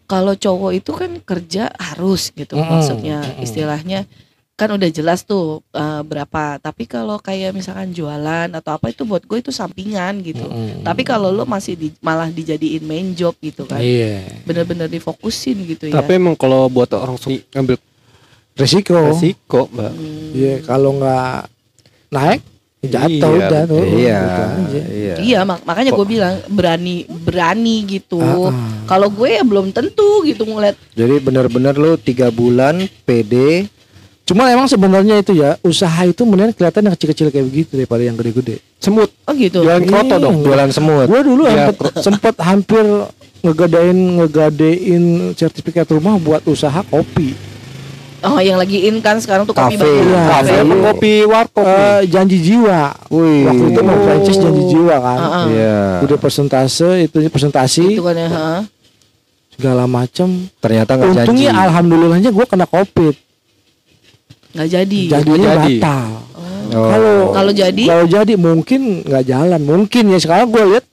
kalau 0.05 0.33
cowok 0.33 0.71
itu 0.73 0.89
kan 0.89 1.21
kerja 1.21 1.69
harus 1.77 2.33
gitu 2.33 2.57
Mm-mm, 2.57 2.65
maksudnya 2.65 3.21
istilahnya 3.37 4.09
kan 4.55 4.71
udah 4.71 4.87
jelas 4.87 5.27
tuh 5.27 5.59
eh, 5.69 6.01
berapa 6.01 6.57
tapi 6.63 6.87
kalau 6.87 7.19
kayak 7.19 7.51
misalkan 7.51 7.91
jualan 7.91 8.47
atau 8.55 8.71
apa 8.79 8.87
itu 8.87 9.03
buat 9.03 9.19
gue 9.21 9.43
itu 9.43 9.51
sampingan 9.51 10.23
gitu 10.23 10.47
tapi 10.79 11.03
kalau 11.03 11.27
lo 11.27 11.43
masih 11.43 11.75
di, 11.75 11.91
malah 11.99 12.31
dijadiin 12.31 12.79
main 12.81 13.11
job 13.11 13.35
gitu 13.43 13.67
kan 13.67 13.83
iya. 13.83 14.23
bener-bener 14.47 14.87
difokusin 14.87 15.59
gitu 15.67 15.91
ya 15.91 15.99
Tapi 15.99 16.15
emang 16.15 16.39
kalau 16.39 16.71
buat 16.71 16.87
orang 16.95 17.19
seni 17.19 17.43
ngambil 17.51 17.75
Resiko. 18.55 18.95
resiko, 18.95 19.67
Mbak. 19.67 19.91
Hmm. 19.91 20.31
Iya, 20.31 20.53
kalau 20.63 20.95
nggak 20.95 21.39
naik 22.07 22.41
jatuh 22.85 23.11
Iya, 23.35 23.47
udah 23.49 23.61
tuh. 23.67 23.83
Iya, 23.83 24.19
Gitu 24.71 24.79
iya. 24.95 25.15
Iya, 25.19 25.39
mak- 25.43 25.65
makanya 25.67 25.91
gue 25.91 26.07
bilang 26.07 26.35
berani 26.47 27.03
berani 27.09 27.83
gitu. 27.83 28.21
Ah, 28.23 28.55
ah. 28.55 28.55
Kalau 28.87 29.11
gue 29.11 29.27
ya 29.27 29.43
belum 29.43 29.75
tentu 29.75 30.23
gitu 30.23 30.47
ngeliat. 30.47 30.79
Jadi 30.95 31.15
benar-benar 31.19 31.75
lu 31.75 31.99
tiga 31.99 32.31
bulan 32.31 32.87
PD. 33.03 33.67
Cuma 34.25 34.49
emang 34.49 34.65
sebenarnya 34.65 35.21
itu 35.21 35.37
ya 35.37 35.53
usaha 35.61 36.01
itu 36.01 36.25
mendingan 36.25 36.49
kelihatan 36.51 36.81
yang 36.83 36.93
kecil-kecil 36.93 37.29
kayak 37.29 37.45
begitu 37.45 37.77
daripada 37.77 38.01
yang 38.01 38.15
gede-gede. 38.15 38.57
Semut. 38.75 39.13
Oh 39.23 39.33
gitu. 39.33 39.61
Jualan 39.61 39.85
kroto 39.85 40.05
Iya. 40.11 40.17
dong. 40.19 40.35
Jualan 40.41 40.69
semut. 40.69 41.05
Gue 41.05 41.21
dulu 41.21 41.43
Ya, 41.45 41.69
sempet, 41.69 41.93
sempet 42.01 42.35
hampir 42.39 42.81
ngegadein 43.39 43.97
ngegadein 44.17 45.03
sertifikat 45.31 45.85
rumah 45.91 46.17
buat 46.17 46.41
usaha 46.43 46.81
kopi. 46.83 47.37
Oh 48.25 48.41
yang 48.41 48.57
lagi 48.57 48.89
in 48.89 48.97
kan 48.97 49.21
sekarang 49.21 49.45
tuh 49.45 49.53
kopi 49.53 49.77
Kafe. 49.77 49.85
banyak. 49.85 50.01
Iya. 50.01 50.21
Kafe 50.25 50.33
Kafe. 50.41 50.53
apa 50.57 50.75
kopi 50.83 51.13
warkop? 51.23 51.61
Eh, 51.63 52.01
janji 52.09 52.37
jiwa. 52.41 52.81
Wih. 53.07 53.45
Waktu 53.45 53.65
itu 53.69 53.81
mau 53.81 53.97
franchise 54.01 54.39
janji 54.39 54.63
jiwa 54.67 54.95
kan. 54.97 55.19
Heeh. 55.21 55.45
Iya. 55.53 55.77
Udah 56.01 56.17
persentase 56.17 56.89
itu 57.03 57.17
presentasi 57.29 57.85
Itu 57.91 58.01
kan 58.01 58.17
ya. 58.17 58.25
heeh. 58.27 58.61
segala 59.53 59.85
macam. 59.85 60.27
Ternyata 60.57 60.91
nggak 60.91 61.07
janji. 61.07 61.21
Untungnya 61.21 61.51
alhamdulillahnya 61.53 62.29
gue 62.29 62.45
kena 62.45 62.65
covid. 62.65 63.13
Nggak 64.55 64.69
jadi. 64.71 65.01
Janjinya 65.09 65.49
jadi. 65.53 65.75
batal. 65.77 66.07
Oh. 66.65 66.89
Kalau 66.89 67.15
Kalau 67.29 67.51
jadi 67.53 67.83
kalau 67.85 68.05
jadi 68.07 68.33
mungkin 68.35 68.81
nggak 69.03 69.23
jalan. 69.23 69.61
Mungkin 69.61 70.03
ya 70.07 70.17
sekarang 70.17 70.49
gue 70.49 70.63
lihat 70.67 70.85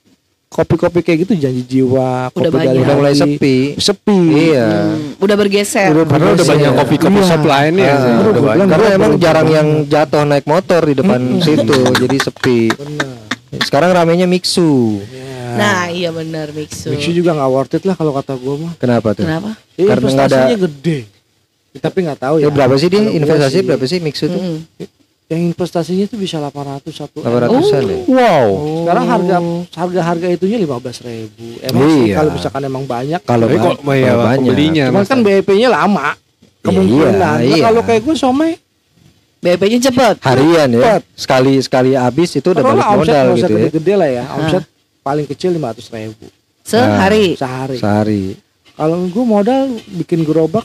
kopi-kopi 0.47 1.01
kayak 1.01 1.25
gitu 1.25 1.33
janji 1.35 1.65
jiwa, 1.65 2.29
kopi 2.29 2.45
Udah 2.45 2.51
dari 2.53 2.67
banyak. 2.69 2.83
udah 2.83 2.95
mulai 2.95 3.13
sepi. 3.15 3.57
Sepi. 3.75 4.19
Iya. 4.53 4.67
hmm, 4.69 5.17
udah 5.17 5.35
bergeser. 5.35 5.89
Udah 5.89 6.05
Karena 6.05 6.25
udah 6.29 6.37
bergeser. 6.37 6.51
banyak 6.53 6.71
kopi 6.77 6.95
kopi 6.99 7.17
Iya. 7.17 7.25
shop 7.25 7.43
lain 7.43 7.73
ya. 7.75 7.89
Ah, 7.89 8.21
Udah 8.21 8.43
banyak. 8.43 8.67
Karena 8.69 8.87
emang 8.93 9.11
jarang 9.17 9.47
yang 9.49 9.67
jatuh 9.83 10.23
naik 10.23 10.45
motor 10.45 10.81
di 10.83 10.93
depan 10.93 11.19
situ, 11.39 11.73
jadi 11.95 12.17
sepi. 12.21 12.59
Benar. 12.69 13.17
Sekarang 13.59 13.89
ramenya 13.91 14.25
Mixu. 14.25 15.01
Ya. 15.03 15.29
Nah 15.53 15.85
iya 15.87 16.09
benar 16.09 16.49
Mixu. 16.51 16.89
Mixu 16.89 17.09
juga 17.11 17.33
nggak 17.33 17.49
worth 17.49 17.73
it 17.73 17.83
lah 17.83 17.93
kalau 17.93 18.13
kata 18.13 18.33
gue 18.35 18.55
mah. 18.59 18.73
Kenapa 18.77 19.13
tuh? 19.13 19.25
Kenapa? 19.25 19.57
Ya, 19.73 19.85
Karena 19.87 20.05
nggak 20.07 20.27
ada- 20.27 20.49
gede. 20.59 20.99
Ya, 21.73 21.79
tapi 21.81 22.05
nggak 22.05 22.19
tahu 22.19 22.35
ya. 22.37 22.45
Ya, 22.45 22.49
berapa 22.49 22.75
sih 22.77 22.87
dia 22.87 23.01
investasi 23.01 23.49
sih, 23.51 23.61
berapa 23.61 23.81
sih 23.83 23.97
Mixu 23.97 24.25
tuh? 24.27 24.37
Mm-mm. 24.37 24.85
Yang 25.25 25.41
investasinya 25.49 26.05
itu 26.05 26.15
bisa 26.15 26.37
800 26.37 26.93
satu. 26.93 27.17
800-an 27.19 27.81
ya? 27.83 27.97
Wow. 28.05 28.47
Sekarang 28.85 29.05
harga 29.07 29.35
harga 29.73 30.01
harga 30.03 30.27
itunya 30.29 30.57
15 30.59 30.69
ribu. 31.01 31.47
Emang 31.59 31.81
Iya. 32.05 32.15
kalau 32.15 32.31
misalkan 32.31 32.61
emang 32.63 32.83
banyak. 32.85 33.21
Kalau 33.23 33.45
ba- 33.47 33.57
kok 33.57 33.73
ya, 33.89 34.05
kalau 34.05 34.23
banyak. 34.23 34.37
pembelinya 34.39 34.83
Cuman 34.93 35.03
kan 35.03 35.19
BIP-nya 35.19 35.69
lama. 35.71 36.07
Kemungkinan. 36.61 37.13
Nah, 37.17 37.35
iya. 37.41 37.63
kalau 37.65 37.81
kayak 37.81 38.01
gue 38.03 38.15
somai 38.15 38.51
BP-nya 39.39 39.79
cepet. 39.89 40.15
harian 40.21 40.69
ya. 40.69 40.79
Cepet. 40.79 41.01
Sekali 41.17 41.53
sekali 41.59 41.91
habis 41.93 42.29
itu 42.31 42.47
udah 42.47 42.63
balik 42.63 42.85
modal 42.93 43.25
gitu 43.33 43.43
ya. 43.43 43.59
gede-gede 43.59 43.93
lah 43.97 44.09
ya. 44.11 44.23
Omset 44.37 44.63
paling 45.01 45.25
kecil 45.25 45.49
500 45.51 45.89
ribu 45.89 46.25
Sehari. 46.61 47.35
sehari. 47.35 47.77
Sehari. 47.77 48.23
Kalau 48.71 49.03
gue 49.03 49.25
modal 49.25 49.61
bikin 49.99 50.23
gerobak 50.23 50.63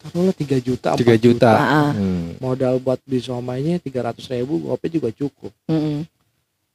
taruhlah 0.00 0.32
3 0.32 0.58
juta 0.58 0.90
3 0.92 0.96
4 0.96 1.20
juta. 1.20 1.50
Ah, 1.50 1.62
ah. 1.62 1.90
Hmm. 1.92 2.34
modal 2.38 2.78
buat 2.78 2.98
beli 3.00 3.20
somainya 3.20 3.76
300 3.76 4.16
ribu 4.32 4.64
gope 4.64 4.88
juga 4.88 5.08
cukup 5.10 5.52
Mm-mm. 5.66 6.08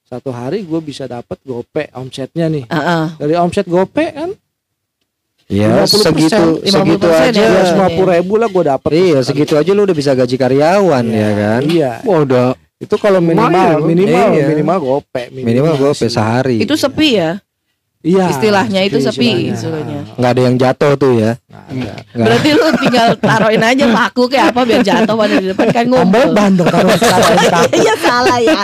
satu 0.04 0.30
hari 0.30 0.62
gue 0.62 0.80
bisa 0.80 1.06
dapat 1.06 1.42
gope 1.42 1.90
omsetnya 1.92 2.46
nih 2.48 2.66
Ah, 2.68 2.78
ah. 2.78 3.06
dari 3.16 3.34
omset 3.34 3.66
gope 3.66 4.06
kan 4.06 4.32
Ya 5.46 5.86
50%, 5.86 6.10
segitu 6.10 6.42
50% 6.58 6.74
segitu 6.74 7.06
ya. 7.06 7.22
aja. 7.30 7.46
Lima 7.70 7.88
puluh 7.88 8.10
ribu 8.12 8.34
lah 8.36 8.50
gue 8.50 8.64
dapat 8.66 8.90
Iya 8.90 9.22
segitu 9.22 9.54
aja 9.54 9.72
lu 9.72 9.86
udah 9.86 9.94
bisa 9.94 10.12
gaji 10.12 10.36
karyawan 10.36 11.06
ya 11.06 11.30
kan. 11.32 11.62
iya 11.64 11.92
Wah 12.02 12.20
udah 12.20 12.48
itu 12.76 12.96
kalau 12.98 13.22
minimal 13.22 13.54
loh. 13.78 13.86
minimal 13.86 14.28
Iya. 14.34 14.46
minimal 14.48 14.78
gope 14.80 15.24
Minimal 15.30 15.74
gue 15.78 15.92
sih. 15.94 16.10
sehari. 16.10 16.58
Itu 16.60 16.74
sepi 16.74 17.10
ya. 17.16 17.38
Iya 18.06 18.30
istilahnya 18.30 18.82
itu 18.86 19.02
sepi, 19.02 19.50
istilahnya. 19.50 19.58
istilahnya. 19.58 20.00
nggak 20.16 20.32
ada 20.32 20.42
yang 20.46 20.56
jatuh 20.56 20.94
tuh 20.94 21.14
ya. 21.18 21.32
Nggak 21.42 21.64
ada. 21.66 21.74
Nggak. 21.74 21.98
Berarti 22.22 22.50
lu 22.54 22.68
tinggal 22.78 23.08
taruhin 23.18 23.64
aja 23.66 23.86
paku 23.90 24.24
kayak 24.30 24.46
apa 24.54 24.62
biar 24.62 24.82
jatuh 24.86 25.16
pada 25.18 25.34
di 25.36 25.48
depan 25.50 25.68
kan 25.74 25.86
ngumpul. 25.90 26.26
ban 26.32 26.52
dong 26.54 26.70
taruh 26.70 26.94
Iya 27.74 27.94
salah 27.98 28.38
ya. 28.38 28.60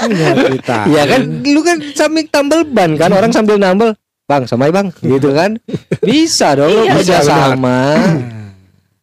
Iya, 0.00 0.28
kita 0.48 0.78
Iya 0.88 1.02
kan 1.04 1.20
lu 1.44 1.60
kan 1.60 1.76
sambil 1.92 2.24
tambal 2.26 2.60
ban 2.64 2.96
kan 2.96 3.12
orang 3.12 3.30
sambil 3.30 3.60
nambel 3.60 3.92
Bang, 4.24 4.46
samai 4.46 4.70
bang, 4.70 4.94
gitu 5.02 5.34
kan? 5.34 5.58
Bisa 6.00 6.54
dong 6.54 6.70
lu 6.70 6.86
Iya, 6.86 7.02
kerja 7.02 7.18
benar. 7.18 7.50
sama. 7.58 7.78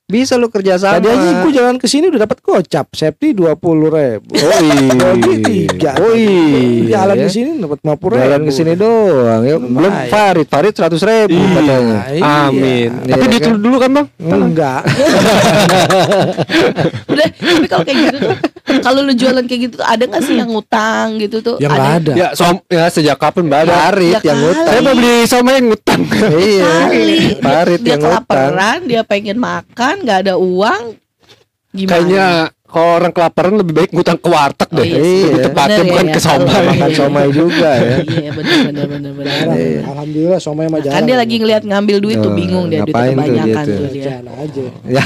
Bisa 0.08 0.40
lu 0.40 0.48
kerja 0.48 0.80
sama. 0.80 1.04
Tadi 1.04 1.12
aja 1.12 1.44
gue 1.44 1.52
jalan 1.52 1.76
ke 1.76 1.84
sini 1.84 2.08
udah 2.08 2.24
dapat 2.24 2.40
gocap, 2.40 2.88
safety 2.96 3.36
dua 3.36 3.60
puluh 3.60 3.92
ribu. 3.92 4.40
Oh 4.40 5.12
tiga. 5.44 6.00
Oh 6.00 6.16
iya. 6.16 6.96
Jalan 6.96 7.20
ya. 7.20 7.28
ke 7.28 7.36
sini 7.36 7.60
dapat 7.60 7.84
lima 7.84 7.96
puluh 8.00 8.16
ribu. 8.16 8.24
Jalan 8.24 8.42
ke 8.48 8.52
sini 8.56 8.72
doang. 8.80 9.42
Ya, 9.44 9.60
belum 9.60 9.84
Lumayan. 9.84 10.08
Farid, 10.08 10.48
Farid 10.48 10.72
seratus 10.72 11.04
ribu 11.04 11.36
Iya. 11.36 11.52
katanya. 11.60 12.00
Iya. 12.08 12.24
Amin. 12.24 12.90
Iya, 13.04 13.14
Tapi 13.20 13.26
dia 13.28 13.40
dulu 13.52 13.58
dulu 13.60 13.76
kan 13.84 13.90
bang? 13.92 14.08
Enggak. 14.24 14.82
Udah, 17.12 17.28
tapi 17.28 17.68
kalau 17.68 17.84
kayak 17.84 18.00
gitu 18.00 18.18
tuh 18.24 18.36
kalau 18.80 19.00
lu 19.00 19.12
jualan 19.12 19.44
kayak 19.44 19.62
gitu 19.68 19.76
tuh 19.76 19.88
ada 19.88 20.04
nggak 20.04 20.24
sih 20.24 20.36
yang 20.36 20.48
ngutang 20.48 21.20
gitu 21.20 21.44
tuh? 21.44 21.56
Yang 21.60 21.72
nggak 21.76 21.92
ada. 22.00 22.12
Ya 22.16 22.28
som 22.32 22.64
ya 22.68 22.88
sejak 22.88 23.20
kapan 23.20 23.48
mbak 23.48 23.68
ada? 23.68 23.92
Farid 23.92 24.16
Ya 24.16 24.20
yang 24.24 24.40
ngutang. 24.40 24.72
Saya 24.72 24.80
mau 24.80 24.96
beli 24.96 25.16
somai 25.28 25.54
yang 25.60 25.68
ngutang. 25.68 26.02
Iya. 26.32 26.72
Farid 27.44 27.80
dia 27.84 27.92
yang 27.92 28.00
ngutang. 28.00 28.24
kelaparan, 28.24 28.80
dia 28.88 29.02
pengen 29.04 29.36
makan, 29.36 29.96
nggak 30.04 30.20
ada 30.28 30.34
uang, 30.38 30.84
gimana? 31.74 31.94
Kayaknya 31.94 32.28
kalau 32.68 33.00
orang 33.00 33.12
kelaparan 33.16 33.56
lebih 33.56 33.74
baik 33.74 33.90
ngutang 33.96 34.20
ke 34.20 34.28
warteg 34.28 34.68
Oh, 34.68 34.76
deh. 34.76 34.84
iya 34.84 35.00
sih. 35.00 35.22
Lebih 35.24 35.40
tepatnya 35.42 35.72
Bener 35.72 35.80
ya, 35.80 35.90
bukan 35.90 36.06
ya. 36.06 36.12
ke 36.12 36.20
somai. 36.20 36.64
Makan 36.68 36.92
somai 36.92 37.28
juga 37.32 37.70
ya. 37.72 37.96
Iya 38.18 38.32
benar 38.36 38.58
benar 38.60 38.86
benar 38.88 39.12
benar. 39.16 39.34
Jarang. 39.34 39.88
Alhamdulillah 39.88 40.40
somai 40.40 40.66
mah 40.68 40.80
jarang. 40.84 40.96
Kan 40.96 41.04
dia 41.04 41.16
lagi 41.16 41.36
ngeliat 41.40 41.64
ngambil 41.64 41.98
duit 41.98 42.18
tuh 42.20 42.28
Oh, 42.28 42.36
bingung 42.36 42.66
dia 42.68 42.84
duit 42.84 42.92
kebanyakan 42.92 43.64
dia 43.64 43.64
tuh? 43.64 43.78
tuh 43.80 43.90
dia. 43.90 44.14
Aja. 44.28 44.66
Ya, 44.84 45.04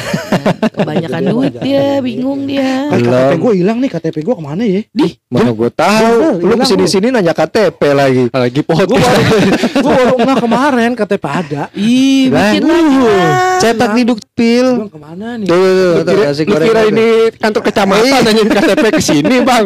Kebanyakan 0.74 1.22
duit 1.30 1.54
dia, 1.62 1.86
bingung 2.02 2.40
dia. 2.50 2.72
Kan. 2.90 3.00
KTP 3.02 3.34
gue 3.38 3.52
hilang 3.62 3.78
nih, 3.78 3.90
KTP 3.90 4.18
gue 4.22 4.36
ke 4.36 4.44
mana 4.44 4.64
ya? 4.66 4.82
mana 5.30 5.50
gue 5.54 5.70
tahu. 5.72 6.18
Lu 6.42 6.54
ke 6.58 6.66
sini 6.66 6.86
sini 6.90 7.08
nanya 7.14 7.32
KTP 7.32 7.82
lagi. 7.94 8.24
Lagi 8.34 8.62
baru, 8.66 8.96
gue 9.86 9.94
baru 9.94 10.16
nggak 10.18 10.38
kemarin 10.42 10.90
KTP 10.98 11.26
ada. 11.30 11.64
Ih, 11.78 12.28
bikin 12.28 12.64
lagi 12.66 12.98
lah. 13.00 13.32
Cetak 13.62 13.92
di 13.94 14.04
dukpil. 14.04 14.66
Gue 14.82 14.90
ke 14.90 15.00
mana 15.00 15.38
nih? 15.38 15.46
Tuh, 15.46 16.02
Kira, 16.42 16.82
lu 16.84 16.90
ini 16.90 17.10
kantor 17.52 17.64
kecamatan 17.68 18.20
nanyain 18.24 18.48
KTP 18.50 18.84
ke 18.90 19.02
sini 19.04 19.36
bang? 19.44 19.66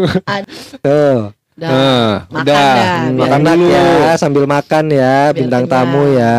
Tuh. 0.82 1.20
Dah. 1.56 1.72
Nah, 1.72 2.12
Makan 2.28 2.44
udah. 2.44 2.68
dah, 2.76 3.00
makan 3.16 3.40
dulu. 3.48 3.66
ya 3.72 3.88
sambil 4.18 4.44
makan 4.44 4.92
ya 4.92 5.32
Biar 5.32 5.38
bintang 5.38 5.64
kenyang. 5.64 5.88
tamu 5.88 6.04
ya. 6.12 6.36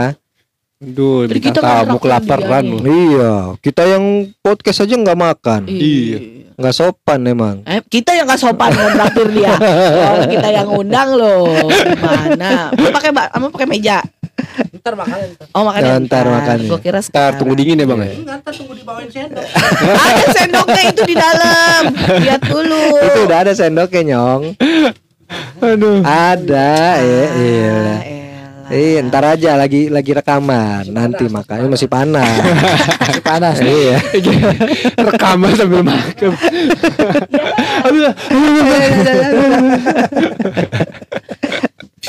Duh, 0.76 1.24
Terus 1.24 1.40
bintang 1.40 1.54
kita 1.56 1.60
kan 1.62 1.72
tamu 1.82 1.96
traktir 1.96 2.36
kelaparan. 2.36 2.64
Iya, 2.84 3.32
kita 3.58 3.82
yang 3.86 4.04
podcast 4.38 4.84
aja 4.84 4.92
nggak 4.94 5.16
makan, 5.18 5.60
Iya. 5.64 6.18
nggak 6.52 6.74
sopan 6.74 7.20
emang. 7.24 7.56
Eh, 7.64 7.80
kita 7.82 8.12
yang 8.12 8.24
gak 8.26 8.36
sopan 8.38 8.70
kontraktir 8.70 9.28
dia. 9.30 9.56
Oh, 9.56 10.20
kita 10.26 10.48
yang 10.50 10.68
undang 10.70 11.08
loh. 11.12 11.48
Gimana? 11.64 12.68
Lu 12.72 12.88
pakai 12.90 13.08
ba- 13.10 13.28
apa 13.28 13.46
pakai 13.48 13.64
meja? 13.66 14.04
Ntar 14.74 14.92
makan 14.94 15.16
ntar. 15.32 15.46
Oh, 15.50 15.64
makannya 15.64 15.88
Ya, 15.90 15.96
ntar 15.98 16.24
makannya. 16.26 16.68
Gue 16.68 16.80
kira 16.82 16.98
Ntar 16.98 17.08
sekarang. 17.08 17.38
tunggu 17.40 17.54
dingin 17.56 17.76
ya 17.76 17.86
bang 17.86 17.98
ya. 17.98 18.12
Enggak, 18.14 18.36
ntar 18.38 18.52
tunggu 18.52 18.72
dibawain 18.72 19.08
sendok. 19.08 19.46
Ada 19.96 20.24
sendoknya 20.30 20.82
itu 20.86 21.02
di 21.02 21.14
dalam. 21.14 21.82
Lihat 22.20 22.42
dulu. 22.42 22.84
Itu 23.00 23.18
udah 23.24 23.38
ada 23.38 23.52
sendoknya 23.52 24.02
nyong. 24.06 24.42
Aduh. 25.58 25.98
Ada, 26.04 26.76
ya, 27.00 27.24
iya. 27.34 27.80
Elah. 28.66 28.74
Iya, 28.74 28.98
ntar 29.06 29.22
aja 29.24 29.50
lagi 29.54 29.86
lagi 29.86 30.10
rekaman, 30.10 30.90
nanti 30.90 31.30
makannya 31.30 31.70
masih 31.70 31.86
panas. 31.86 32.26
Masih 33.06 33.22
panas. 33.22 33.56
iya. 33.62 33.96
Rekaman 35.06 35.54
sambil 35.54 35.86
makan. 35.86 36.34
Aduh. 37.86 38.10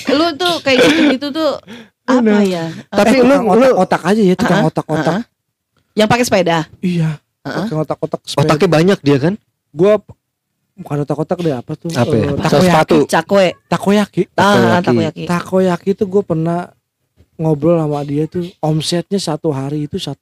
Lu 0.08 0.26
tuh 0.38 0.54
kayak 0.62 0.78
gitu-gitu 0.82 1.28
tuh 1.30 1.52
apa 2.08 2.40
ya? 2.42 2.72
Tapi 2.88 3.16
Eh, 3.20 3.22
lu 3.22 3.36
tukang 3.36 3.46
lu 3.52 3.68
otak-otak 3.76 4.02
aja 4.08 4.22
ya, 4.24 4.36
tukang 4.38 4.64
otak-otak. 4.66 5.16
Yang 5.94 6.08
pakai 6.08 6.26
sepeda. 6.26 6.58
Iya. 6.80 7.10
Tukang 7.44 7.80
otak-otak 7.84 8.22
sepeda. 8.24 8.42
otaknya 8.46 8.68
banyak 8.70 9.00
dia 9.04 9.18
kan? 9.20 9.34
Gua 9.74 10.00
bukan 10.78 10.98
otak-otak 11.04 11.38
deh 11.42 11.52
apa 11.52 11.74
tuh? 11.74 11.90
Apa 11.92 12.14
ya? 12.14 12.30
Eh, 12.30 12.36
takoyaki. 12.38 12.98
Ah, 14.38 14.80
Takoyaki. 14.80 14.86
takoyaki. 14.86 15.24
Takoyaki 15.26 15.90
itu 15.94 16.04
gue 16.06 16.24
pernah 16.24 16.70
ngobrol 17.38 17.78
sama 17.78 18.02
dia 18.02 18.26
tuh 18.26 18.46
omsetnya 18.62 19.18
satu 19.18 19.50
hari 19.50 19.86
itu 19.86 19.98
1,5 19.98 20.18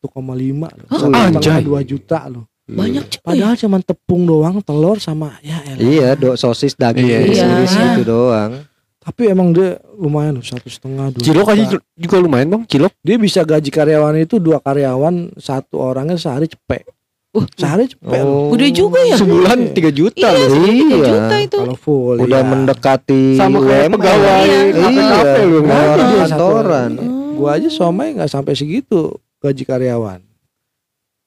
loh. 0.72 0.88
Setengah, 0.90 1.24
Anjay. 1.32 1.62
dua 1.64 1.82
juta 1.84 2.28
loh. 2.28 2.48
Banyak 2.66 3.04
cuy. 3.08 3.20
Padahal 3.22 3.56
cuman 3.56 3.82
tepung 3.86 4.26
doang, 4.26 4.58
telur 4.60 4.98
sama 4.98 5.38
ya 5.40 5.62
elah. 5.70 5.78
Iya, 5.80 6.08
do 6.18 6.34
sosis 6.34 6.74
daging 6.74 7.06
Iya, 7.06 7.18
iris 7.22 7.38
iya. 7.38 7.48
iris 7.62 7.74
gitu 7.78 8.04
doang. 8.10 8.66
Tapi 9.06 9.30
emang 9.30 9.54
dia 9.54 9.78
lumayan 9.94 10.34
loh 10.34 10.42
satu 10.42 10.66
setengah 10.66 11.14
dua. 11.14 11.22
Cilok 11.22 11.48
aja 11.54 11.64
juga 11.94 12.16
lumayan 12.18 12.50
bang. 12.50 12.64
Cilok. 12.66 12.90
Dia 13.06 13.22
bisa 13.22 13.46
gaji 13.46 13.70
karyawan 13.70 14.18
itu 14.18 14.42
dua 14.42 14.58
karyawan 14.58 15.38
satu 15.38 15.78
orangnya 15.78 16.18
sehari 16.18 16.50
cepet. 16.50 16.90
Uh, 17.36 17.44
Sehari 17.54 17.86
cepet 17.86 18.16
loh. 18.18 18.48
Gede 18.50 18.68
juga 18.72 19.00
ya. 19.02 19.16
Sebulan 19.16 19.60
3 19.70 19.92
juta 19.92 20.16
Iya, 20.16 20.48
loh. 20.48 20.56
Iya. 20.64 21.04
juta 21.04 21.36
itu. 21.38 21.58
Kalau 21.60 21.76
full 21.76 22.16
Udah 22.18 22.40
iya. 22.40 22.48
mendekati 22.48 23.24
Sama 23.36 23.60
kayak 23.60 23.84
UMR. 23.84 23.94
pegawai 23.94 24.40
Iya. 24.40 24.60
kafe-kafe 24.74 25.42
lu. 25.44 25.58
Kayak 25.62 25.88
Iya, 25.92 26.24
kantoran. 26.26 26.92
Gua 27.36 27.50
aja 27.54 27.68
somai 27.68 28.08
nggak 28.12 28.32
sampai 28.32 28.54
segitu 28.54 29.02
gaji 29.38 29.64
karyawan. 29.64 30.24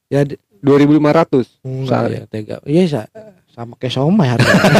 Ya 0.07 0.25
di- 0.25 0.41
2500. 0.59 1.45
enggak 1.61 1.87
Sehari. 1.87 2.13
ya 2.15 2.23
tega. 2.25 2.55
Iya 2.65 2.83
sa. 2.89 3.01
Sama 3.59 3.75
kayak 3.75 3.91
somai 3.91 4.27
harganya. 4.31 4.71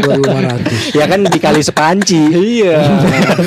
2500. 0.00 0.96
Ya 0.96 1.04
kan 1.04 1.20
dikali 1.22 1.60
sepanci. 1.60 2.20
Iya. 2.32 2.76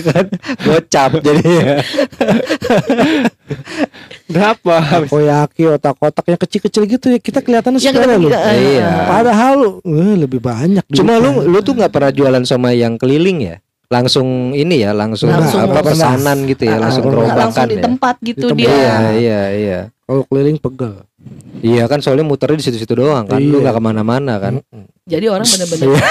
kan 0.06 0.26
gocap 0.62 1.18
jadinya. 1.18 1.82
Berapa? 4.30 4.76
Takoyaki 5.02 5.64
otak-otak 5.68 6.26
yang 6.28 6.38
kecil-kecil 6.38 6.84
gitu 6.86 7.06
ya 7.10 7.18
kita 7.18 7.42
kelihatannya 7.42 7.82
Yang 7.82 7.96
sepele 7.98 8.16
kita- 8.22 8.54
Iya. 8.54 8.90
Padahal 9.10 9.56
eh, 9.82 10.16
lebih 10.16 10.38
banyak. 10.38 10.86
Cuma 10.94 11.18
lu 11.18 11.50
lu 11.50 11.58
tuh 11.60 11.74
nggak 11.74 11.90
pernah 11.90 12.12
jualan 12.14 12.44
somai 12.46 12.78
yang 12.78 12.94
keliling 12.96 13.42
ya? 13.44 13.56
Langsung 13.90 14.54
ini 14.54 14.86
ya, 14.86 14.94
langsung, 14.94 15.28
Langsung 15.28 15.66
apa 15.66 15.82
pesanan 15.82 16.46
gitu 16.46 16.62
ya, 16.62 16.78
Ah, 16.78 16.88
langsung 16.88 17.04
gerobakan 17.04 17.38
langsung 17.42 17.66
di 17.66 17.74
ya. 17.74 17.84
tempat 17.84 18.16
gitu 18.22 18.46
Di 18.48 18.54
dia. 18.56 18.70
tempat. 18.70 18.78
Iya, 18.78 18.98
iya, 19.18 19.42
iya. 19.52 19.80
kalau 20.06 20.22
keliling 20.26 20.58
pegel. 20.58 20.94
Iya 21.60 21.84
kan 21.86 22.00
soalnya 22.00 22.24
muternya 22.24 22.56
di 22.56 22.64
situ-situ 22.64 22.94
doang 22.96 23.26
kan. 23.26 23.38
Lu 23.38 23.58
Iya. 23.58 23.66
nggak 23.66 23.76
ke 23.76 23.84
mana-mana 23.84 24.34
kan. 24.38 24.54
Jadi 25.04 25.26
orang 25.28 25.46
bener-bener 25.52 25.86
Iya. 25.86 26.02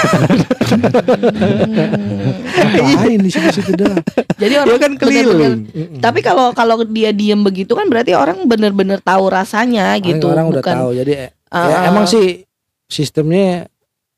Ngapain 2.59 3.19
di 3.19 3.29
situ-situ 3.29 3.71
doang. 3.73 3.97
Jadi 4.35 4.49
Dia 4.49 4.61
orang 4.61 4.77
kan 4.77 4.91
bener-bener 4.93 5.23
keliling. 5.25 5.59
Tapi 5.97 6.19
kalau 6.19 6.51
kalau 6.51 6.75
dia 6.85 7.11
diem 7.11 7.39
begitu 7.39 7.73
kan 7.73 7.87
berarti 7.87 8.11
orang 8.13 8.45
bener-bener 8.45 8.99
tahu 8.99 9.27
rasanya 9.27 9.95
gitu. 9.97 10.27
orang 10.27 10.47
udah 10.47 10.59
bukan 10.59 10.75
tahu. 10.77 10.89
Jadi 10.95 11.11
Ah, 11.49 11.65
ya, 11.65 11.75
ah. 11.75 11.89
emang 11.89 12.05
sih 12.05 12.45
sistemnya 12.85 13.65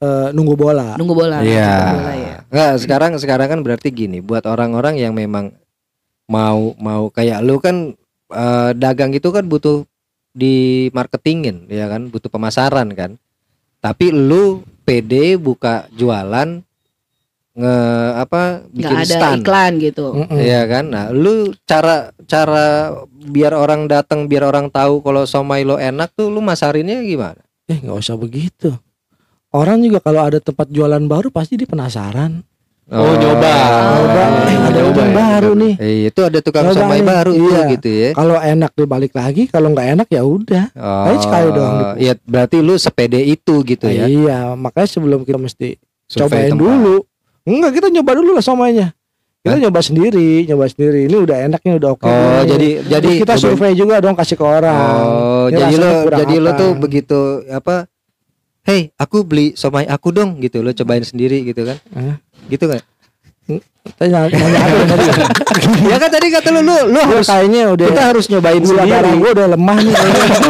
eh, 0.02 0.28
nunggu 0.34 0.58
bola. 0.58 0.98
nunggu 0.98 1.14
bola. 1.14 1.40
Iya. 1.40 1.70
nunggu 1.70 1.96
bola 1.96 2.14
ya. 2.18 2.36
Nggak, 2.52 2.72
sekarang 2.84 3.12
sekarang 3.16 3.48
kan 3.48 3.60
berarti 3.62 3.88
gini, 3.90 4.20
buat 4.20 4.44
orang-orang 4.44 4.98
yang 4.98 5.14
memang 5.14 5.54
mau 6.28 6.74
mau 6.76 7.08
kayak 7.08 7.40
lu 7.40 7.62
kan 7.62 7.94
eh, 8.30 8.72
dagang 8.76 9.14
itu 9.14 9.30
kan 9.30 9.46
butuh 9.46 9.86
di 10.32 10.88
marketingin 10.92 11.68
ya 11.68 11.88
kan, 11.88 12.10
butuh 12.10 12.28
pemasaran 12.28 12.92
kan. 12.92 13.16
Tapi 13.80 14.10
lu 14.10 14.62
PD 14.82 15.38
buka 15.38 15.86
jualan 15.92 16.62
nge 17.52 17.76
apa 18.16 18.64
Nggak 18.64 18.72
bikin 18.80 18.96
ada 18.96 19.16
stand. 19.20 19.42
iklan 19.44 19.72
gitu. 19.84 20.06
Mm-mm. 20.16 20.40
Iya 20.40 20.62
kan? 20.72 20.86
Nah, 20.88 21.06
lu 21.12 21.52
cara 21.68 22.16
cara 22.24 22.96
biar 23.12 23.52
orang 23.52 23.92
datang, 23.92 24.24
biar 24.26 24.48
orang 24.48 24.72
tahu 24.72 25.04
kalau 25.04 25.28
somai 25.28 25.68
lo 25.68 25.76
enak 25.76 26.16
tuh 26.16 26.32
lu 26.32 26.40
masarinnya 26.40 27.04
gimana? 27.04 27.44
Eh 27.68 27.76
nggak 27.76 28.00
usah 28.00 28.16
begitu. 28.16 28.72
Orang 29.52 29.84
juga 29.84 30.00
kalau 30.00 30.24
ada 30.24 30.40
tempat 30.40 30.72
jualan 30.72 31.04
baru 31.12 31.28
pasti 31.28 31.60
dia 31.60 31.68
penasaran. 31.68 32.40
Oh, 32.92 33.16
nyoba. 33.16 33.52
Nyoba, 33.56 34.24
Oh, 34.24 34.48
eh, 34.52 34.58
ada 34.60 34.80
nyoba 34.84 35.00
yang 35.00 35.12
ya, 35.12 35.16
baru 35.16 35.52
nih. 35.56 35.74
Eh, 35.80 35.96
itu 36.12 36.22
ada 36.28 36.40
tukang 36.44 36.68
Nyoba 36.68 36.76
somai 36.76 37.00
nih, 37.00 37.08
baru 37.08 37.32
iya. 37.32 37.62
gitu 37.72 37.88
ya. 37.88 38.10
Kalau 38.12 38.36
enak 38.36 38.72
dia 38.76 38.88
balik 38.88 39.14
lagi, 39.16 39.44
kalau 39.48 39.68
nggak 39.72 39.88
enak 39.96 40.08
ya 40.12 40.22
udah. 40.28 40.66
Oh, 40.76 41.20
sekali 41.20 41.48
doang 41.56 41.76
dibuka. 41.80 41.98
Iya, 42.00 42.14
berarti 42.24 42.58
lu 42.60 42.76
sepede 42.76 43.20
itu 43.24 43.56
gitu 43.64 43.88
ya. 43.88 44.08
Iya, 44.08 44.38
makanya 44.56 44.88
sebelum 44.92 45.24
kita 45.24 45.40
mesti 45.40 45.80
Survei 46.08 46.48
cobain 46.48 46.52
tempat. 46.52 46.64
dulu. 46.64 46.96
Enggak, 47.48 47.72
kita 47.80 47.88
nyoba 47.92 48.12
dulu 48.20 48.32
lah 48.36 48.44
somainya. 48.44 48.88
Kita 49.42 49.58
nyoba 49.58 49.80
sendiri, 49.82 50.32
nyoba 50.46 50.66
sendiri. 50.70 51.02
Ini 51.12 51.18
udah 51.18 51.38
enaknya 51.50 51.72
udah 51.76 51.90
oke. 51.92 52.06
Oh, 52.06 52.12
belum? 52.14 52.46
jadi 52.56 52.70
jadi 52.88 53.08
Terus 53.10 53.22
kita 53.26 53.34
survei 53.36 53.74
juga 53.74 54.00
dong 54.00 54.16
kasih 54.16 54.36
ke 54.38 54.46
orang. 54.48 55.00
Oh, 55.02 55.46
Ini 55.50 55.58
jadi 55.60 55.76
lo 55.76 55.90
jadi 56.08 56.36
lo 56.40 56.52
tuh 56.56 56.72
begitu 56.78 57.20
apa? 57.52 57.90
Hey, 58.62 58.93
aku 58.95 59.26
beli 59.26 59.58
somai 59.58 59.86
aku 59.86 60.10
dong 60.10 60.38
gitu. 60.38 60.62
Lo 60.62 60.69
cobain 60.71 61.02
sendiri 61.02 61.41
gitu 61.41 61.65
kan? 61.65 61.78
Hah? 61.91 62.17
Gitu 62.45 62.65
kan? 62.65 62.82
Tanya, 63.97 64.30
nanya 64.30 64.60
apa 64.62 64.86
tadi? 64.86 65.06
ya 65.89 65.97
kan 65.97 66.10
tadi 66.13 66.28
kata 66.30 66.54
lu 66.54 66.62
lu, 66.62 66.69
lu 66.86 67.02
Gua 67.02 67.17
harus 67.17 67.26
kayaknya 67.26 67.74
udah 67.74 67.88
kita 67.89 68.04
harus 68.13 68.26
nyobain 68.30 68.62
gula 68.62 68.84
darah 68.86 69.10
sendiri. 69.10 69.17
gue 69.17 69.32
udah 69.34 69.47
lemah 69.58 69.78
nih 69.82 69.95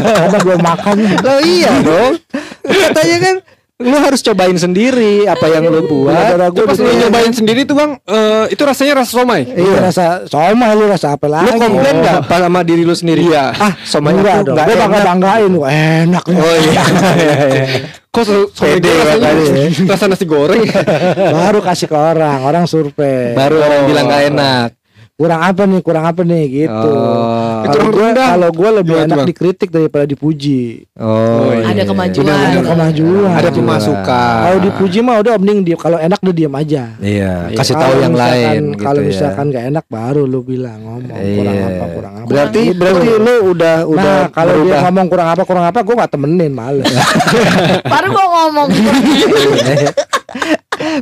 karena 0.03 0.37
belum 0.43 0.59
makan. 0.59 0.95
Lo 1.23 1.35
iya 1.39 1.71
dong. 1.79 2.13
Katanya 2.61 3.17
kan 3.23 3.35
lu 3.81 3.97
harus 3.97 4.19
cobain 4.21 4.57
sendiri 4.59 5.13
apa 5.25 5.45
yang 5.47 5.63
lu 5.63 5.79
buat. 5.87 6.11
darah 6.11 6.51
gue 6.51 6.63
pas 6.67 6.75
lu 6.75 6.91
nyobain 6.91 7.31
sendiri 7.31 7.63
tuh 7.63 7.79
bang, 7.79 7.91
eh, 8.03 8.45
itu 8.51 8.61
rasanya 8.61 8.93
rasa 8.99 9.11
somai. 9.15 9.41
Iya 9.47 9.77
rasa 9.79 10.05
somai 10.27 10.71
lu 10.75 10.85
rasa 10.91 11.15
apa 11.15 11.25
Lu 11.25 11.31
lagi? 11.31 11.55
komplain 11.55 11.95
nggak 12.03 12.19
pas 12.27 12.39
sama 12.43 12.59
diri 12.61 12.83
lu 12.83 12.91
sendiri? 12.93 13.31
Iya. 13.31 13.55
Ah, 13.55 13.73
somai 13.87 14.11
Enggak 14.11 14.43
aku 14.43 14.45
dong. 14.51 14.55
nggak 14.59 14.65
Gue 14.67 14.75
bakal 14.75 15.01
banggain 15.07 15.51
wah, 15.55 15.71
enak. 15.71 16.23
Oh 16.27 16.55
iya. 16.67 16.83
Kok 18.11 18.51
Pede 18.59 18.91
rasanya 18.91 19.71
rasa 19.87 20.11
nasi 20.11 20.27
goreng? 20.27 20.67
Baru 21.39 21.63
kasih 21.63 21.87
ke 21.87 21.95
orang, 21.95 22.43
orang 22.43 22.67
survei. 22.67 23.31
Baru 23.31 23.63
orang 23.63 23.87
bilang 23.87 24.05
nggak 24.11 24.23
enak. 24.35 24.69
kurang 25.15 25.41
apa 25.45 25.63
nih, 25.69 25.79
kurang 25.85 26.05
apa 26.09 26.21
nih 26.25 26.43
gitu. 26.65 26.91
Oh. 26.91 27.40
Itu 27.61 27.69
Kalau 27.71 27.91
gue 27.91 28.09
kalau 28.13 28.49
gue 28.51 28.69
lebih 28.73 28.91
Gimana 28.91 29.01
tuh, 29.01 29.07
enak 29.07 29.17
Bang? 29.17 29.27
dikritik 29.27 29.69
daripada 29.69 30.05
dipuji. 30.05 30.61
Oh, 30.95 31.51
Ada 31.51 31.71
iya. 31.71 31.83
kemajuan. 31.83 32.23
Benar, 32.23 32.37
Ada 32.37 32.49
benar. 32.51 32.65
kemajuan. 32.67 33.29
Ada 33.31 33.39
Kemajuan. 33.43 33.55
pemasukan. 33.57 34.37
Kalau 34.41 34.59
dipuji 34.59 34.99
mah 34.99 35.15
udah 35.19 35.33
mending 35.35 35.59
dia 35.63 35.75
kalau 35.75 35.97
enak 35.97 36.17
udah 36.17 36.33
diam 36.33 36.53
aja. 36.53 36.83
Iya, 36.97 37.33
kasih 37.51 37.75
tahu 37.75 37.93
yang 37.99 38.13
lain 38.13 38.61
gitu 38.71 38.81
Kalau 38.81 38.99
ya. 38.99 39.07
misalkan 39.07 39.45
gak 39.47 39.65
enak 39.67 39.85
baru 39.87 40.23
lu 40.23 40.39
bilang 40.41 40.79
ngomong 40.79 41.17
kurang 41.17 41.53
Iya. 41.53 41.67
apa 41.67 41.85
kurang 41.87 42.13
apa. 42.15 42.27
Berarti 42.27 42.61
Gitu. 42.63 42.77
berarti 42.77 43.09
lu 43.15 43.35
udah 43.51 43.75
udah 43.83 44.01
nah 44.01 44.25
kalau 44.29 44.53
dia 44.61 44.77
ngomong 44.81 45.05
kurang 45.07 45.27
apa 45.29 45.43
kurang 45.43 45.65
apa 45.65 45.79
gue 45.79 45.95
gak 45.95 46.11
temenin 46.11 46.51
males. 46.51 46.87
Baru 47.91 48.07
gua 48.09 48.25
ngomong 48.27 48.67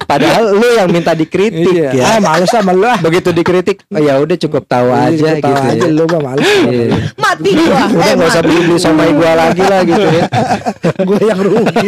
Padahal 0.03 0.57
lu 0.57 0.67
yang 0.75 0.89
minta 0.89 1.13
dikritik 1.13 1.71
iya. 1.71 1.89
ya. 1.93 2.03
Ah 2.07 2.19
males 2.19 2.49
sama 2.49 2.73
lu 2.73 2.83
ah. 2.83 2.97
Begitu 2.99 3.31
dikritik, 3.31 3.85
oh, 3.87 4.01
ya 4.01 4.17
udah 4.19 4.35
cukup 4.35 4.65
tahu 4.65 4.89
Iya, 4.89 5.07
aja 5.07 5.29
tahu 5.39 5.53
gitu 5.55 5.63
aja 5.71 5.85
ya. 5.85 5.87
lu 5.87 6.03
mah 6.05 6.21
males. 6.21 6.45
Iya. 6.45 6.97
mati 7.15 7.49
gua. 7.53 7.83
Udah 7.87 8.05
Eh, 8.05 8.13
nggak 8.17 8.29
usah 8.29 8.43
beli 8.43 8.75
somai 8.75 9.09
gua 9.13 9.31
lagi 9.37 9.63
lah 9.63 9.81
gitu 9.85 10.03
ya. 10.03 10.25
gue 11.07 11.21
yang 11.23 11.39
rugi. 11.39 11.87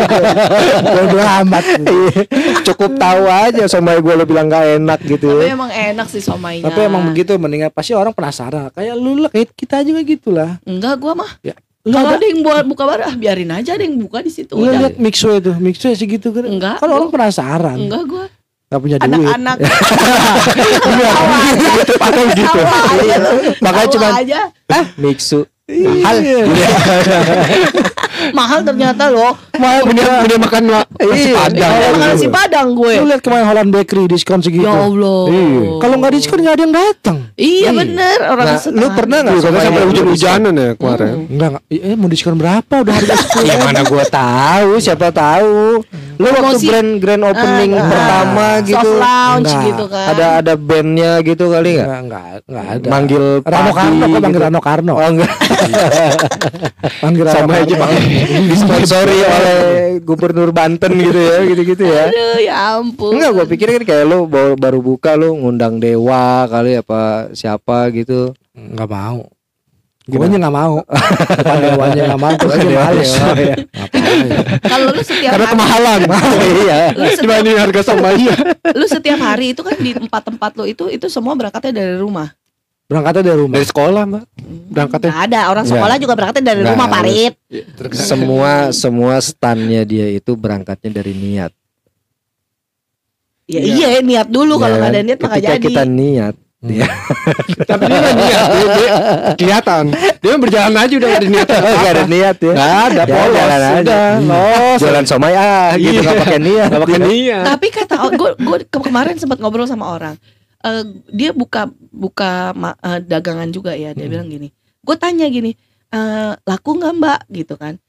Bodo 0.86 1.20
amat. 1.20 1.64
Iya. 1.82 2.20
Cukup 2.64 2.92
tahu 2.96 3.24
aja 3.28 3.64
somai 3.68 3.98
gua 4.00 4.14
lu 4.16 4.26
bilang 4.26 4.48
nggak 4.48 4.66
enak 4.80 5.00
gitu 5.04 5.28
Tapi 5.28 5.46
ya. 5.50 5.54
emang 5.58 5.72
enak 5.72 6.08
sih 6.08 6.22
somainya. 6.24 6.70
Tapi 6.70 6.80
emang 6.86 7.02
begitu 7.12 7.36
mendingan 7.36 7.74
pasti 7.74 7.92
orang 7.92 8.14
penasaran. 8.14 8.72
Kayak 8.72 8.96
lu 8.96 9.20
lah 9.20 9.30
kayak 9.30 9.52
kita 9.54 9.84
juga 9.84 10.00
gitulah. 10.06 10.52
Enggak 10.64 10.96
gua 10.96 11.14
mah. 11.18 11.32
Lu 11.44 11.52
Kalau 11.82 12.10
ada 12.14 12.26
yang 12.26 12.46
buat 12.46 12.64
buka 12.70 12.84
bar, 12.86 13.02
ah 13.10 13.16
biarin 13.18 13.50
aja 13.50 13.74
ada 13.74 13.82
yang 13.82 13.98
buka 13.98 14.22
di 14.22 14.30
situ. 14.30 14.54
lu 14.54 14.70
Udah. 14.70 14.86
lihat 14.86 14.96
mixo 15.02 15.34
itu, 15.34 15.50
mixo 15.58 15.90
segitu 15.98 16.30
kan. 16.30 16.46
Enggak, 16.46 16.78
Kalau 16.78 17.02
orang 17.02 17.10
penasaran. 17.10 17.78
Enggak 17.78 18.04
gua. 18.06 18.26
Gak 18.72 18.80
punya 18.80 18.98
duit. 19.02 19.12
Anak-anak. 19.12 19.58
Pakai 22.00 22.24
gitu. 22.38 22.60
Iya. 23.04 23.18
Makanya 23.60 23.88
cuma 23.92 24.08
aja. 24.16 24.40
ah 24.72 24.86
mixu 24.96 25.44
mahal. 25.68 26.18
Iya. 28.22 28.32
Mahal 28.32 28.60
ternyata 28.62 29.04
loh. 29.08 29.34
Mau 29.54 29.78
punya 29.82 30.04
punya 30.20 30.38
makan 30.38 30.64
nasi 30.64 30.90
Iya. 31.24 31.36
padang. 31.36 31.72
Makan 31.74 32.00
nasi 32.00 32.28
padang 32.28 32.68
gue. 32.72 32.94
Lu 32.96 33.06
lihat 33.08 33.22
kemarin 33.22 33.46
Holland 33.46 33.72
Bakery 33.72 34.06
diskon 34.06 34.40
segitu. 34.40 34.62
Ya 34.62 34.78
Allah. 34.78 35.22
Iya. 35.28 35.70
Kalau 35.78 35.96
nggak 35.98 36.12
diskon 36.12 36.40
nggak 36.40 36.54
ada 36.54 36.64
yang 36.64 36.76
datang. 36.76 37.18
Iya 37.34 37.70
bener 37.72 38.18
orang 38.24 38.46
Nah, 38.48 38.58
lu 38.72 38.88
pernah 38.92 39.18
nggak 39.20 39.34
Iya, 39.34 39.42
sampai 39.64 39.84
hujan-hujanan 39.84 40.54
ya 40.54 40.70
kemarin. 40.74 41.14
Enggak, 41.28 41.50
enggak. 41.52 41.64
Eh, 41.72 41.96
mau 41.96 42.08
diskon 42.08 42.36
berapa? 42.36 42.74
Udah 42.78 42.94
harga 42.94 43.14
sepuluh. 43.22 43.48
Ya 43.48 43.56
mana 43.58 43.82
gua 43.84 44.06
tahu, 44.06 44.72
siapa 44.78 45.08
tahu. 45.10 45.82
Lu 46.22 46.28
waktu 46.30 46.58
grand 46.62 46.92
grand 46.98 47.24
opening 47.26 47.72
Ah, 47.74 47.84
pertama 47.84 48.46
soft 48.60 48.70
gitu. 48.70 48.90
lounge 48.96 49.50
Enggak. 49.50 49.66
gitu 49.66 49.84
kan. 49.90 50.06
Ada 50.08 50.26
ada 50.38 50.54
bandnya 50.54 51.12
gitu 51.20 51.46
kali 51.50 51.70
nggak? 51.74 51.88
Enggak, 51.88 52.00
enggak, 52.00 52.26
enggak 52.46 52.66
ada. 52.70 52.88
Manggil 52.88 53.24
Rano 53.42 53.72
Karno, 53.74 54.06
kok 54.06 54.10
manggil 54.14 54.30
gitu. 54.32 54.46
Rano 54.46 54.60
Karno. 54.62 54.94
Oh 54.94 55.10
enggak. 55.10 55.34
Manggil 57.02 57.24
Rano 57.26 57.36
Sama 57.36 57.54
aja 57.58 57.66
Karno. 57.66 57.82
Pak. 57.82 57.90
Disponsori 58.48 59.18
oleh 59.36 59.60
Gubernur 60.02 60.50
Banten 60.52 60.92
gitu 60.94 61.20
ya, 61.20 61.38
gitu-gitu 61.44 61.84
ya. 61.84 62.04
Aduh 62.08 62.38
ya 62.38 62.54
ampun. 62.78 63.12
Enggak, 63.18 63.32
gua 63.34 63.46
pikir 63.46 63.68
kan 63.72 63.84
kayak 63.84 64.06
lu 64.06 64.26
baru, 64.26 64.54
baru 64.56 64.80
buka 64.80 65.14
lu 65.14 65.34
ngundang 65.36 65.78
Dewa 65.78 66.46
kali 66.46 66.78
apa 66.78 67.02
siapa 67.34 67.90
gitu. 67.90 68.32
Enggak 68.54 68.88
mau. 68.88 69.26
Gue 70.02 70.26
aja 70.26 70.34
nggak 70.34 70.56
mau. 70.56 70.82
Depan 71.38 71.58
dewanya 71.62 72.02
nggak 72.10 72.22
mau. 72.22 72.34
Gue 72.34 72.52
aja 72.52 72.68
males. 72.68 73.12
Dewa, 73.14 73.30
ya. 73.38 73.56
Ngapain? 73.70 74.26
Kalau 74.66 74.88
lu 74.90 75.02
setiap 75.02 75.32
Karena 75.38 75.46
hari, 75.46 75.54
kemahalan. 75.54 76.00
Iya. 76.62 76.80
Dibanding 77.16 77.58
harga 77.58 77.82
somainya. 77.86 78.36
lu 78.80 78.86
setiap 78.90 79.20
hari 79.22 79.54
itu 79.54 79.62
kan 79.62 79.78
di 79.78 79.92
tempat-tempat 79.94 80.52
lu 80.58 80.66
itu 80.66 80.90
itu 80.90 81.06
semua 81.06 81.38
berangkatnya 81.38 81.74
dari 81.86 81.96
rumah. 82.02 82.34
Berangkatnya 82.90 83.24
dari 83.30 83.40
rumah. 83.40 83.56
Dari 83.56 83.68
sekolah 83.70 84.02
mbak. 84.04 84.24
Berangkatnya. 84.74 85.10
Nggak 85.14 85.24
ada 85.30 85.40
orang 85.48 85.66
sekolah 85.70 85.96
juga 85.96 86.14
berangkatnya 86.18 86.46
dari 86.50 86.60
Nggak 86.60 86.74
rumah. 86.76 86.88
Parit. 86.90 87.34
Semua 87.94 88.52
semua 88.74 89.16
standnya 89.22 89.86
dia 89.86 90.10
itu 90.10 90.34
berangkatnya 90.34 90.92
dari 90.98 91.14
niat. 91.14 91.54
Ya 93.46 93.60
iya 93.60 93.88
niat 94.00 94.28
dulu 94.28 94.58
kalau 94.58 94.76
Ya 94.76 94.82
nggak 94.82 94.92
ada 94.92 94.98
kan? 94.98 95.06
niat 95.06 95.20
mah 95.20 95.30
Ketika 95.36 95.54
jadi. 95.56 95.66
kita 95.68 95.84
niat, 95.84 96.36
ya. 96.62 96.86
Tapi 97.70 97.84
dia 97.90 97.98
nggak 97.98 98.16
niat. 98.16 98.46
Dia, 98.46 98.66
dia 98.70 98.90
kelihatan. 99.34 99.84
Dia 100.22 100.34
berjalan 100.38 100.74
aja 100.78 100.94
udah 100.94 101.10
gak 101.10 101.22
ada 101.22 101.30
niat. 101.30 101.48
Gak 101.50 101.92
ada 101.92 102.04
niat 102.06 102.38
ya. 102.38 102.54
Gak 102.54 102.74
ada 102.86 103.02
polos. 103.04 103.34
jalan 103.34 103.62
aja. 103.62 103.80
Udah. 103.82 104.10
Los. 104.22 104.78
Jualan 104.78 105.06
somai 105.06 105.34
ah 105.34 105.70
gitu 105.74 105.90
Iya. 105.92 106.02
nggak 106.06 106.20
pakai 106.22 106.40
niat. 106.40 106.68
Gak 106.70 106.82
pakai 106.86 107.00
niat. 107.02 107.44
Tapi 107.50 107.68
kata 107.72 107.96
gue 108.14 108.30
gue 108.38 108.58
kemarin 108.70 109.16
sempat 109.18 109.38
ngobrol 109.42 109.66
sama 109.66 109.86
orang. 109.90 110.16
Eh, 110.62 110.84
dia 111.10 111.34
buka 111.34 111.66
buka 111.90 112.54
eh, 112.86 113.00
dagangan 113.02 113.50
juga 113.50 113.74
ya. 113.74 113.98
Dia 113.98 114.06
Hmm. 114.06 114.14
bilang 114.14 114.28
gini. 114.30 114.54
Gue 114.82 114.94
tanya 114.98 115.26
gini, 115.26 115.58
eh, 115.90 116.32
laku 116.38 116.78
nggak 116.78 116.94
mbak 116.96 117.20
gitu 117.32 117.58
kan? 117.58 117.82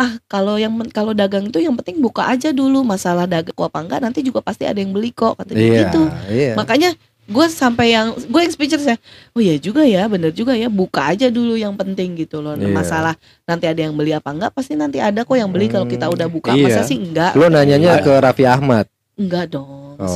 ah 0.00 0.16
kalau 0.32 0.56
yang 0.56 0.72
kalau 0.96 1.12
dagang 1.12 1.52
itu 1.52 1.60
yang 1.60 1.76
penting 1.76 2.00
buka 2.00 2.24
aja 2.24 2.56
dulu 2.56 2.80
masalah 2.80 3.28
dagang 3.28 3.52
apa 3.52 3.84
enggak 3.84 4.00
nanti 4.00 4.24
juga 4.24 4.40
pasti 4.40 4.64
ada 4.64 4.80
yang 4.80 4.96
beli 4.96 5.12
kok 5.12 5.36
kata 5.36 5.52
dia 5.52 5.60
Iya, 5.60 5.80
gitu 5.84 6.02
iya. 6.32 6.52
makanya 6.56 6.96
gue 7.30 7.46
sampai 7.46 7.86
yang 7.90 8.10
gue 8.12 8.40
yang 8.40 8.50
speechless 8.50 8.82
ya 8.84 8.96
oh 9.30 9.40
ya 9.40 9.54
juga 9.56 9.82
ya 9.82 10.04
bener 10.04 10.30
juga 10.30 10.50
ya 10.52 10.66
buka 10.66 11.08
aja 11.08 11.30
dulu 11.30 11.54
yang 11.54 11.72
penting 11.72 12.18
gitu 12.18 12.38
loh 12.38 12.52
Iya. 12.52 12.66
masalah 12.66 13.14
nanti 13.44 13.64
ada 13.64 13.80
yang 13.80 13.94
beli 13.94 14.10
apa 14.10 14.28
enggak 14.28 14.50
pasti 14.50 14.74
nanti 14.74 14.98
ada 14.98 15.22
kok 15.22 15.32
yang 15.32 15.46
beli 15.46 15.66
kalau 15.66 15.86
kita 15.86 16.06
udah 16.06 16.26
buka 16.26 16.52
Iya. 16.52 16.66
masa 16.66 16.82
sih 16.82 16.98
enggak 16.98 17.32
Lo 17.32 17.46
nanyanya 17.46 18.02
ke 18.02 18.10
Raffi 18.12 18.44
Ahmad. 18.44 18.90
enggak 19.14 19.46
dong 19.48 19.78
Oh, 20.00 20.08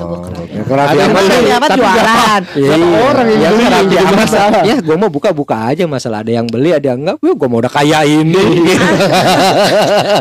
ke 0.64 0.72
Raffi 0.72 0.96
Ahmad. 0.98 1.12
beli. 1.12 1.29
Raffi 1.29 1.53
Ahmad 1.53 1.70
jualan 1.70 2.42
Iya, 2.57 2.74
orang 3.05 3.27
yang 3.29 3.37
ya, 3.37 3.48
beli, 3.48 3.61
kan 3.61 3.70
Raffi 3.70 3.85
jadi 3.87 4.00
Ahmad, 4.03 4.16
masalah. 4.18 4.62
Ya, 4.64 4.77
gue 4.81 4.96
mau 4.96 5.11
buka-buka 5.12 5.57
aja 5.68 5.85
masalah 5.85 6.18
ada 6.18 6.33
yang 6.33 6.46
beli, 6.48 6.70
ada 6.72 6.87
yang 6.88 6.98
enggak. 6.98 7.16
Gue 7.20 7.33
gue 7.37 7.46
mau 7.46 7.61
udah 7.61 7.68
kaya 7.68 8.00
ini. 8.03 8.44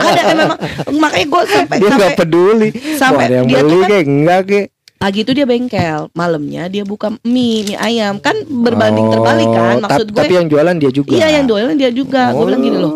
ada 0.03 0.21
memang 0.35 0.59
makanya 0.93 1.25
gue 1.25 1.41
sampai 1.47 1.75
dia 1.79 1.89
sampai 1.89 1.97
nggak 1.97 2.19
peduli. 2.19 2.69
sampai 2.93 3.15
mau 3.15 3.23
ada 3.23 3.33
yang 3.33 3.47
dia 3.47 3.55
beli 3.57 3.71
tuh 3.71 3.79
kan 3.79 3.89
kayak 3.89 4.03
enggak 4.05 4.41
kayak. 4.43 4.67
Pagi 5.03 5.19
itu 5.19 5.31
dia 5.31 5.43
bengkel 5.43 6.07
malamnya 6.13 6.63
dia 6.65 6.81
buka 6.81 7.11
mie 7.21 7.61
mie 7.61 7.75
ayam 7.75 8.15
kan 8.17 8.39
berbanding 8.41 9.11
terbalik 9.11 9.49
kan 9.49 9.75
Oh, 9.75 9.83
maksud 9.83 10.07
gue 10.07 10.21
Tapi 10.21 10.33
yang 10.33 10.47
jualan 10.47 10.75
dia 10.77 10.89
juga. 10.89 11.11
iya 11.11 11.27
yang 11.33 11.45
jualan 11.45 11.75
dia 11.75 11.91
juga 11.91 12.31
gue 12.31 12.45
bilang 12.45 12.63
gini 12.63 12.77
loh 12.77 12.93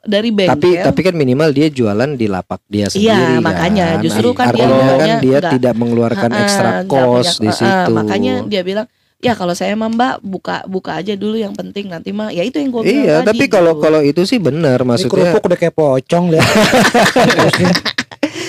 dari 0.00 0.30
bengkel 0.30 0.54
Tapi 0.54 0.68
tapi 0.80 1.00
kan 1.02 1.14
minimal 1.14 1.50
dia 1.50 1.66
jualan 1.68 2.10
di 2.14 2.26
lapak 2.26 2.62
dia 2.64 2.86
sendiri. 2.86 3.10
Iya, 3.10 3.42
makanya. 3.42 3.86
kan. 3.92 4.00
Justru 4.00 4.28
kan 4.30 4.46
Artinya 4.48 4.70
dia 4.70 4.86
kan 4.94 5.08
dia 5.18 5.36
enggak. 5.36 5.52
tidak 5.52 5.74
mengeluarkan 5.74 6.30
Ha-ha, 6.30 6.40
ekstra 6.40 6.70
cost 6.86 7.02
punya- 7.34 7.42
di 7.42 7.50
situ. 7.52 7.90
makanya 7.92 8.32
dia 8.46 8.62
bilang 8.62 8.86
ya 9.18 9.34
kalau 9.34 9.50
saya 9.50 9.74
mah 9.74 9.90
mbak 9.90 10.14
buka 10.22 10.62
buka 10.64 10.94
aja 10.94 11.12
dulu 11.12 11.34
yang 11.34 11.50
penting 11.50 11.90
nanti 11.90 12.14
mah 12.14 12.30
ya 12.30 12.40
itu 12.40 12.56
yang 12.56 12.70
gue 12.70 12.82
bilang 12.84 13.02
Iya, 13.02 13.14
tadi, 13.20 13.28
tapi 13.28 13.44
kalau 13.50 13.72
gitu. 13.74 13.82
kalau 13.82 14.00
itu 14.00 14.22
sih 14.22 14.38
benar 14.38 14.78
Ini 14.78 14.86
maksudnya. 14.86 15.12
kerupuk 15.12 15.42
udah 15.44 15.58
kayak 15.58 15.74
pocong 15.74 16.24
lihat. 16.30 16.46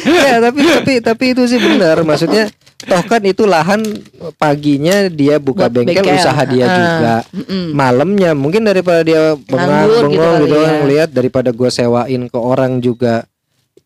ya, 0.28 0.36
tapi 0.42 0.60
tapi 0.64 0.94
tapi 1.04 1.24
itu 1.38 1.44
sih 1.46 1.60
benar 1.62 2.02
maksudnya 2.04 2.50
toh 2.80 3.04
kan 3.04 3.22
itu 3.28 3.44
lahan 3.44 3.84
paginya 4.40 5.12
dia 5.12 5.36
buka 5.38 5.68
Buat 5.68 5.84
bengkel, 5.84 6.00
bengkel, 6.02 6.16
usaha 6.16 6.42
dia 6.48 6.66
ha-ha. 6.66 6.80
juga. 6.80 7.16
Mm-mm. 7.36 7.66
Malamnya 7.76 8.32
mungkin 8.32 8.64
daripada 8.64 9.04
dia 9.04 9.36
bengong 9.36 9.84
gitu 9.84 10.08
bengong 10.16 10.16
kali 10.16 10.44
gitu, 10.48 10.56
ya. 10.56 10.64
kan 10.64 10.76
lihat 10.88 11.10
daripada 11.12 11.50
gua 11.52 11.70
sewain 11.70 12.32
ke 12.32 12.40
orang 12.40 12.80
juga 12.80 13.29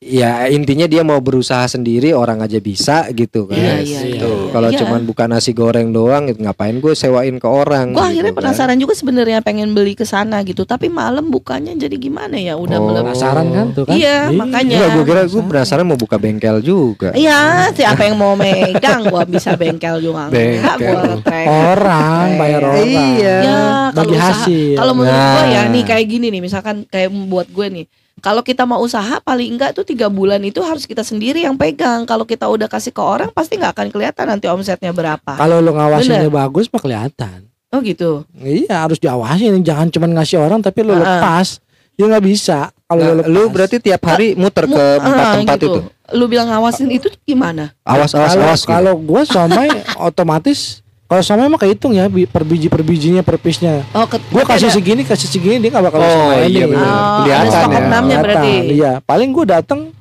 ya 0.06 0.32
intinya 0.48 0.84
dia 0.84 1.00
mau 1.00 1.18
berusaha 1.18 1.64
sendiri 1.66 2.12
orang 2.12 2.40
aja 2.40 2.58
bisa 2.58 3.08
gitu 3.10 3.46
kan. 3.46 3.56
Iya, 3.56 3.74
Yes, 3.74 3.84
iya, 3.84 4.00
iya. 4.00 4.02
iya, 4.10 4.20
Tuh, 4.20 4.36
iya. 4.38 4.52
Kalau 4.52 4.70
Iya. 4.70 4.80
cuman 4.80 5.02
buka 5.04 5.24
nasi 5.26 5.52
goreng 5.52 5.90
doang 5.90 6.24
gitu, 6.26 6.40
ngapain 6.40 6.76
gue 6.76 6.94
sewain 6.94 7.36
ke 7.36 7.46
orang 7.46 7.90
Gue 7.90 7.98
gitu 7.98 8.08
akhirnya 8.10 8.30
kan. 8.30 8.40
penasaran 8.40 8.78
juga 8.78 8.94
sebenarnya 8.94 9.40
pengen 9.40 9.72
beli 9.72 9.94
ke 9.94 10.04
sana 10.04 10.42
gitu, 10.42 10.64
tapi 10.64 10.88
malam 10.88 11.28
bukanya 11.28 11.72
jadi 11.74 11.96
gimana 11.96 12.36
ya? 12.36 12.54
Udah 12.54 12.76
Oh. 12.76 12.86
belum. 12.86 13.04
Penasaran 13.06 13.46
kan 13.48 13.66
tuh 13.72 13.84
kan? 13.84 13.96
Iya, 13.96 14.18
makanya. 14.30 14.76
Enggak, 14.76 14.90
gue 14.92 15.04
kira 15.06 15.22
gue 15.26 15.44
penasaran 15.46 15.84
mau 15.84 15.96
buka 15.96 16.16
bengkel 16.16 16.58
juga. 16.60 17.10
Iya, 17.14 17.40
siapa 17.72 18.04
yang 18.04 18.16
mau 18.16 18.34
megang? 18.34 19.06
Gua 19.06 19.24
bisa 19.24 19.54
bengkel 19.54 20.00
juga 20.00 20.28
Bengkel. 20.28 21.22
Orang 21.48 22.28
bayar 22.36 22.62
orang. 22.62 22.84
Iya. 22.84 23.38
Ya, 23.40 23.60
kalau 23.92 24.14
hasil. 24.14 24.76
kalau 24.76 24.94
menurut 24.94 25.14
gue 25.16 25.44
ya 25.50 25.62
Nah. 25.62 25.72
nih 25.72 25.84
kayak 25.84 26.06
gini 26.08 26.28
nih, 26.30 26.42
misalkan 26.42 26.76
kayak 26.86 27.10
buat 27.28 27.48
gue 27.48 27.68
nih, 27.70 27.86
kalau 28.20 28.40
kita 28.40 28.64
mau 28.64 28.78
usaha 28.78 29.18
paling 29.20 29.52
enggak 29.52 29.74
tuh 29.74 29.82
tiga 29.82 30.06
bulan 30.06 30.40
itu 30.40 30.60
harus 30.60 30.84
kita 30.84 31.02
sendiri 31.02 31.42
yang 31.42 31.56
pegang. 31.56 32.04
Kalau 32.04 32.24
kita 32.24 32.46
udah 32.46 32.68
kasih 32.68 32.90
ke 32.90 33.00
orang 33.00 33.30
pasti 33.30 33.56
nggak 33.56 33.74
akan 33.74 33.88
kelihatan 33.90 34.26
nanti 34.28 34.46
omsetnya 34.46 34.92
berapa. 34.92 35.34
Kalau 35.34 35.58
lu 35.58 35.72
ngawasinnya 35.72 36.30
bagus 36.30 36.68
mah 36.68 36.80
kelihatan. 36.80 37.50
Oh 37.70 37.82
gitu. 37.82 38.22
Iya 38.36 38.86
harus 38.86 38.98
diawasin 38.98 39.58
jangan 39.60 39.90
cuma 39.90 40.06
ngasih 40.06 40.38
orang 40.38 40.60
tapi 40.60 40.84
lu 40.84 40.92
Ah, 40.92 40.98
ah. 40.98 41.02
lepas. 41.02 41.58
Ya 41.94 42.06
nggak 42.06 42.22
bisa 42.22 42.60
kalau 42.84 43.02
Nah, 43.02 43.10
lu 43.10 43.18
lepas. 43.18 43.30
lu 43.30 43.42
berarti 43.50 43.78
tiap 43.80 44.02
hari 44.04 44.28
muter 44.34 44.66
ke 44.66 44.74
Mu- 44.74 45.02
empat 45.02 45.26
ah, 45.26 45.34
tempat 45.36 45.58
gitu. 45.58 45.68
itu. 45.68 45.80
Lu 46.14 46.26
bilang 46.28 46.48
ngawasin 46.48 46.90
itu 46.92 47.10
gimana? 47.24 47.74
Awas 47.82 48.14
awas 48.14 48.30
kalau 48.30 48.46
awas. 48.46 48.60
gitu. 48.60 48.70
kalau 48.70 48.94
gua 49.00 49.22
somai 49.24 49.70
otomatis 50.06 50.83
kalau 51.14 51.22
somai 51.22 51.46
mah 51.46 51.62
kehitung 51.62 51.94
ya 51.94 52.10
per 52.10 52.42
biji 52.42 52.68
per 52.68 52.82
bijinya 52.82 53.22
per 53.22 53.38
piece-nya. 53.38 53.86
Oh, 53.94 54.04
ke, 54.04 54.18
Gua 54.28 54.42
kasih 54.44 54.66
ada- 54.66 54.74
segini 54.74 55.06
kasih 55.06 55.30
segini 55.30 55.62
dia 55.62 55.70
nggak 55.70 55.86
bakal 55.86 56.00
Oh, 56.00 56.10
samain 56.10 56.50
iya 56.50 56.66
benar. 56.66 56.82
Oh, 56.82 57.18
Kelihatan 57.22 57.46
ada 57.46 57.54
stok 57.54 57.70
ya. 57.72 57.80
enamnya 57.80 58.18
berarti. 58.20 58.54
Iya, 58.74 58.92
paling 59.00 59.30
gua 59.30 59.46
datang 59.54 59.94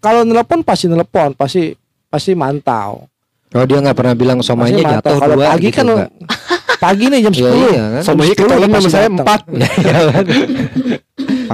kalau 0.00 0.24
nelpon 0.24 0.64
pasti 0.64 0.88
nelpon, 0.88 1.36
pasti 1.36 1.76
pasti 2.08 2.32
mantau. 2.32 3.04
Oh 3.52 3.62
dia 3.62 3.76
nggak 3.78 3.92
pernah 3.92 4.16
bilang 4.16 4.40
mantau. 4.80 4.98
jatuh 5.04 5.16
Kalau 5.20 5.34
dua 5.36 5.46
pagi 5.52 5.68
gitu, 5.68 5.76
kan 5.76 5.86
pagi 6.80 7.04
nih 7.06 7.20
jam 7.22 7.32
Iya, 7.32 7.44
10. 7.44 7.60
iya 7.68 7.84
kan. 7.92 8.02
Somainya 8.02 8.34
Jam 8.34 8.40
10 8.40 8.48
kecolongan 8.48 8.80
sama 8.80 8.88
saya 8.90 9.08
empat. 9.10 9.40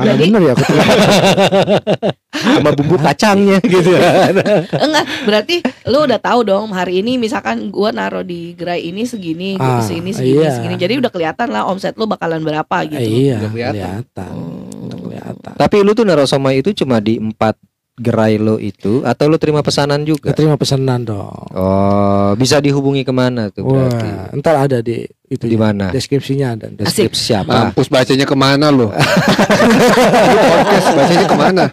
Parah 0.01 0.17
Jadi- 0.17 0.25
bener 0.27 0.41
ya 0.43 0.53
aku 0.53 0.65
tuh. 0.65 0.77
sama 2.41 2.71
bumbu 2.73 2.97
kacangnya 2.97 3.61
gitu. 3.67 3.91
Enggak, 4.73 5.05
berarti 5.23 5.57
lu 5.85 5.99
udah 6.03 6.17
tahu 6.17 6.41
dong 6.43 6.71
hari 6.71 7.01
ini 7.01 7.17
misalkan 7.17 7.69
gua 7.69 7.91
naruh 7.91 8.23
di 8.23 8.55
gerai 8.55 8.81
ini 8.83 9.05
segini, 9.05 9.55
gua 9.55 9.77
Ah, 9.77 9.79
ke 9.79 9.93
sini 9.93 10.11
segini, 10.11 10.41
iya. 10.41 10.51
segini. 10.51 10.75
Jadi 10.75 10.95
udah 10.99 11.11
kelihatan 11.11 11.49
lah 11.49 11.67
omset 11.67 11.93
lu 11.95 12.07
bakalan 12.07 12.41
berapa 12.41 12.77
gitu. 12.87 12.97
Iya, 12.99 13.37
Udah 13.39 13.51
kelihatan. 13.51 13.75
kelihatan. 13.77 14.35
Udah 14.81 14.99
kelihatan. 14.99 15.53
Tapi 15.55 15.77
lu 15.81 15.93
tuh 15.93 16.05
naruh 16.05 16.25
somai 16.25 16.59
itu 16.59 16.73
cuma 16.75 16.97
di 16.99 17.19
empat 17.19 17.61
gerai 18.01 18.35
lo 18.35 18.57
itu 18.57 19.05
atau 19.05 19.29
lu 19.29 19.37
terima 19.37 19.61
pesanan 19.61 20.01
juga? 20.03 20.33
Keterima 20.33 20.57
pesanan 20.57 21.05
dong. 21.05 21.29
Oh 21.53 22.33
bisa 22.35 22.57
dihubungi 22.57 23.01
ke 23.01 23.13
mana 23.13 23.49
tuh 23.49 23.63
berarti? 23.63 24.09
Wah, 24.09 24.33
ntar 24.35 24.57
ada 24.59 24.81
di 24.81 25.05
itu 25.27 25.45
Di 25.45 25.55
mana? 25.55 25.89
Deskripsinya 25.89 26.53
ada. 26.53 26.67
Asik. 26.73 27.07
Deskripsi 27.07 27.23
siapa? 27.31 27.53
Mampus 27.71 27.87
bacanya 27.87 28.25
ke 28.25 28.35
mana 28.35 28.67
lo? 28.69 28.91
Podcast 30.51 30.89
bacanya 30.91 31.27
ke 31.27 31.37
mana? 31.37 31.65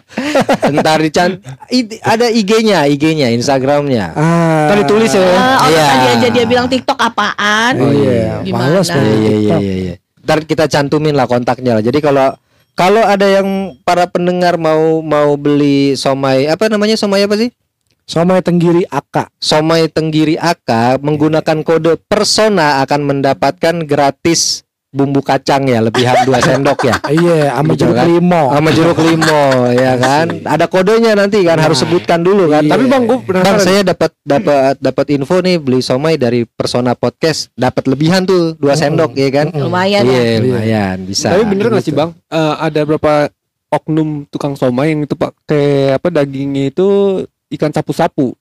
Ntar 0.70 0.98
dican 1.00 1.30
I- 1.68 2.00
ada 2.00 2.26
IG-nya, 2.28 2.86
IG-nya, 2.86 3.32
Instagramnya. 3.32 4.12
Ah, 4.12 4.68
Kan 4.68 4.76
ditulis 4.78 5.10
ya. 5.10 5.22
Ah, 5.22 5.56
orang 5.58 5.70
Iya. 5.70 5.86
tadi 5.88 6.06
aja 6.08 6.28
dia 6.30 6.44
bilang 6.44 6.66
TikTok 6.66 6.98
apaan? 6.98 7.72
Oh 7.78 7.90
iya, 7.90 8.38
Gimana? 8.42 8.62
males 8.70 8.86
Iya 8.86 8.94
banget. 8.94 9.16
iya 9.16 9.34
iya 9.34 9.56
iya. 9.58 9.74
iya. 9.82 9.94
Ntar 10.22 10.38
kita 10.44 10.64
cantumin 10.68 11.14
lah 11.14 11.24
kontaknya 11.24 11.72
lah. 11.74 11.82
Jadi 11.82 11.98
kalau 11.98 12.36
kalau 12.78 13.02
ada 13.02 13.26
yang 13.26 13.74
para 13.82 14.06
pendengar 14.06 14.54
mau 14.54 15.02
mau 15.02 15.34
beli 15.34 15.98
somai 15.98 16.46
apa 16.46 16.70
namanya 16.70 16.94
somai 16.94 17.26
apa 17.26 17.34
sih? 17.34 17.50
Somai 18.08 18.40
Tenggiri 18.40 18.86
AK. 18.88 19.34
Somai 19.36 19.90
Tenggiri 19.90 20.38
AK 20.38 21.02
menggunakan 21.02 21.60
kode 21.66 21.98
persona 22.06 22.80
akan 22.86 23.04
mendapatkan 23.04 23.82
gratis 23.82 24.62
bumbu 24.88 25.20
kacang 25.20 25.68
ya 25.68 25.84
lebihan 25.84 26.16
2 26.24 26.32
sendok 26.40 26.80
ya. 26.82 26.96
Iya, 27.12 27.52
sama 27.52 27.76
Gitu 27.76 27.80
jeruk 27.84 27.96
kan. 27.96 28.06
limau. 28.08 28.46
Sama 28.50 28.68
jeruk 28.72 28.98
limo 28.98 29.42
ya 29.70 29.92
kan. 29.94 30.26
Ada 30.40 30.64
kodenya 30.64 31.12
nanti 31.12 31.44
kan 31.44 31.56
harus 31.56 31.76
Nah, 31.76 31.82
sebutkan 31.84 32.20
dulu 32.20 32.48
kan. 32.48 32.64
iya. 32.64 32.72
Tapi 32.72 32.84
Bang 32.88 33.04
gue 33.04 33.18
penasaran. 33.20 33.44
Bang 33.44 33.58
saya 33.60 33.80
dapat 33.82 34.10
dapat 34.22 34.74
dapat 34.80 35.06
info 35.12 35.36
nih 35.38 35.56
beli 35.58 35.80
somai 35.80 36.16
dari 36.16 36.44
persona 36.44 36.92
podcast 36.92 37.52
dapat 37.52 37.84
lebihan 37.86 38.24
tuh 38.24 38.56
2 38.56 38.64
sendok 38.74 39.12
ya 39.12 39.28
kan. 39.30 39.46
Lumayan 39.52 40.02
ya. 40.02 40.20
Iya, 40.24 40.34
lumayan 40.40 40.96
bisa. 41.04 41.30
Tapi 41.30 41.44
bener 41.46 41.68
nggak 41.68 41.84
sih 41.84 41.92
Gitu. 41.92 42.00
bang? 42.00 42.10
Eh, 42.28 42.54
ada 42.58 42.80
berapa 42.82 43.12
oknum 43.68 44.24
tukang 44.26 44.56
somai 44.56 44.90
yang 44.90 45.04
itu 45.04 45.12
pakai 45.12 45.92
apa 45.92 46.08
dagingnya 46.08 46.72
itu 46.72 46.88
ikan 47.50 47.68
sapu-sapu? 47.68 48.32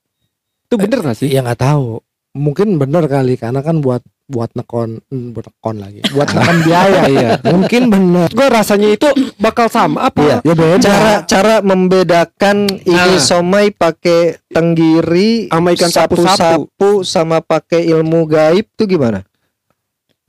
Itu 0.63 0.75
bener 0.75 1.03
nggak 1.03 1.17
sih? 1.17 1.27
Iya 1.27 1.43
nggak 1.43 1.59
tahu. 1.59 1.99
Mungkin 2.31 2.77
bener 2.77 3.03
kali 3.05 3.35
karena 3.35 3.59
kan 3.59 3.79
buat 3.79 3.99
buat 4.27 4.51
nekon 4.53 4.99
hmm, 5.07 5.31
buat 5.31 5.47
nekon 5.47 5.75
lagi. 5.79 5.99
Buat 6.13 6.27
nekon 6.31 6.57
biaya. 6.61 7.01
Iya. 7.07 7.29
Mungkin 7.47 7.81
bener. 7.87 8.27
Gue 8.27 8.47
rasanya 8.47 8.91
itu 8.91 9.07
bakal 9.35 9.67
sama 9.67 10.11
apa? 10.11 10.19
Iya. 10.19 10.37
Ya 10.43 10.53
beda. 10.53 10.83
cara 10.83 11.11
cara 11.23 11.55
membedakan 11.61 12.67
ini 12.83 13.15
Nah. 13.15 13.23
somai 13.23 13.71
pakai 13.71 14.35
tenggiri 14.47 15.47
Sama 15.47 15.71
ikan 15.71 15.87
sapu-sapu. 15.89 16.35
sapu 16.67 16.91
sama 17.01 17.39
pakai 17.39 17.87
ilmu 17.87 18.27
gaib 18.27 18.67
tuh 18.75 18.83
gimana? 18.85 19.23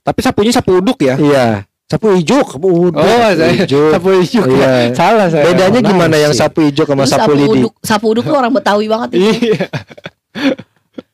Tapi 0.00 0.18
sapunya 0.20 0.50
sapu 0.50 0.78
uduk 0.78 0.98
ya? 1.00 1.18
Iya. 1.18 1.66
sapu 1.84 2.12
hijau, 2.12 2.44
sapu 2.44 2.68
uduk. 2.68 3.00
Oh, 3.00 3.28
saya 3.32 3.64
sapu 3.66 4.08
hijau. 4.14 4.44
Iya. 4.46 4.92
Salah 4.92 5.26
saya. 5.26 5.42
Bedanya 5.42 5.80
Mana 5.80 5.88
gimana 5.88 6.16
yang 6.16 6.30
sih? 6.30 6.44
sapu 6.44 6.62
hijau 6.62 6.84
sama 6.84 7.02
Lu 7.02 7.08
sapu 7.08 7.20
sapu 7.24 7.32
lidi? 7.34 7.60
uduk, 7.64 7.74
sapu 7.80 8.06
uduk 8.12 8.24
tuh 8.24 8.36
orang 8.36 8.52
Betawi 8.52 8.86
banget 8.86 9.08
itu. 9.16 9.24
Iya. 9.26 9.66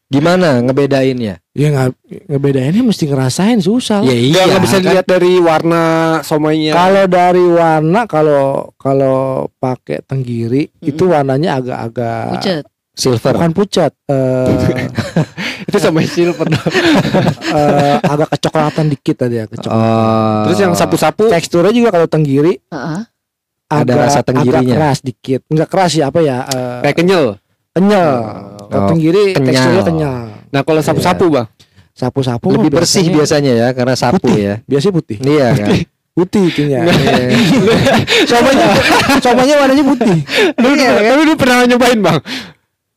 Gimana 0.04 0.60
ngebedainnya? 0.60 1.40
Ya 1.50 1.66
nggak 1.70 1.88
ngebedainnya 2.28 2.82
mesti 2.82 3.08
ngerasain 3.08 3.58
susah. 3.58 4.02
lah. 4.02 4.10
Ya 4.10 4.14
Nggak, 4.14 4.44
nggak 4.46 4.62
bisa 4.62 4.76
kan? 4.76 4.82
dilihat 4.82 5.06
dari 5.06 5.32
warna 5.38 5.82
somainya. 6.20 6.72
Kalau 6.72 7.04
dari 7.06 7.44
warna 7.44 8.00
kalau 8.04 8.44
kalau 8.76 9.18
pakai 9.56 10.02
tenggiri 10.02 10.68
itu 10.80 11.02
warnanya 11.04 11.56
agak-agak 11.56 12.62
silver. 12.94 13.34
bukan 13.34 13.50
pucat, 13.50 13.90
eh, 14.06 14.54
itu 15.66 15.78
somai 15.78 16.06
silver. 16.06 16.46
eh, 17.58 17.96
agak 17.98 18.28
kecoklatan 18.30 18.86
dikit 18.88 19.16
tadi 19.18 19.40
ya 19.40 19.44
kecoklatan. 19.46 19.82
Oh. 19.82 20.42
Terus 20.46 20.58
yang 20.60 20.72
sapu-sapu 20.74 21.26
Teksturnya 21.26 21.72
juga 21.72 21.90
kalau 21.90 22.06
tenggiri 22.06 22.60
Heeh. 22.68 23.00
Ada 23.64 23.82
agak, 23.82 23.96
rasa 23.98 24.20
agak 24.20 24.26
tenggirinya. 24.30 24.74
keras 24.76 24.98
dikit. 25.00 25.40
Enggak 25.48 25.68
keras 25.72 25.92
ya 25.96 26.12
apa 26.12 26.20
ya? 26.20 26.38
eh, 26.44 26.78
kayak 26.84 26.96
kenyal. 27.00 27.26
kenyal. 27.74 28.10
Kalau 28.14 28.53
Oh, 28.70 28.88
tenggiri 28.90 29.32
kenyal. 29.34 29.48
teksturnya 29.52 29.82
kenyal. 29.84 30.22
Nah 30.52 30.60
kalau 30.64 30.80
sapu-sapu 30.80 31.26
bang, 31.28 31.46
Sapu-sapu 31.94 32.50
lebih 32.50 32.74
mah 32.74 32.82
bersih 32.82 33.06
biasanya 33.06 33.14
biasanya 33.14 33.52
ya 33.54 33.68
karena 33.70 33.94
sapu 33.94 34.18
putih. 34.18 34.34
ya. 34.34 34.54
Biasanya 34.66 34.94
putih. 34.98 35.16
Iya 35.22 35.48
kan. 35.54 35.68
Putih 36.14 36.42
itunya. 36.50 36.78
Iya. 36.82 37.26
somanya 38.30 38.66
somanya 39.22 39.54
warnanya 39.62 39.84
putih. 39.86 40.18
Lu, 40.58 40.68
tapi 40.74 41.22
lu 41.22 41.34
pernah 41.38 41.62
nyobain 41.70 41.98
bang? 42.02 42.18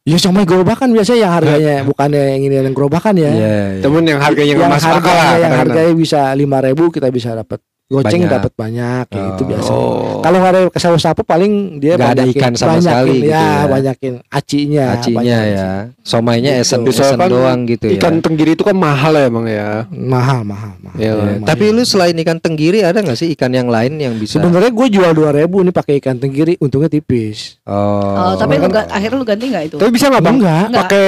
Ya 0.08 0.18
somai 0.18 0.48
gerobakan 0.50 0.96
biasanya 0.96 1.20
yang 1.20 1.34
harganya 1.36 1.76
bukannya 1.84 2.22
yang 2.38 2.42
ini 2.48 2.56
yang 2.58 2.74
gerobakan 2.74 3.14
ya. 3.20 3.28
Iya, 3.28 3.58
iya. 3.78 3.82
Temen 3.86 4.04
yang 4.08 4.20
harganya 4.24 4.54
yang 4.56 4.72
masuk 4.72 4.90
akal 4.90 5.14
harganya, 5.14 5.38
yang 5.46 5.54
harganya 5.62 5.94
bisa 5.94 6.20
lima 6.34 6.58
ribu 6.64 6.90
kita 6.90 7.12
bisa 7.14 7.36
dapat 7.38 7.60
goceng 7.88 8.20
Banyak. 8.20 8.36
dapat 8.36 8.52
banyak 8.54 9.06
gitu 9.08 9.42
Oh. 9.42 9.48
biasa. 9.48 9.72
Oh. 9.72 10.20
Kalau 10.20 10.38
nggak 10.38 10.52
ada 10.52 10.62
saus 10.76 11.00
sapu 11.00 11.24
paling 11.24 11.80
dia 11.80 11.96
Nggak 11.96 12.10
ada 12.10 12.20
banyakin- 12.22 12.36
ikan 12.36 12.52
sama 12.54 12.68
banyakin, 12.74 12.84
sekali 12.84 13.14
gitu 13.14 13.26
ya, 13.26 13.40
ya. 13.40 13.64
banyakin 13.66 14.14
acinya. 14.28 14.86
Acinya 14.92 15.18
banyakin. 15.18 15.56
ya. 15.56 15.70
Somainya 16.04 16.52
Gitu. 16.54 16.64
esen 16.68 16.80
esen 16.84 17.16
kan 17.16 17.28
doang 17.28 17.60
gitu 17.64 17.86
ya. 17.88 17.96
Ikan 17.96 18.14
tenggiri 18.20 18.52
itu 18.54 18.64
kan 18.64 18.76
mahal 18.76 19.14
ya 19.14 19.24
emang 19.26 19.46
ya. 19.46 19.88
Mahal, 19.88 20.44
mahal, 20.44 20.76
mahal. 20.78 20.98
Iya, 20.98 21.12
Lumayan. 21.16 21.42
Tapi 21.42 21.66
lu 21.70 21.84
selain 21.84 22.16
ikan 22.18 22.38
tenggiri 22.38 22.84
ada 22.84 23.00
nggak 23.00 23.16
sih 23.16 23.32
ikan 23.32 23.52
yang 23.52 23.68
lain 23.68 23.96
yang 23.96 24.14
bisa? 24.14 24.36
sebenarnya 24.38 24.70
gue 24.70 24.88
jual 24.90 25.12
dua 25.14 25.32
ribu 25.32 25.64
nih 25.64 25.72
pakai 25.72 25.98
ikan 25.98 26.16
tenggiri, 26.16 26.60
untungnya 26.60 26.90
tipis. 26.90 27.56
Oh, 27.64 28.04
Oh, 28.04 28.34
tapi 28.36 28.58
lu 28.58 28.68
kan- 28.68 28.90
akhirnya 28.90 29.16
lu 29.16 29.24
ganti 29.24 29.46
nggak 29.48 29.64
itu? 29.66 29.76
Tapi 29.78 29.90
bisa 29.90 30.12
nggak 30.12 30.22
bang? 30.22 30.36
Enggak. 30.36 30.66
Pakai 30.76 31.06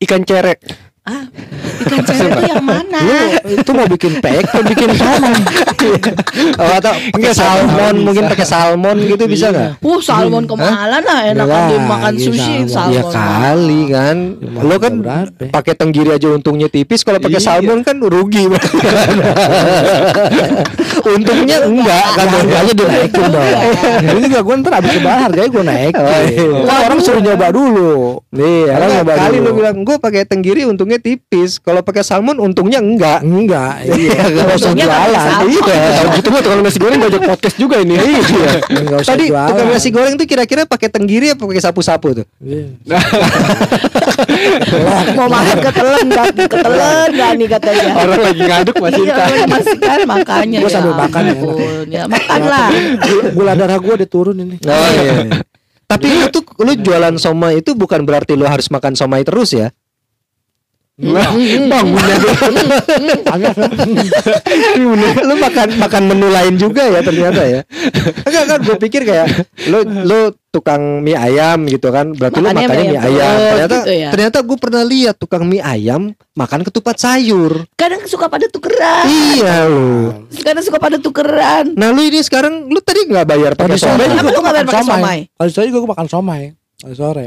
ikan 0.00 0.22
cerek. 0.22 0.58
Ah, 1.08 1.24
ikan 1.88 2.04
cere 2.08 2.28
itu 2.28 2.42
yang 2.52 2.60
mana? 2.60 3.00
Lu 3.00 3.56
itu 3.56 3.70
mau 3.72 3.88
bikin 3.88 4.20
pek 4.20 4.44
atau 4.44 4.60
bikin 4.60 4.92
somai? 4.92 5.40
oh, 6.60 6.72
atau 6.76 6.92
pakai 7.16 7.32
salmon 7.32 7.94
mungkin 8.04 8.28
pakai 8.28 8.44
salmon 8.44 8.96
gitu 9.08 9.24
bisa 9.24 9.48
nggak? 9.48 9.80
Uh, 9.80 9.96
salmon 10.04 10.44
kemahalan 10.44 11.00
lah 11.00 11.32
enakan 11.32 11.48
Udah 11.48 11.64
dia 11.64 11.80
makan 11.80 12.12
lagi 12.12 12.24
sushi 12.28 12.54
salmon. 12.68 12.68
salmon. 12.68 12.92
Ya 12.92 13.02
kali 13.08 13.80
kan. 13.88 14.16
Lo 14.60 14.76
kan 14.76 14.92
pakai 15.48 15.72
tenggiri 15.72 16.10
aja 16.12 16.28
untungnya 16.28 16.68
tipis 16.68 17.00
kalau 17.00 17.16
pakai 17.16 17.40
Iya. 17.40 17.46
salmon 17.56 17.80
kan 17.80 17.96
rugi. 18.04 18.44
untungnya 21.08 21.56
enggak 21.64 22.04
kan 22.14 22.26
harganya 22.28 22.72
dinaikin 22.74 23.24
dong. 23.32 23.48
Ini 24.04 24.18
juga 24.28 24.40
gue 24.44 24.54
ntar 24.60 24.72
abis 24.76 24.92
lebaran 24.92 25.20
harganya 25.24 25.48
gue 25.48 25.64
naikin. 25.64 26.04
Oh, 26.04 26.20
iya. 26.20 26.48
Kan 26.68 26.78
orang 26.84 27.00
suruh 27.00 27.22
nyoba 27.22 27.46
dulu. 27.48 28.20
Nih, 28.28 28.68
karena 28.68 28.86
nyoba 29.00 29.12
kali 29.16 29.36
lu 29.40 29.50
bilang 29.56 29.76
gue 29.80 29.96
pakai 29.96 30.22
tenggiri 30.28 30.68
untungnya 30.68 30.97
tipis. 30.98 31.56
Kalau 31.58 31.80
pakai 31.80 32.02
salmon 32.02 32.36
untungnya 32.38 32.82
enggak. 32.82 33.22
Enggak, 33.24 33.86
iya. 33.86 34.20
Kalau 34.28 34.54
usah 34.54 34.70
Untungnya 34.74 34.86
nggak 34.86 35.00
jualan. 35.08 35.40
Iya. 35.48 35.76
Kalau 35.94 36.10
gitu 36.18 36.28
mah 36.28 36.40
tukang 36.44 36.60
nasi 36.60 36.78
goreng 36.78 36.98
ngajak 37.00 37.22
podcast 37.24 37.56
juga 37.56 37.76
ini. 37.80 37.94
Iya. 37.96 38.50
Enggak 38.68 38.98
usah 39.02 39.12
Tadi 39.14 39.24
jualan. 39.30 39.48
tukang 39.50 39.68
nasi 39.72 39.88
goreng 39.94 40.14
tuh 40.18 40.26
kira-kira 40.26 40.62
pakai 40.68 40.88
tenggiri 40.90 41.26
apa 41.32 41.42
pakai 41.42 41.62
sapu-sapu 41.62 42.08
tuh? 42.22 42.26
Iya. 42.42 42.66
Mau 45.18 45.28
makan 45.30 45.58
ketelan 45.62 46.04
nggak 46.10 46.26
ketelan 46.50 47.08
nggak 47.14 47.30
nih 47.38 47.48
katanya. 47.48 47.90
Orang 47.96 48.20
lagi 48.22 48.42
ngaduk 48.42 48.76
masih 48.78 49.02
Iya, 49.08 49.46
masih 49.46 49.76
kan 49.78 50.00
makanya. 50.04 50.58
Gua 50.60 50.70
sambil 50.70 50.94
makan 50.94 51.22
ya. 51.22 51.34
Ya 51.88 52.02
makan 52.04 52.40
lah. 52.44 52.68
Gula 53.32 53.52
darah 53.54 53.78
gue 53.78 53.94
udah 53.94 54.08
turun 54.08 54.36
ini. 54.38 54.56
Oh 54.66 54.88
iya. 54.92 55.14
Tapi 55.88 56.28
itu 56.28 56.44
lu 56.60 56.72
jualan 56.76 57.16
somai 57.16 57.64
itu 57.64 57.72
bukan 57.72 58.04
berarti 58.04 58.36
lu 58.36 58.44
harus 58.44 58.68
makan 58.68 58.92
somai 58.92 59.24
terus 59.24 59.56
ya? 59.56 59.72
Bangunnya 60.98 61.70
lu 65.22 65.34
makan 65.38 65.68
makan 65.78 66.02
menu 66.10 66.26
lain 66.26 66.58
juga 66.58 66.90
ya 66.90 67.00
ternyata 67.06 67.42
ya. 67.46 67.60
Enggak 68.26 68.44
kan 68.50 68.58
gue 68.66 68.76
pikir 68.82 69.06
kayak 69.06 69.26
lu 69.70 69.86
lu 70.02 70.20
tukang 70.50 70.98
mie 71.06 71.14
ayam 71.14 71.70
gitu 71.70 71.94
kan. 71.94 72.10
Berarti 72.18 72.42
lu 72.42 72.50
Makannya 72.50 72.66
makannya 72.66 72.82
mie 72.82 72.98
mie 72.98 73.02
ayam 73.14 73.30
Ternyata 73.38 73.76
gitu 73.78 73.92
ya. 73.94 74.08
ternyata 74.10 74.38
gue 74.42 74.56
pernah 74.58 74.82
lihat 74.82 75.14
tukang 75.22 75.46
mie 75.46 75.62
ayam 75.62 76.10
makan 76.34 76.66
ketupat 76.66 76.98
sayur. 76.98 77.62
Kadang 77.78 78.02
suka 78.10 78.26
pada 78.26 78.50
tukeran. 78.50 79.06
Iya 79.06 79.70
lu. 79.70 80.26
Kadang 80.42 80.64
suka 80.66 80.82
pada 80.82 80.98
tukeran. 80.98 81.78
Nah 81.78 81.94
lu 81.94 82.02
ini 82.02 82.18
sekarang 82.26 82.66
lu 82.66 82.82
tadi 82.82 83.06
nggak 83.06 83.22
bayar 83.22 83.52
pakai 83.54 83.78
somai 83.78 84.10
Kenapa 84.10 84.34
lu 84.34 84.40
nggak 84.42 84.50
makan 84.50 84.66
pakai 84.66 84.82
somai? 84.82 85.18
Tadi 85.30 85.50
sore 85.54 85.66
juga 85.70 85.78
gue 85.78 85.90
makan 85.94 86.06
somai. 86.10 86.42
Tadi 86.74 86.94
sore. 86.98 87.26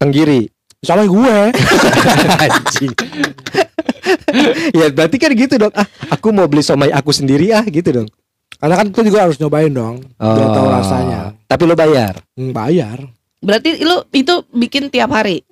tenggiri. 0.00 0.48
Somai 0.80 1.12
gue. 1.12 1.36
Anjing. 2.48 2.92
ya 4.72 4.88
berarti 4.88 5.16
kan 5.20 5.30
gitu 5.36 5.60
dong. 5.60 5.72
Ah, 5.76 5.84
aku 6.08 6.32
mau 6.32 6.48
beli 6.48 6.64
somai 6.64 6.88
aku 6.88 7.12
sendiri 7.12 7.52
ah 7.52 7.60
gitu 7.68 7.92
dong. 7.92 8.08
Karena 8.56 8.80
kan 8.80 8.86
itu 8.88 9.00
juga 9.04 9.28
harus 9.28 9.36
nyobain 9.36 9.68
dong. 9.68 10.00
Biar 10.16 10.48
tahu 10.48 10.66
Oh. 10.66 10.72
rasanya. 10.72 11.20
Tapi 11.44 11.62
lo 11.68 11.76
bayar. 11.76 12.24
Hmm, 12.32 12.56
bayar. 12.56 12.96
Berarti 13.44 13.76
lu 13.84 14.08
itu 14.08 14.40
bikin 14.52 14.88
tiap 14.88 15.12
hari. 15.12 15.44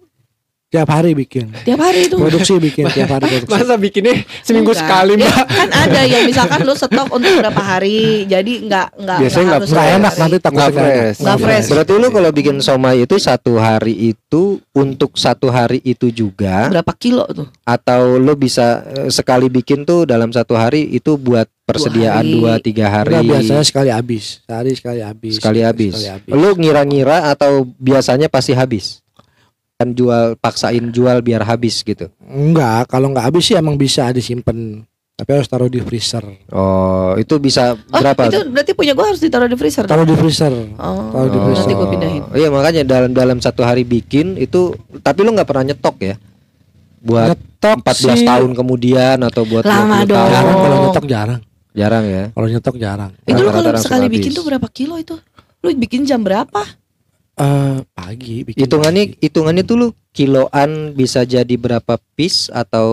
Tiap 0.68 0.84
hari 0.86 1.16
bikin. 1.16 1.48
Tiap 1.64 1.80
hari 1.80 2.04
itu. 2.04 2.20
Produksi 2.20 2.60
bikin 2.60 2.92
tiap 2.92 3.08
hari 3.10 3.40
produksi. 3.40 3.56
Masa 3.56 3.80
bikinnya 3.80 4.20
seminggu 4.44 4.68
Enggak. 4.70 4.84
sekali 4.84 5.12
Ya, 5.14 5.24
mbak? 5.24 5.46
kan 5.48 5.68
ada 5.72 6.00
yang 6.04 6.22
misalkan 6.22 6.60
lu 6.60 6.74
stok 6.76 7.08
untuk 7.08 7.32
berapa 7.40 7.62
hari. 7.62 8.28
Jadi 8.28 8.68
nggak 8.68 8.86
nggak 8.94 9.18
Biasanya 9.18 9.44
nggak 9.46 9.56
harus 9.56 9.70
Nggak 9.70 9.80
tiap 9.82 9.96
enak 9.96 10.12
hari. 10.12 10.20
nanti 10.20 10.36
takutnya 10.36 10.60
Nggak 10.60 10.76
fresh. 10.76 11.18
Nggak 11.18 11.38
fresh. 11.40 11.66
Berarti 11.72 11.92
lu 11.94 12.08
kalau 12.12 12.30
bikin 12.30 12.56
somai 12.60 12.96
itu 13.00 13.16
satu 13.16 13.52
hari 13.56 13.94
itu 14.12 14.42
untuk 14.70 15.10
satu 15.14 15.48
hari 15.48 15.80
itu 15.82 16.12
juga 16.12 16.68
Berapa 16.68 16.92
kilo 16.94 17.24
tuh? 17.28 17.48
atau 17.64 18.00
lo 18.14 18.36
bisa 18.36 18.66
eh, 18.86 19.08
sekali 19.08 19.48
bikin 19.48 19.82
tuh 19.82 20.04
dalam 20.04 20.28
satu 20.28 20.52
hari 20.52 20.84
itu 20.86 21.16
buat 21.16 21.48
persediaan 21.64 22.20
hari. 22.20 22.32
dua 22.34 22.52
tiga 22.58 22.92
hari 22.92 23.16
Enggak, 23.16 23.24
biasanya 23.40 23.64
sekali 23.64 23.88
habis. 23.88 24.44
Sehari 24.44 24.72
sekali 24.72 25.00
habis. 25.00 25.32
sekali 25.36 25.60
habis. 25.60 25.92
Sekali 25.96 26.12
habis. 26.12 26.28
Lu 26.30 26.52
ngira-ngira 26.54 27.24
atau 27.26 27.64
biasanya 27.74 28.28
pasti 28.28 28.52
habis? 28.52 29.00
Kan 29.78 29.94
jual 29.94 30.34
paksain 30.34 30.90
jual 30.90 31.22
biar 31.22 31.46
habis 31.46 31.80
gitu. 31.80 32.10
Enggak, 32.20 32.90
kalau 32.90 33.08
enggak 33.08 33.30
habis 33.30 33.46
sih 33.46 33.54
emang 33.54 33.78
bisa 33.78 34.10
disimpan. 34.10 34.82
Tapi 35.14 35.30
harus 35.32 35.46
taruh 35.46 35.66
di 35.66 35.78
freezer. 35.78 36.22
Oh, 36.50 37.14
itu 37.14 37.38
bisa 37.38 37.74
Oh, 37.86 37.94
berapa? 37.96 38.26
itu 38.26 38.42
berarti 38.44 38.70
punya 38.72 38.90
gua 38.90 39.10
harus 39.10 39.18
ditaruh 39.18 39.46
di 39.46 39.54
freezer. 39.54 39.82
Taruh 39.82 40.02
di 40.02 40.14
freezer. 40.14 40.50
Oh, 40.78 41.10
taruh 41.10 41.26
di 41.26 41.38
nanti 41.38 41.46
freezer. 41.54 41.74
gua 41.74 41.86
pindahin. 41.86 42.22
Iya 42.32 42.48
makanya 42.50 42.82
dalam 42.82 43.10
dalam 43.10 43.38
satu 43.38 43.62
hari 43.62 43.82
bikin 43.82 44.34
itu 44.34 44.74
tapi 44.98 45.22
lu 45.22 45.30
nggak 45.30 45.46
pernah 45.46 45.64
nyetok 45.64 45.96
ya? 46.00 46.14
Buat 46.98 47.38
Nyetok 47.38 47.76
14 47.80 47.94
sih 48.16 48.26
tahun 48.26 48.50
kemudian 48.54 49.18
atau 49.22 49.42
buat 49.44 49.62
Lama 49.62 50.02
20 50.02 50.06
dong. 50.06 50.18
tahun. 50.18 50.30
Jarang 50.32 50.56
kalau 50.56 50.74
Oh. 50.74 50.82
nyetok 50.84 51.06
jarang. 51.06 51.40
Jarang 51.72 52.04
ya. 52.04 52.24
Kalau 52.30 52.48
nyetok 52.48 52.76
jarang. 52.76 53.10
Itu 53.22 53.40
lu 53.40 53.50
kalau 53.52 53.70
sekali 53.76 54.04
habis. 54.06 54.14
bikin 54.18 54.30
tuh 54.34 54.42
berapa 54.42 54.66
kilo 54.68 54.94
itu? 54.98 55.14
Lu 55.60 55.70
bikin 55.72 56.02
jam 56.02 56.18
berapa? 56.20 56.62
Eh 57.38 57.76
pagi 57.88 58.42
bikin. 58.42 58.60
Hitungannya 58.60 59.04
pagi. 59.08 59.18
hitungannya 59.22 59.62
tuh 59.62 59.76
lu 59.76 59.88
kiloan 60.10 60.70
bisa 60.92 61.22
jadi 61.22 61.54
berapa 61.54 61.94
piece 62.12 62.50
atau 62.50 62.88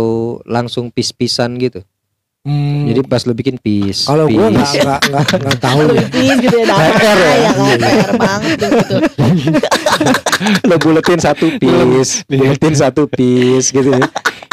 langsung 0.46 0.88
piece-pisan 0.88 1.58
gitu. 1.58 1.82
Hmm, 2.46 2.86
Jadi 2.86 3.02
pas 3.02 3.26
lu 3.26 3.34
bikin 3.34 3.58
piece. 3.58 4.06
kalau 4.06 4.30
gue 4.30 4.38
nggak 4.38 4.70
nggak 4.78 5.02
nggak 5.42 5.58
tahu 5.66 5.82
ya. 5.90 6.04
Gitu 6.38 6.58
ya, 6.62 6.76
PR 6.78 7.18
ya? 7.18 7.34
ya 7.34 7.52
kan, 7.52 7.80
PR 7.82 8.12
banget 8.14 8.50
gitu. 8.54 8.96
lo 10.70 10.76
buletin 10.78 11.18
satu 11.18 11.48
piece, 11.58 12.22
buletin 12.30 12.74
satu 12.78 13.10
piece 13.10 13.74
gitu. 13.74 13.90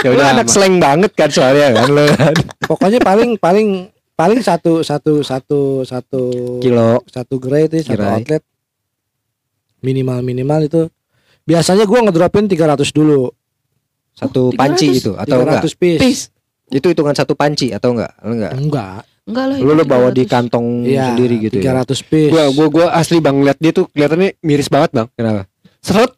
Ya 0.01 0.09
udah 0.09 0.27
anak 0.33 0.49
slang 0.49 0.81
banget 0.81 1.13
kan 1.13 1.29
soalnya 1.29 1.77
kan 1.77 1.89
lo 1.93 2.05
kan. 2.17 2.33
Pokoknya 2.65 3.01
paling 3.05 3.37
paling 3.37 3.93
paling 4.17 4.41
satu 4.41 4.81
satu 4.81 5.21
satu 5.21 5.85
satu 5.85 6.23
kilo. 6.61 7.05
satu 7.07 7.37
gerai 7.37 7.69
itu 7.69 7.85
satu 7.85 8.03
outlet 8.03 8.43
minimal 9.83 10.19
minimal 10.23 10.61
itu 10.63 10.83
biasanya 11.43 11.85
gua 11.85 12.07
ngedropin 12.07 12.47
300 12.47 12.87
dulu 12.89 13.29
Satu 14.13 14.53
300? 14.53 14.61
panci 14.61 14.87
itu 14.93 15.13
atau 15.13 15.37
enggak? 15.41 15.63
300 15.65 15.81
piece, 15.81 16.01
Piece. 16.01 16.25
Itu 16.73 16.89
hitungan 16.89 17.13
satu 17.13 17.37
panci 17.37 17.69
atau 17.69 17.93
enggak? 17.93 18.13
Enggak. 18.23 18.53
enggak 18.55 19.01
Enggak 19.23 19.45
lah. 19.55 19.57
Lu 19.63 19.73
lo 19.73 19.85
bawa 19.87 20.11
di 20.11 20.27
300. 20.27 20.35
kantong 20.35 20.67
iya 20.83 21.15
sendiri 21.15 21.37
gitu 21.39 21.63
ya. 21.63 21.79
300 21.79 22.11
piece 22.11 22.33
Gua, 22.33 22.45
gua, 22.51 22.67
gua 22.69 22.87
asli 22.97 23.23
bang 23.23 23.37
lihat 23.39 23.59
dia 23.63 23.71
tuh 23.71 23.87
kelihatannya 23.93 24.35
miris 24.43 24.67
banget 24.67 24.91
bang. 24.93 25.07
Kenapa? 25.15 25.47
Seret. 25.83 26.15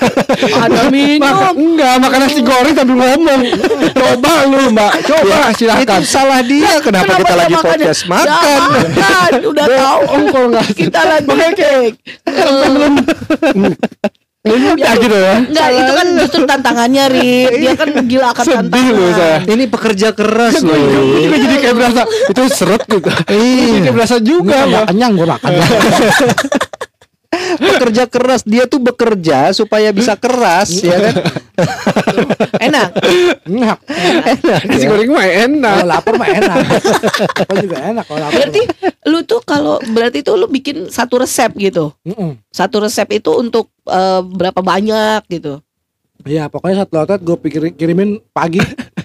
Ada 0.68 0.92
minum. 0.92 1.24
Maka, 1.24 1.48
enggak 1.56 1.94
makan 1.96 2.18
nasi 2.28 2.40
goreng 2.44 2.74
sambil 2.76 2.96
ngomong. 3.00 3.40
Coba 3.96 4.32
lu 4.44 4.68
mbak, 4.68 4.92
coba 5.00 5.48
silakan. 5.56 6.04
Itu 6.04 6.12
salah 6.12 6.44
dia. 6.44 6.76
Kenapa, 6.84 7.16
kita 7.16 7.24
dia 7.24 7.36
lagi 7.40 7.54
makannya? 7.56 7.88
podcast 7.88 8.02
Ya, 8.04 8.10
makan? 8.12 8.60
makan. 8.68 9.30
Udah 9.48 9.64
tahu. 9.64 10.00
kalau 10.28 10.46
nggak 10.52 10.66
Kita 10.76 11.00
lagi 11.08 11.28
cake. 11.56 11.96
ya 14.78 14.92
gitu 14.96 15.16
ya. 15.16 15.34
Enggak, 15.40 15.68
itu 15.72 15.92
kan 15.92 16.06
justru 16.20 16.40
tantangannya, 16.44 17.04
Rik. 17.08 17.50
Dia 17.58 17.72
kan 17.74 17.88
gila 18.04 18.26
akan 18.36 18.44
Sedih 18.44 18.56
tantangan. 18.60 18.92
loh 18.92 19.10
saya. 19.16 19.38
Ini 19.48 19.64
pekerja 19.68 20.08
keras 20.12 20.54
loh. 20.60 20.76
Ini 20.76 21.24
juga 21.24 21.36
jadi 21.40 21.56
kayak 21.58 21.74
berasa 21.80 22.02
itu 22.04 22.42
seret 22.52 22.82
gitu. 22.84 23.08
Iya. 23.28 23.76
Kayak 23.88 23.94
berasa 23.96 24.16
juga 24.20 24.56
Enggak, 24.68 24.84
kenyang 24.92 25.12
gua 25.16 25.26
makan 25.32 25.50
pekerja 27.60 28.08
keras 28.08 28.40
dia 28.42 28.64
tuh 28.64 28.80
bekerja 28.80 29.52
supaya 29.52 29.92
bisa 29.92 30.16
keras 30.16 30.72
ya 30.80 30.96
kan. 30.96 31.14
Enak. 32.70 32.88
enak 33.48 33.78
Nasi 34.64 34.86
goreng 34.86 35.10
mah 35.10 35.26
kalau 35.26 35.42
enak. 35.44 35.76
lapar 35.84 36.14
mah 36.14 36.28
enak 36.30 36.56
Lapar 37.38 37.56
juga 37.58 37.76
enak 37.82 38.04
kalau 38.06 38.20
lapar 38.22 38.34
Berarti 38.38 38.62
lu 39.08 39.18
tuh 39.26 39.40
kalau 39.42 39.76
berarti 39.92 40.18
tuh 40.22 40.34
lu 40.38 40.46
bikin 40.48 40.88
satu 40.88 41.20
resep 41.20 41.52
gitu. 41.58 41.92
Mm-mm. 42.06 42.38
Satu 42.48 42.80
resep 42.80 43.08
itu 43.12 43.30
untuk 43.34 43.68
eh, 43.90 44.22
berapa 44.22 44.60
banyak 44.62 45.26
gitu. 45.28 45.60
Iya 46.26 46.50
pokoknya 46.50 46.84
satu 46.84 46.94
outlet 46.98 47.20
gue 47.22 47.36
pikirin 47.38 47.72
kirimin 47.74 48.18
pagi 48.34 48.58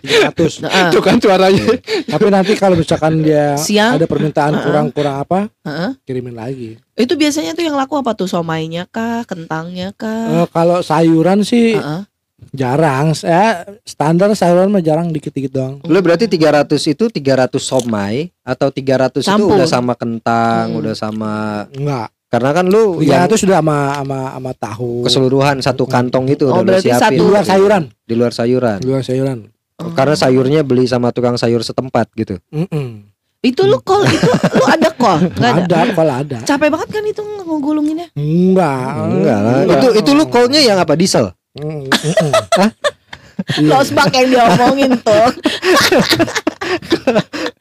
300. 0.04 0.60
Nah, 0.60 0.70
Itu 0.86 1.00
kan 1.00 1.16
suaranya. 1.18 1.64
Tapi 2.06 2.26
nanti 2.28 2.54
kalau 2.54 2.76
misalkan 2.76 3.20
dia 3.20 3.56
Siang? 3.56 3.96
ada 3.96 4.04
permintaan 4.04 4.60
kurang-kurang 4.60 5.16
apa, 5.18 5.40
heeh. 5.64 5.92
kirimin 6.04 6.34
lagi. 6.34 6.76
Itu 6.94 7.16
biasanya 7.16 7.52
tuh 7.52 7.64
yang 7.64 7.74
laku 7.74 7.96
apa 7.96 8.12
tuh 8.12 8.28
somainya 8.28 8.84
kah, 8.86 9.24
kentangnya 9.24 9.92
kah? 9.94 10.44
Eh, 10.44 10.48
kalau 10.50 10.80
sayuran 10.80 11.42
sih 11.42 11.74
Heeh. 11.74 12.04
jarang. 12.52 13.12
Saya 13.14 13.64
standar 13.82 14.28
sayuran 14.34 14.68
mah 14.70 14.80
jarang 14.80 15.10
dikit-dikit 15.10 15.52
doang. 15.52 15.76
Lu 15.82 15.98
berarti 15.98 16.28
300 16.28 16.68
itu 16.86 17.08
300 17.08 17.58
somai 17.58 18.28
atau 18.42 18.68
300 18.68 19.24
itu 19.24 19.32
Campur. 19.32 19.56
udah 19.56 19.66
sama 19.66 19.94
kentang, 19.96 20.66
Hmm. 20.70 20.80
udah 20.84 20.94
sama 20.94 21.34
Enggak. 21.72 22.12
karena 22.28 22.50
kan 22.52 22.66
lu 22.68 23.00
yang 23.00 23.24
300 23.24 23.40
sudah 23.40 23.58
sama 23.58 23.78
sama 23.96 24.20
sama 24.34 24.52
tahu. 24.54 24.94
keseluruhan 25.04 25.56
satu 25.60 25.86
kantong 25.86 26.28
itu 26.28 26.44
Oh, 26.46 26.52
udah 26.52 26.60
lu 26.60 26.68
berarti 26.68 26.90
siapin. 26.90 27.00
satu- 27.00 27.16
Di 27.16 27.24
luar 27.24 27.44
sayuran. 27.44 27.84
di 28.04 28.14
luar 28.14 28.32
sayuran. 28.32 28.78
Di 28.78 28.88
luar 28.88 29.02
sayuran. 29.02 29.40
Oh. 29.82 29.90
Karena 29.94 30.14
sayurnya 30.14 30.62
beli 30.62 30.86
sama 30.86 31.10
tukang 31.10 31.34
sayur 31.34 31.66
setempat 31.66 32.10
gitu. 32.14 32.38
Mm-mm. 32.54 33.10
Itu 33.44 33.68
lu 33.68 33.82
call 33.84 34.08
itu 34.08 34.30
lu 34.30 34.64
ada 34.70 34.90
call? 34.96 35.28
Enggak 35.36 35.68
ada. 35.68 35.76
Ada, 35.84 35.94
kalau 35.98 36.14
ada. 36.16 36.38
Capek 36.48 36.70
banget 36.72 36.90
kan 36.94 37.04
itu 37.04 37.22
ngegulunginnya. 37.22 38.08
Enggak. 38.16 38.88
Enggak 39.10 39.40
lah. 39.44 39.54
Enggak. 39.66 39.78
Itu 39.82 39.88
itu 40.00 40.10
lu 40.16 40.24
call-nya 40.30 40.60
yang 40.64 40.78
apa? 40.80 40.94
Diesel. 40.96 41.34
Mm, 41.58 41.90
mm-mm. 41.90 42.32
Iya. 43.58 43.82
Losbak 43.82 44.14
yang 44.14 44.30
diomongin 44.30 44.94
tuh. 45.02 45.26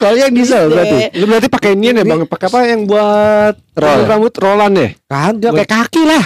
Call-nya 0.01 0.29
yang 0.29 0.35
diesel 0.37 0.69
Gede. 0.69 0.75
berarti. 0.77 0.97
Lu 1.17 1.25
berarti 1.25 1.49
pakai 1.49 1.71
ini 1.73 1.97
ya 1.97 2.05
bang? 2.05 2.21
Pakai 2.29 2.47
apa 2.53 2.59
yang 2.69 2.81
buat 2.85 3.55
Roll. 3.81 4.05
rambut 4.05 4.35
rolan 4.37 4.73
ya? 4.77 4.89
Kagak 5.09 5.51
pakai 5.57 5.69
kaki 5.73 6.03
lah. 6.05 6.25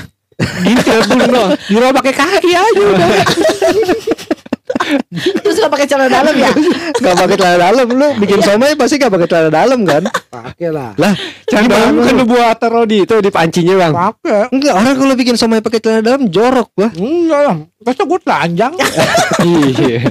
Gitu 0.66 0.88
ya 0.90 1.00
bun. 1.06 1.20
Dirol 1.70 1.92
pakai 1.94 2.14
kaki 2.18 2.50
aja 2.52 2.82
udah. 2.82 3.08
Terus 5.44 5.56
gak 5.62 5.72
pakai 5.72 5.86
celana 5.86 6.10
dalam 6.10 6.34
ya? 6.34 6.50
Gak 6.98 7.14
pakai 7.14 7.36
celana 7.38 7.58
dalam 7.70 7.86
lu 7.90 8.08
bikin 8.18 8.40
somai 8.42 8.74
pasti 8.74 8.98
gak 8.98 9.12
pakai 9.12 9.28
celana 9.30 9.50
dalam 9.50 9.80
kan? 9.86 10.02
Pakai 10.30 10.68
lah. 10.74 10.92
Jangan 11.46 11.70
bang, 11.70 11.94
kan 12.02 12.14
lu 12.18 12.24
buat 12.26 12.56
taruh 12.58 12.84
di 12.84 13.06
itu 13.06 13.16
di 13.22 13.30
pancinya 13.30 13.74
bang. 13.78 13.92
Pakai. 13.94 14.42
Enggak, 14.50 14.74
orang 14.74 14.94
kalau 14.98 15.14
bikin 15.14 15.36
somai 15.38 15.62
pakai 15.62 15.78
celana 15.78 16.02
dalam 16.02 16.22
jorok 16.28 16.68
gua. 16.74 16.88
Enggak 16.94 17.40
lah. 17.46 17.56
Masa 17.86 18.02
gue 18.02 18.18
telanjang. 18.18 18.74
Iya. 19.46 20.10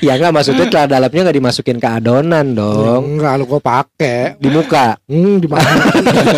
Ya 0.00 0.14
enggak 0.14 0.32
maksudnya 0.32 0.66
celana 0.66 0.88
dalamnya 0.88 1.20
enggak 1.22 1.36
dimasukin 1.36 1.76
ke 1.76 1.88
adonan 1.88 2.46
dong. 2.52 3.16
Enggak 3.16 3.32
lu 3.36 3.44
gue 3.46 3.60
pakai. 3.60 4.36
Di 4.36 4.48
muka. 4.48 4.96
Hmm, 5.04 5.36
di 5.36 5.46
mana? 5.46 5.68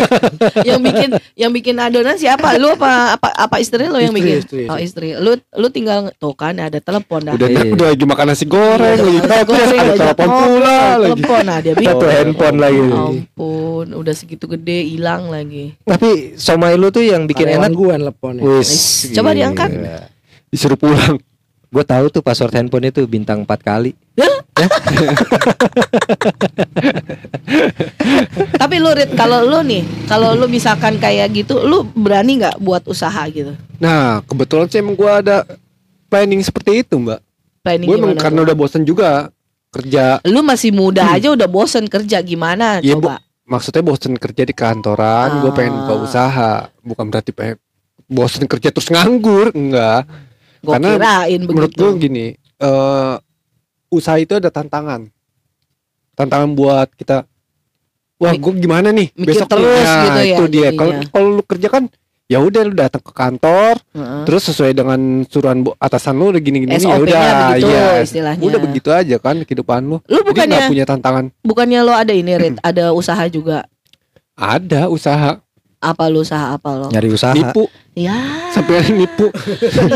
yang 0.69 0.79
bikin 0.79 1.09
yang 1.33 1.51
bikin 1.51 1.75
adonan 1.75 2.15
siapa? 2.15 2.55
Lu 2.55 2.71
apa 2.71 3.15
apa 3.15 3.27
apa 3.31 3.55
istri 3.57 3.85
lo 3.85 3.97
yang 3.97 4.11
Istri, 4.11 4.19
bikin? 4.19 4.37
istri, 4.39 4.63
Oh 4.65 4.77
istri. 4.77 5.09
Lu 5.13 5.31
lu 5.35 5.67
tinggal 5.69 6.11
tuh 6.15 6.33
kan 6.33 6.57
ada 6.57 6.77
telepon 6.77 7.21
dah. 7.23 7.33
Udah 7.33 7.47
Iya. 7.47 7.71
udah 7.71 7.87
lagi 7.89 8.05
makan 8.05 8.25
nasi 8.27 8.45
goreng, 8.45 8.97
Iya, 8.97 9.21
lagi 9.21 9.45
goreng, 9.45 9.69
ada 9.75 9.93
telepon 9.95 10.27
pula 10.27 10.77
lagi. 10.97 11.11
Telepon 11.17 11.43
nah 11.43 11.57
dia 11.59 11.73
bikin. 11.73 11.89
Satu 11.89 12.05
handphone 12.05 12.57
lagi. 12.57 12.79
Ampun, 12.91 13.85
udah 13.91 14.13
segitu 14.13 14.45
gede 14.47 14.79
hilang 14.87 15.27
lagi. 15.27 15.75
Tapi 15.81 16.35
somai 16.35 16.75
lu 16.75 16.89
tuh 16.89 17.01
yang 17.01 17.25
bikin 17.25 17.47
enak. 17.49 17.71
gue 17.71 17.93
nelponnya. 17.93 18.43
Coba 19.11 19.29
diangkat. 19.31 19.69
Disuruh 20.47 20.75
pulang. 20.75 21.15
Gue 21.71 21.83
tahu 21.83 22.11
tuh 22.11 22.19
password 22.19 22.51
handphone 22.53 22.83
itu 22.85 22.99
bintang 23.07 23.41
4 23.41 23.47
kali. 23.63 23.95
Tapi 28.53 28.75
lu 28.77 28.91
Rit, 28.91 29.11
kalau 29.13 29.41
lu 29.41 29.63
nih, 29.63 29.79
kalau 30.05 30.35
lu 30.35 30.45
misalkan 30.45 30.97
kayak 30.97 31.31
gitu, 31.31 31.63
lu 31.63 31.87
berani 31.87 32.37
nggak 32.37 32.59
buat 32.59 32.83
usaha 32.85 33.23
gitu? 33.27 33.55
Nah, 33.79 34.19
kebetulan 34.23 34.67
sih 34.67 34.79
emang 34.79 34.93
gua 34.93 35.23
ada 35.23 35.47
planning 36.07 36.41
seperti 36.41 36.83
itu, 36.83 36.99
Mbak. 36.99 37.19
Planning 37.61 37.87
Gue 37.87 37.95
emang 37.95 38.11
gimana? 38.11 38.21
karena 38.21 38.37
tuh? 38.37 38.45
udah 38.45 38.55
bosan 38.57 38.83
juga 38.83 39.09
kerja. 39.71 40.05
Lu 40.25 40.41
masih 40.41 40.71
muda 40.71 41.07
aja 41.07 41.31
udah 41.31 41.47
bosen 41.47 41.87
kerja 41.87 42.19
gimana 42.19 42.81
Bu. 42.81 42.99
coba? 42.99 43.21
Maksudnya 43.43 43.81
bosan 43.81 44.15
kerja 44.15 44.43
di 44.43 44.51
kantoran, 44.51 45.39
gue 45.39 45.51
pengen 45.51 45.73
buka 45.77 45.93
Ah. 45.93 46.01
usaha. 46.01 46.51
Bukan 46.81 47.07
berarti 47.07 47.31
pengen 47.31 47.57
bosan 48.05 48.43
kerja 48.43 48.69
terus 48.69 48.89
nganggur, 48.89 49.53
enggak. 49.53 50.03
Gua 50.61 50.77
Karena 50.77 50.89
kirain 50.93 51.41
Menurut 51.41 51.71
begitu. 51.73 51.81
gue 51.81 51.91
gini, 51.97 52.25
eh 52.37 53.15
usaha 53.89 54.17
itu 54.21 54.37
ada 54.37 54.53
tantangan. 54.53 55.09
Tantangan 56.13 56.49
buat 56.53 56.89
kita 56.93 57.25
Wah, 58.21 58.37
gue 58.37 58.53
gimana 58.61 58.93
nih 58.93 59.09
mikir 59.17 59.33
besok 59.33 59.49
terus 59.49 59.81
nih? 59.81 60.05
Gitu 60.05 60.21
ya 60.21 60.37
itu 60.37 60.43
dia. 60.53 60.69
Kalau 60.77 60.93
kalau 61.09 61.27
lu 61.41 61.43
kerja 61.43 61.67
kan 61.73 61.83
ya 62.29 62.37
udah 62.37 62.61
lu 62.69 62.73
datang 62.77 63.01
ke 63.01 63.09
kantor, 63.09 63.81
Heeh. 63.97 64.23
terus 64.29 64.45
sesuai 64.45 64.77
dengan 64.77 65.25
suruhan 65.25 65.65
bu- 65.65 65.73
atasan 65.81 66.21
lu 66.21 66.29
udah 66.29 66.37
gini-gini 66.37 66.77
ya 66.77 67.01
udah 67.01 67.21
begitu 67.57 67.67
iya. 67.73 68.05
istilahnya. 68.05 68.43
Udah 68.45 68.59
begitu 68.61 68.89
aja 68.93 69.15
kan 69.17 69.41
kehidupan 69.41 69.81
lu. 69.83 69.97
Lu 70.05 70.21
Jadi 70.21 70.27
bukannya 70.29 70.53
nggak 70.53 70.69
punya 70.69 70.85
tantangan. 70.85 71.25
bukannya 71.41 71.79
lo 71.81 71.93
ada 71.97 72.13
ini 72.13 72.31
Rit, 72.37 72.61
ada 72.61 72.93
usaha 72.93 73.25
juga. 73.25 73.65
Ada 74.37 74.85
usaha 74.87 75.41
Apa 75.81 76.13
lu 76.13 76.21
usaha 76.21 76.53
apa 76.53 76.69
lo? 76.77 76.87
Nyari 76.93 77.09
usaha. 77.09 77.33
nipu 77.33 77.65
Ya, 77.91 78.47
sampai 78.55 78.87
nipu. 78.93 79.27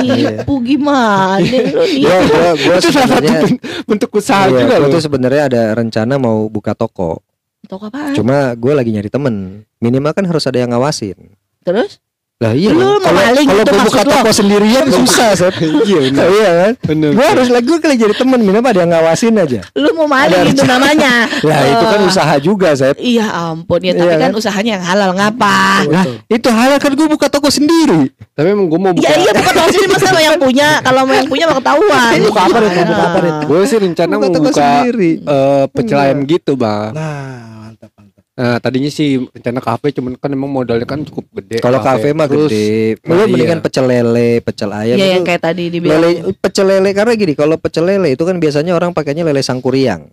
nipu 0.03 0.53
gimana 0.65 1.39
lu 1.39 1.47
nipu? 1.47 2.03
Gua 2.03 2.19
gua 2.27 2.49
gua 2.57 2.75
itu 2.81 2.89
salah 2.91 3.09
satu 3.15 3.47
bentuk 3.88 4.09
usaha 4.17 4.51
iya, 4.51 4.65
juga 4.65 4.89
tuh 4.91 5.03
sebenarnya 5.05 5.43
ada 5.47 5.63
rencana 5.77 6.19
mau 6.19 6.49
buka 6.51 6.75
toko. 6.75 7.23
Toko 7.65 7.89
apaan? 7.89 8.13
Cuma 8.13 8.53
gue 8.53 8.73
lagi 8.73 8.93
nyari 8.93 9.09
temen. 9.09 9.65
Minimal 9.81 10.13
kan 10.13 10.25
harus 10.25 10.45
ada 10.45 10.57
yang 10.61 10.73
ngawasin. 10.73 11.17
Terus? 11.65 11.97
Lah 12.36 12.51
iya. 12.51 12.67
Lu 12.67 12.75
kan? 12.75 12.83
mau 12.83 12.99
Kalau 12.99 13.15
maling 13.15 13.47
kalau 13.47 13.55
gitu 13.55 13.63
gua 13.65 13.79
maksud 13.79 13.88
buka 13.88 14.01
lo? 14.01 14.11
toko 14.11 14.29
sendirian 14.29 14.86
susah, 14.97 15.29
Seth. 15.33 15.55
Iya 15.88 15.99
benar. 16.03 16.27
Iya 16.36 16.49
kan? 16.51 16.71
Benar. 16.83 17.09
Gue 17.09 17.25
harus 17.31 17.47
lagi 17.47 17.65
gue 17.65 17.79
lagi 17.81 18.01
jadi 18.01 18.11
temen 18.13 18.39
minimal 18.41 18.67
ada 18.67 18.79
yang 18.81 18.91
ngawasin 18.91 19.36
aja. 19.38 19.59
Lu 19.73 19.89
mau 19.93 20.03
maling 20.05 20.36
Ada 20.36 20.51
itu 20.51 20.63
namanya. 20.65 21.13
Lah 21.31 21.59
itu 21.63 21.86
kan 21.86 21.99
usaha 22.03 22.36
juga, 22.38 22.69
Seth. 22.75 22.99
Iya 22.99 23.25
ampun 23.31 23.79
ya, 23.79 23.93
tapi 23.93 24.03
Iya 24.05 24.15
kan 24.17 24.27
kan? 24.27 24.31
usahanya 24.36 24.71
yang 24.73 24.83
halal 24.83 25.11
ngapa? 25.15 25.57
Lah 25.88 26.05
itu 26.27 26.47
halal 26.49 26.75
kan 26.75 26.91
gue 26.91 27.07
buka 27.07 27.27
toko 27.29 27.47
sendiri. 27.47 28.11
Tapi 28.36 28.47
emang 28.51 28.67
gue 28.67 28.79
mau 28.79 28.91
buka. 28.91 28.99
Iya 29.01 29.15
iya 29.17 29.31
bukan 29.31 29.53
toko 29.55 29.69
sendiri 29.69 29.88
masa 29.89 30.07
lo 30.09 30.19
yang 30.19 30.36
punya, 30.38 30.67
kalau 30.81 31.01
mau 31.01 31.15
yang 31.15 31.29
punya 31.31 31.43
mah 31.45 31.55
ketahuan. 31.55 32.11
Buka 32.21 32.41
apa, 32.43 32.57
Rit? 32.59 32.75
Buka 32.83 33.03
apa, 33.05 33.17
Rit? 33.21 33.38
Gue 33.45 33.59
sih 33.63 33.77
rencana 33.79 34.11
Buka 34.11 34.19
mau 34.21 34.36
toko 34.36 34.47
buka 34.51 34.59
sendiri. 34.59 35.11
eh, 35.23 35.63
pecel 35.71 35.97
ayam 35.97 36.19
gitu 36.25 36.51
bang. 36.53 36.91
Nah, 36.91 37.31
mantap. 37.63 37.94
Nah 38.36 38.59
tadinya 38.59 38.91
sih 38.91 39.15
rencana 39.31 39.63
kafe 39.63 39.95
cuman 39.95 40.19
kan 40.19 40.27
emang 40.27 40.51
modalnya 40.51 40.83
kan 40.83 40.99
cukup 41.01 41.23
gede. 41.39 41.63
Kalau 41.63 41.79
kafe 41.79 42.11
mah 42.11 42.27
Terus, 42.27 42.51
gede. 42.51 42.99
nah, 43.01 43.15
Lu 43.15 43.21
iya. 43.21 43.27
mendingan 43.31 43.59
pecel 43.63 43.86
lele, 43.86 44.29
pecel 44.43 44.69
ayam 44.69 44.95
Iya 44.99 45.07
yang 45.15 45.23
kayak 45.23 45.41
tadi 45.41 45.63
dibilang. 45.71 46.03
lele 46.03 46.09
pecel 46.36 46.67
lele 46.67 46.89
karena 46.91 47.13
gini 47.15 47.33
kalau 47.33 47.55
pecel 47.55 47.88
lele 47.88 48.11
itu 48.11 48.21
kan 48.21 48.36
biasanya 48.36 48.75
orang 48.75 48.91
pakainya 48.91 49.23
lele 49.23 49.39
sangkuriang. 49.39 50.11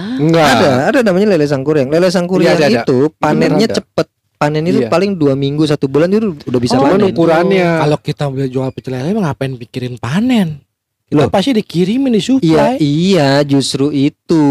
Enggak. 0.00 0.48
Ada, 0.56 0.70
ada 0.88 0.98
namanya 1.04 1.36
lele 1.36 1.44
sangkuriang. 1.44 1.92
Lele 1.92 2.08
sangkuriang 2.08 2.56
Iya, 2.56 2.60
ada, 2.62 2.68
ada. 2.72 2.82
itu 2.82 2.98
panennya 3.14 3.68
ada. 3.68 3.76
cepet. 3.76 4.06
Panen 4.40 4.64
itu 4.64 4.80
Iya. 4.80 4.88
paling 4.88 5.20
dua 5.20 5.36
minggu 5.36 5.68
satu 5.68 5.84
bulan 5.84 6.08
itu 6.08 6.32
udah 6.48 6.56
bisa 6.56 6.80
Oh, 6.80 6.88
panen. 6.88 7.12
ukurannya. 7.12 7.84
Kalau 7.84 7.98
kita 8.00 8.24
beli 8.32 8.48
jual 8.48 8.72
pecel 8.72 8.96
lele 8.96 9.12
ngapain 9.12 9.52
pikirin 9.52 10.00
panen? 10.00 10.64
Loh. 11.10 11.26
pasti 11.26 11.50
dikirimin 11.50 12.14
di 12.14 12.22
Iya, 12.22 12.26
supply. 12.38 12.74
iya, 12.78 13.30
justru 13.42 13.90
itu. 13.90 14.44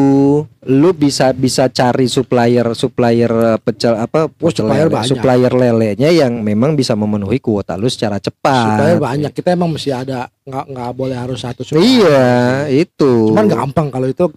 Lu 0.67 0.89
bisa 0.91 1.31
bisa 1.31 1.71
cari 1.71 2.11
supplier 2.11 2.67
supplier 2.75 3.31
eh, 3.31 3.57
pecel 3.63 3.95
apa? 3.95 4.27
pecel 4.27 4.67
supplier 4.67 4.85
lele, 4.85 4.95
banyak. 4.99 5.07
supplier 5.07 5.53
lelenya 5.55 6.09
yang 6.11 6.43
memang 6.43 6.75
bisa 6.75 6.99
memenuhi 6.99 7.39
kuota 7.39 7.79
lu 7.79 7.87
secara 7.87 8.19
cepat. 8.19 8.75
Supplier 8.75 8.99
banyak. 8.99 9.31
Kita 9.31 9.55
emang 9.55 9.71
mesti 9.71 9.95
ada 9.95 10.27
nggak 10.43 10.65
nggak 10.67 10.89
boleh 10.91 11.15
harus 11.15 11.39
satu 11.39 11.63
supplier. 11.63 11.87
Iya, 11.87 12.27
itu. 12.75 13.31
Cuman 13.31 13.47
gampang 13.47 13.87
kalau 13.87 14.07
itu 14.11 14.27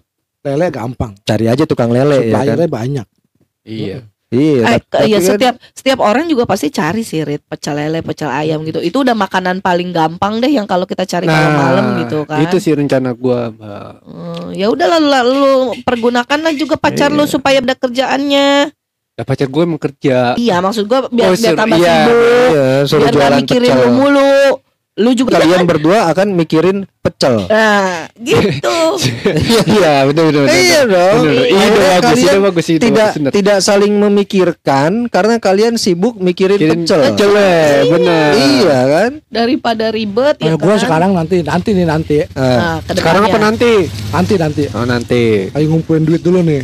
lele 0.43 0.67
gampang. 0.71 1.11
Cari 1.23 1.51
aja 1.51 1.67
tukang 1.67 1.91
lele 1.91 2.23
ya 2.23 2.39
kan. 2.39 2.47
Suppliernya 2.47 2.69
banyak. 2.71 3.07
Iya. 3.63 3.99
Iya, 4.33 4.65
Eh, 4.65 5.05
iya 5.05 5.19
kan- 5.19 5.29
setiap 5.29 5.55
setiap 5.71 5.99
orang 6.01 6.25
juga 6.25 6.43
pasti 6.43 6.67
cari 6.67 7.01
sih 7.01 7.21
Rit, 7.21 7.45
pecel 7.45 7.77
lele, 7.77 8.01
pecel 8.01 8.27
ayam 8.27 8.65
gitu. 8.65 8.81
Itu 8.81 9.05
udah 9.05 9.13
makanan 9.13 9.61
paling 9.61 9.93
gampang 9.93 10.41
deh 10.41 10.49
yang 10.49 10.65
kalau 10.65 10.83
kita 10.83 11.05
cari 11.05 11.29
kalau 11.29 11.51
malam 11.53 11.85
gitu 12.01 12.25
kan. 12.25 12.41
Nah, 12.41 12.49
Itu 12.49 12.57
sih 12.57 12.73
rencana 12.73 13.13
gua, 13.13 13.53
Mbak. 13.53 13.91
Hmm, 14.03 14.45
ya 14.51 14.67
udah 14.67 14.87
lalu 14.89 15.07
lalu 15.07 15.41
pergunakanlah 15.81 16.53
juga 16.53 16.75
pacar 16.75 17.07
lu 17.07 17.23
Iya. 17.23 17.31
supaya 17.31 17.61
ada 17.61 17.75
kerjaannya. 17.75 18.73
Ya 19.13 19.21
pacar 19.21 19.45
gue 19.45 19.61
emang 19.61 19.77
kerja. 19.77 20.33
Iya, 20.33 20.57
maksud 20.57 20.89
gua 20.89 21.05
biar 21.05 21.29
Oh, 21.29 21.37
biar 21.37 21.53
tambah 21.53 21.77
iya. 21.77 21.93
sibuk, 21.93 22.17
Iya, 22.17 22.65
biar 22.81 22.81
gak 22.81 23.13
jualan 23.13 23.39
mikirin 23.39 23.69
pecel. 23.69 23.77
lu 23.77 23.89
mulu. 23.93 24.33
Lu 24.93 25.09
juga 25.11 25.35
Kalian 25.35 25.65
berdua 25.65 26.05
akan 26.07 26.37
mikirin 26.37 26.85
pecel. 26.99 27.49
Nah, 27.49 28.05
gitu. 28.15 28.77
Iya, 29.73 30.05
betul 30.05 30.29
betul. 30.29 30.43
betul. 30.45 30.53
Iya 30.55 30.81
dong. 30.85 31.17
Ide 31.25 31.49
Akhirnya 31.49 31.89
bagus, 31.89 32.13
ide 32.13 32.21
kalian 32.23 32.43
bagus, 32.43 32.65
ide 32.67 32.77
tidak 32.79 32.93
bagus, 33.03 33.17
bener. 33.17 33.31
tidak 33.33 33.57
saling 33.59 33.93
memikirkan 33.97 34.91
karena 35.07 35.35
kalian 35.37 35.73
sibuk 35.75 36.15
mikirin 36.17 36.55
Mikirin 36.55 36.79
pecel. 36.79 36.99
pecel, 37.03 37.31
eh, 37.33 37.89
bener. 37.89 38.29
Iya 38.37 38.79
kan? 38.87 39.11
Daripada 39.27 39.85
ribet 39.89 40.35
ya 40.37 40.45
Kalau 40.47 40.57
gua 40.59 40.69
kan. 40.69 40.79
sekarang 40.79 41.11
nanti 41.11 41.35
nanti 41.41 41.69
nih 41.71 41.87
nanti 41.87 42.17
Nah, 42.29 42.77
Nah, 42.79 42.93
Sekarang 42.93 43.23
apa 43.23 43.37
nanti? 43.39 43.71
nanti 44.09 44.33
nanti. 44.37 44.63
Oh 44.71 44.85
nanti. 44.85 45.23
Ayo 45.49 45.65
ngumpulin 45.67 46.03
duit 46.03 46.21
dulu 46.21 46.39
nih. 46.39 46.61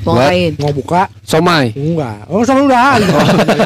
Mau 0.00 0.16
Buat- 0.16 0.32
ngapain? 0.32 0.52
Mau 0.56 0.72
buka? 0.72 1.02
Somai. 1.20 1.66
Enggak. 1.72 2.24
Oh 2.26 2.40
sama 2.40 2.64
udah. 2.64 2.96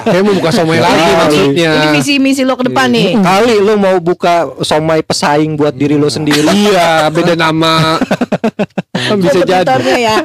Kayak 0.03 0.22
mau 0.22 0.35
buka 0.35 0.51
somai 0.51 0.78
lagi 0.78 1.11
maksudnya. 1.16 1.70
Ini 1.72 1.87
misi-misi 1.93 2.43
lo 2.43 2.55
ke 2.55 2.66
depan 2.66 2.91
nih. 2.91 3.14
Kali 3.16 3.55
lu 3.57 3.74
mau 3.76 3.97
buka 3.99 4.35
somai 4.61 5.01
pesaing 5.01 5.55
buat 5.55 5.70
diri 5.72 5.95
lu 5.95 6.11
sendiri. 6.11 6.43
Iya, 6.45 7.07
beda 7.09 7.35
nama. 7.35 8.03
kan 8.95 9.16
bisa 9.22 9.41
jadi. 9.43 9.95
ya. 9.95 10.16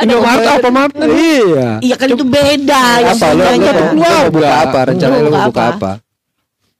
Indomaret 0.00 0.46
apa 0.54 0.68
Mart? 0.68 0.94
iya. 1.10 1.82
Iya 1.82 1.94
kan 1.96 2.06
itu 2.08 2.22
beda. 2.22 2.82
Apa 3.04 3.26
tuh- 3.34 3.94
mau 3.96 4.24
buka 4.30 4.54
apa? 4.62 4.78
Rencana 4.86 5.14
buka 5.18 5.30
mau 5.32 5.48
buka 5.50 5.62
apa? 5.68 5.90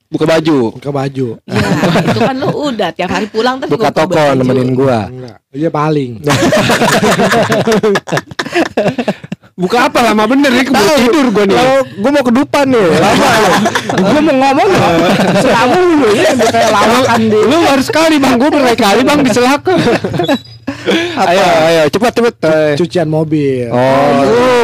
Buka 0.05 0.25
baju. 0.29 0.57
Buka 0.77 0.91
baju. 0.93 1.27
Ya, 1.49 1.57
itu 2.13 2.19
kan 2.21 2.35
lo 2.37 2.49
udah 2.69 2.89
tiap 2.93 3.09
hari 3.09 3.25
pulang 3.25 3.57
terus 3.57 3.73
Buka 3.73 3.89
gua 3.89 3.97
toko 4.05 4.13
baju. 4.13 4.37
nemenin 4.37 4.69
gua. 4.77 5.09
Enggak. 5.09 5.37
Iya 5.49 5.69
paling. 5.73 6.11
Buka 9.55 9.87
apa 9.87 10.03
lama 10.03 10.27
bener 10.27 10.51
nih 10.51 10.67
keburu 10.67 10.93
tidur 10.99 11.27
gua 11.31 11.45
nih. 11.47 11.55
Kalau 11.57 11.79
gua 12.03 12.11
mau 12.11 12.23
ke 12.27 12.33
depan 12.37 12.65
nih. 12.69 12.87
Lama 13.01 13.27
lu. 13.33 13.49
Gue 13.95 14.21
mau 14.21 14.35
ngomong 14.35 14.67
loh. 14.67 14.89
Selamu 15.41 15.79
dulu 15.79 16.07
ya 16.11 16.31
kayak 16.37 16.69
lawakan 16.75 17.21
di. 17.31 17.39
Lu 17.39 17.57
harus 17.65 17.87
kali 17.89 18.15
bang, 18.19 18.35
gua 18.37 18.49
berkali-kali 18.51 19.01
bang 19.07 19.19
ayo, 21.23 21.43
ayo, 21.63 21.81
cepat 21.87 22.11
cepat. 22.13 22.33
Eh, 22.41 22.73
Cucian 22.75 23.07
mobil. 23.07 23.67
Oh, 23.67 24.09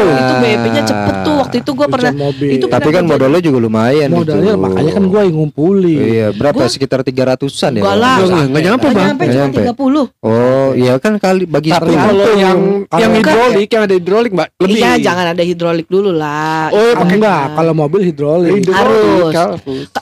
Itu 0.03 0.34
BP-nya 0.39 0.82
cepet 0.84 1.15
tuh 1.22 1.36
waktu 1.38 1.55
itu 1.59 1.72
gue 1.72 1.88
pernah 1.88 2.11
mobil. 2.11 2.49
itu 2.51 2.65
Tapi 2.65 2.89
kan 2.89 3.03
modalnya 3.03 3.38
juga 3.39 3.57
lumayan 3.59 4.09
Modalnya 4.09 4.53
itu. 4.53 4.61
makanya 4.61 4.91
kan 4.93 5.03
gue 5.05 5.22
yang 5.22 5.36
ngumpulin. 5.36 6.01
Iya, 6.03 6.28
berapa? 6.32 6.57
Gua- 6.57 6.72
Sekitar 6.72 6.99
300-an 7.01 7.41
ya. 7.72 7.82
Enggak 7.82 7.91
kalau 7.91 8.01
lah. 8.01 8.45
nggak 8.47 8.63
nyampe 8.63 8.86
Nggak 8.86 8.93
bang. 8.93 9.07
nyampe 9.07 9.24
cuma 9.24 9.36
nyampe. 9.38 9.59
30 9.61 10.05
Oh, 10.22 10.69
iya 10.74 10.93
kan 10.97 11.13
kali 11.17 11.43
bagi 11.45 11.69
Tapi 11.69 11.80
sepuluh. 11.88 11.99
Kalau 12.01 12.26
yang 12.34 12.59
yang 12.93 13.11
enggak- 13.11 13.36
hidrolik, 13.36 13.69
yang 13.69 13.84
ada 13.84 13.95
hidrolik 13.95 14.32
mbak, 14.32 14.47
lebih. 14.57 14.76
Iya 14.78 14.91
jangan 14.99 15.26
ada 15.30 15.43
hidrolik 15.43 15.88
dulu 15.88 16.11
lah 16.11 16.69
Oh, 16.69 16.93
pakai- 16.95 17.17
Enggak, 17.17 17.43
kalau 17.53 17.74
mobil 17.74 18.01
hidrolik. 18.03 18.51
Harus. 18.67 19.34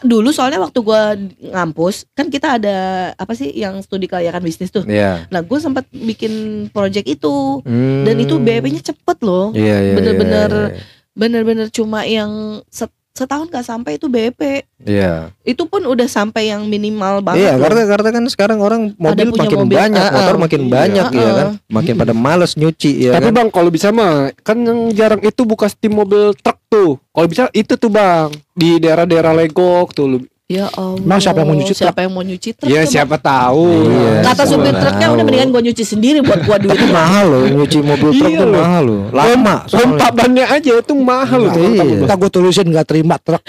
Dulu 0.01 0.29
soalnya 0.29 0.59
waktu 0.59 0.79
gue 0.79 1.01
ngampus 1.45 2.07
Kan 2.11 2.27
kita 2.27 2.55
ada 2.55 2.77
Apa 3.13 3.33
sih 3.33 3.49
Yang 3.49 3.85
studi 3.85 4.05
kelayakan 4.05 4.41
bisnis 4.41 4.69
tuh 4.69 4.83
Iya. 4.83 5.25
Nah 5.27 5.41
gue 5.41 5.57
sempat 5.57 5.85
bikin 6.09 6.33
project 6.69 7.05
itu 7.07 7.61
Hmm. 7.61 8.01
Dan 8.01 8.17
itu 8.17 8.35
BP-nya 8.37 8.81
cepet 8.83 9.17
loh 9.21 9.51
Iya, 9.51 9.77
iya. 9.83 9.93
bener-bener 9.93 10.49
iya, 10.49 10.69
iya. 10.73 10.97
Bener-bener 11.11 11.67
cuma 11.69 12.01
yang 12.03 12.31
set- 12.67 12.89
Setahun 13.09 13.51
gak 13.51 13.67
sampai 13.67 13.99
itu 13.99 14.07
BP 14.07 14.63
Iya. 14.79 15.35
Itu 15.43 15.67
pun 15.67 15.83
udah 15.83 16.07
sampai 16.07 16.47
yang 16.47 16.63
minimal 16.63 17.19
banget 17.19 17.41
Iya, 17.41 17.53
karena 17.59 17.81
karena 17.83 18.09
kan 18.09 18.23
sekarang 18.25 18.59
orang 18.63 18.81
mobil 18.95 19.27
punya 19.27 19.43
makin 19.43 19.57
mobil. 19.59 19.75
banyak, 19.75 19.99
Ah, 20.01 20.13
motor 20.13 20.35
makin 20.39 20.61
Iya. 20.61 20.71
banyak 20.71 21.07
ya 21.11 21.19
Ah, 21.19 21.35
kan. 21.35 21.47
Makin 21.67 21.93
pada 21.97 22.13
males 22.13 22.55
nyuci 22.55 22.91
ya 23.03 23.11
Tapi 23.11 23.27
kan. 23.27 23.35
bang, 23.35 23.47
kalau 23.51 23.67
bisa 23.67 23.91
mah, 23.91 24.31
kan 24.39 24.55
yang 24.57 24.87
jarang 24.95 25.19
itu 25.19 25.41
buka 25.43 25.67
steam 25.67 25.99
mobil 25.99 26.31
truk 26.33 26.55
tuh. 26.65 26.95
Kalau 27.11 27.27
bisa 27.27 27.51
itu 27.51 27.75
tuh 27.75 27.91
bang, 27.91 28.31
di 28.53 28.79
daerah-daerah 28.79 29.35
Legok 29.35 29.91
tuh. 29.91 30.23
Ya 30.49 30.65
Allah 30.73 30.97
Emang 30.97 31.21
siapa 31.21 31.45
yang 31.45 31.53
mau 31.53 31.53
nyuci 31.53 31.73
truk? 31.77 31.85
Siapa 31.85 31.99
yang 32.01 32.09
mau 32.09 32.25
nyuci 32.25 32.49
truk 32.57 32.73
Ya 32.73 32.81
siapa 32.81 33.21
tahu. 33.21 33.69
Iya. 33.85 34.33
Kata 34.33 34.43
supir 34.49 34.73
truknya 34.73 35.07
udah 35.13 35.21
mendingan 35.21 35.53
gue 35.53 35.61
nyuci 35.69 35.83
sendiri 35.85 36.25
buat 36.25 36.41
gua 36.41 36.57
duit 36.57 36.73
Itu 36.73 36.89
mahal 36.89 37.25
loh, 37.29 37.45
nyuci 37.53 37.77
mobil 37.85 38.09
truk 38.17 38.33
Iya 38.33 38.39
tuh 38.41 38.47
loh. 38.49 38.57
mahal 38.57 38.81
loh. 38.81 39.01
Lama 39.13 39.55
soalnya. 39.69 39.85
Rompak 39.85 40.09
bannya 40.17 40.45
aja 40.49 40.71
itu 40.81 40.93
mahal 40.97 41.39
loh. 41.45 41.53
Iya. 41.53 41.83
Iya. 41.85 41.97
Kita 42.01 42.13
gue 42.17 42.29
tulisin 42.33 42.65
nggak 42.73 42.87
terima 42.89 43.21
truk. 43.21 43.45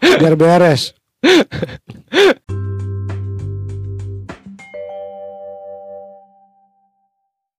Biar 0.24 0.32
beres. 0.32 0.96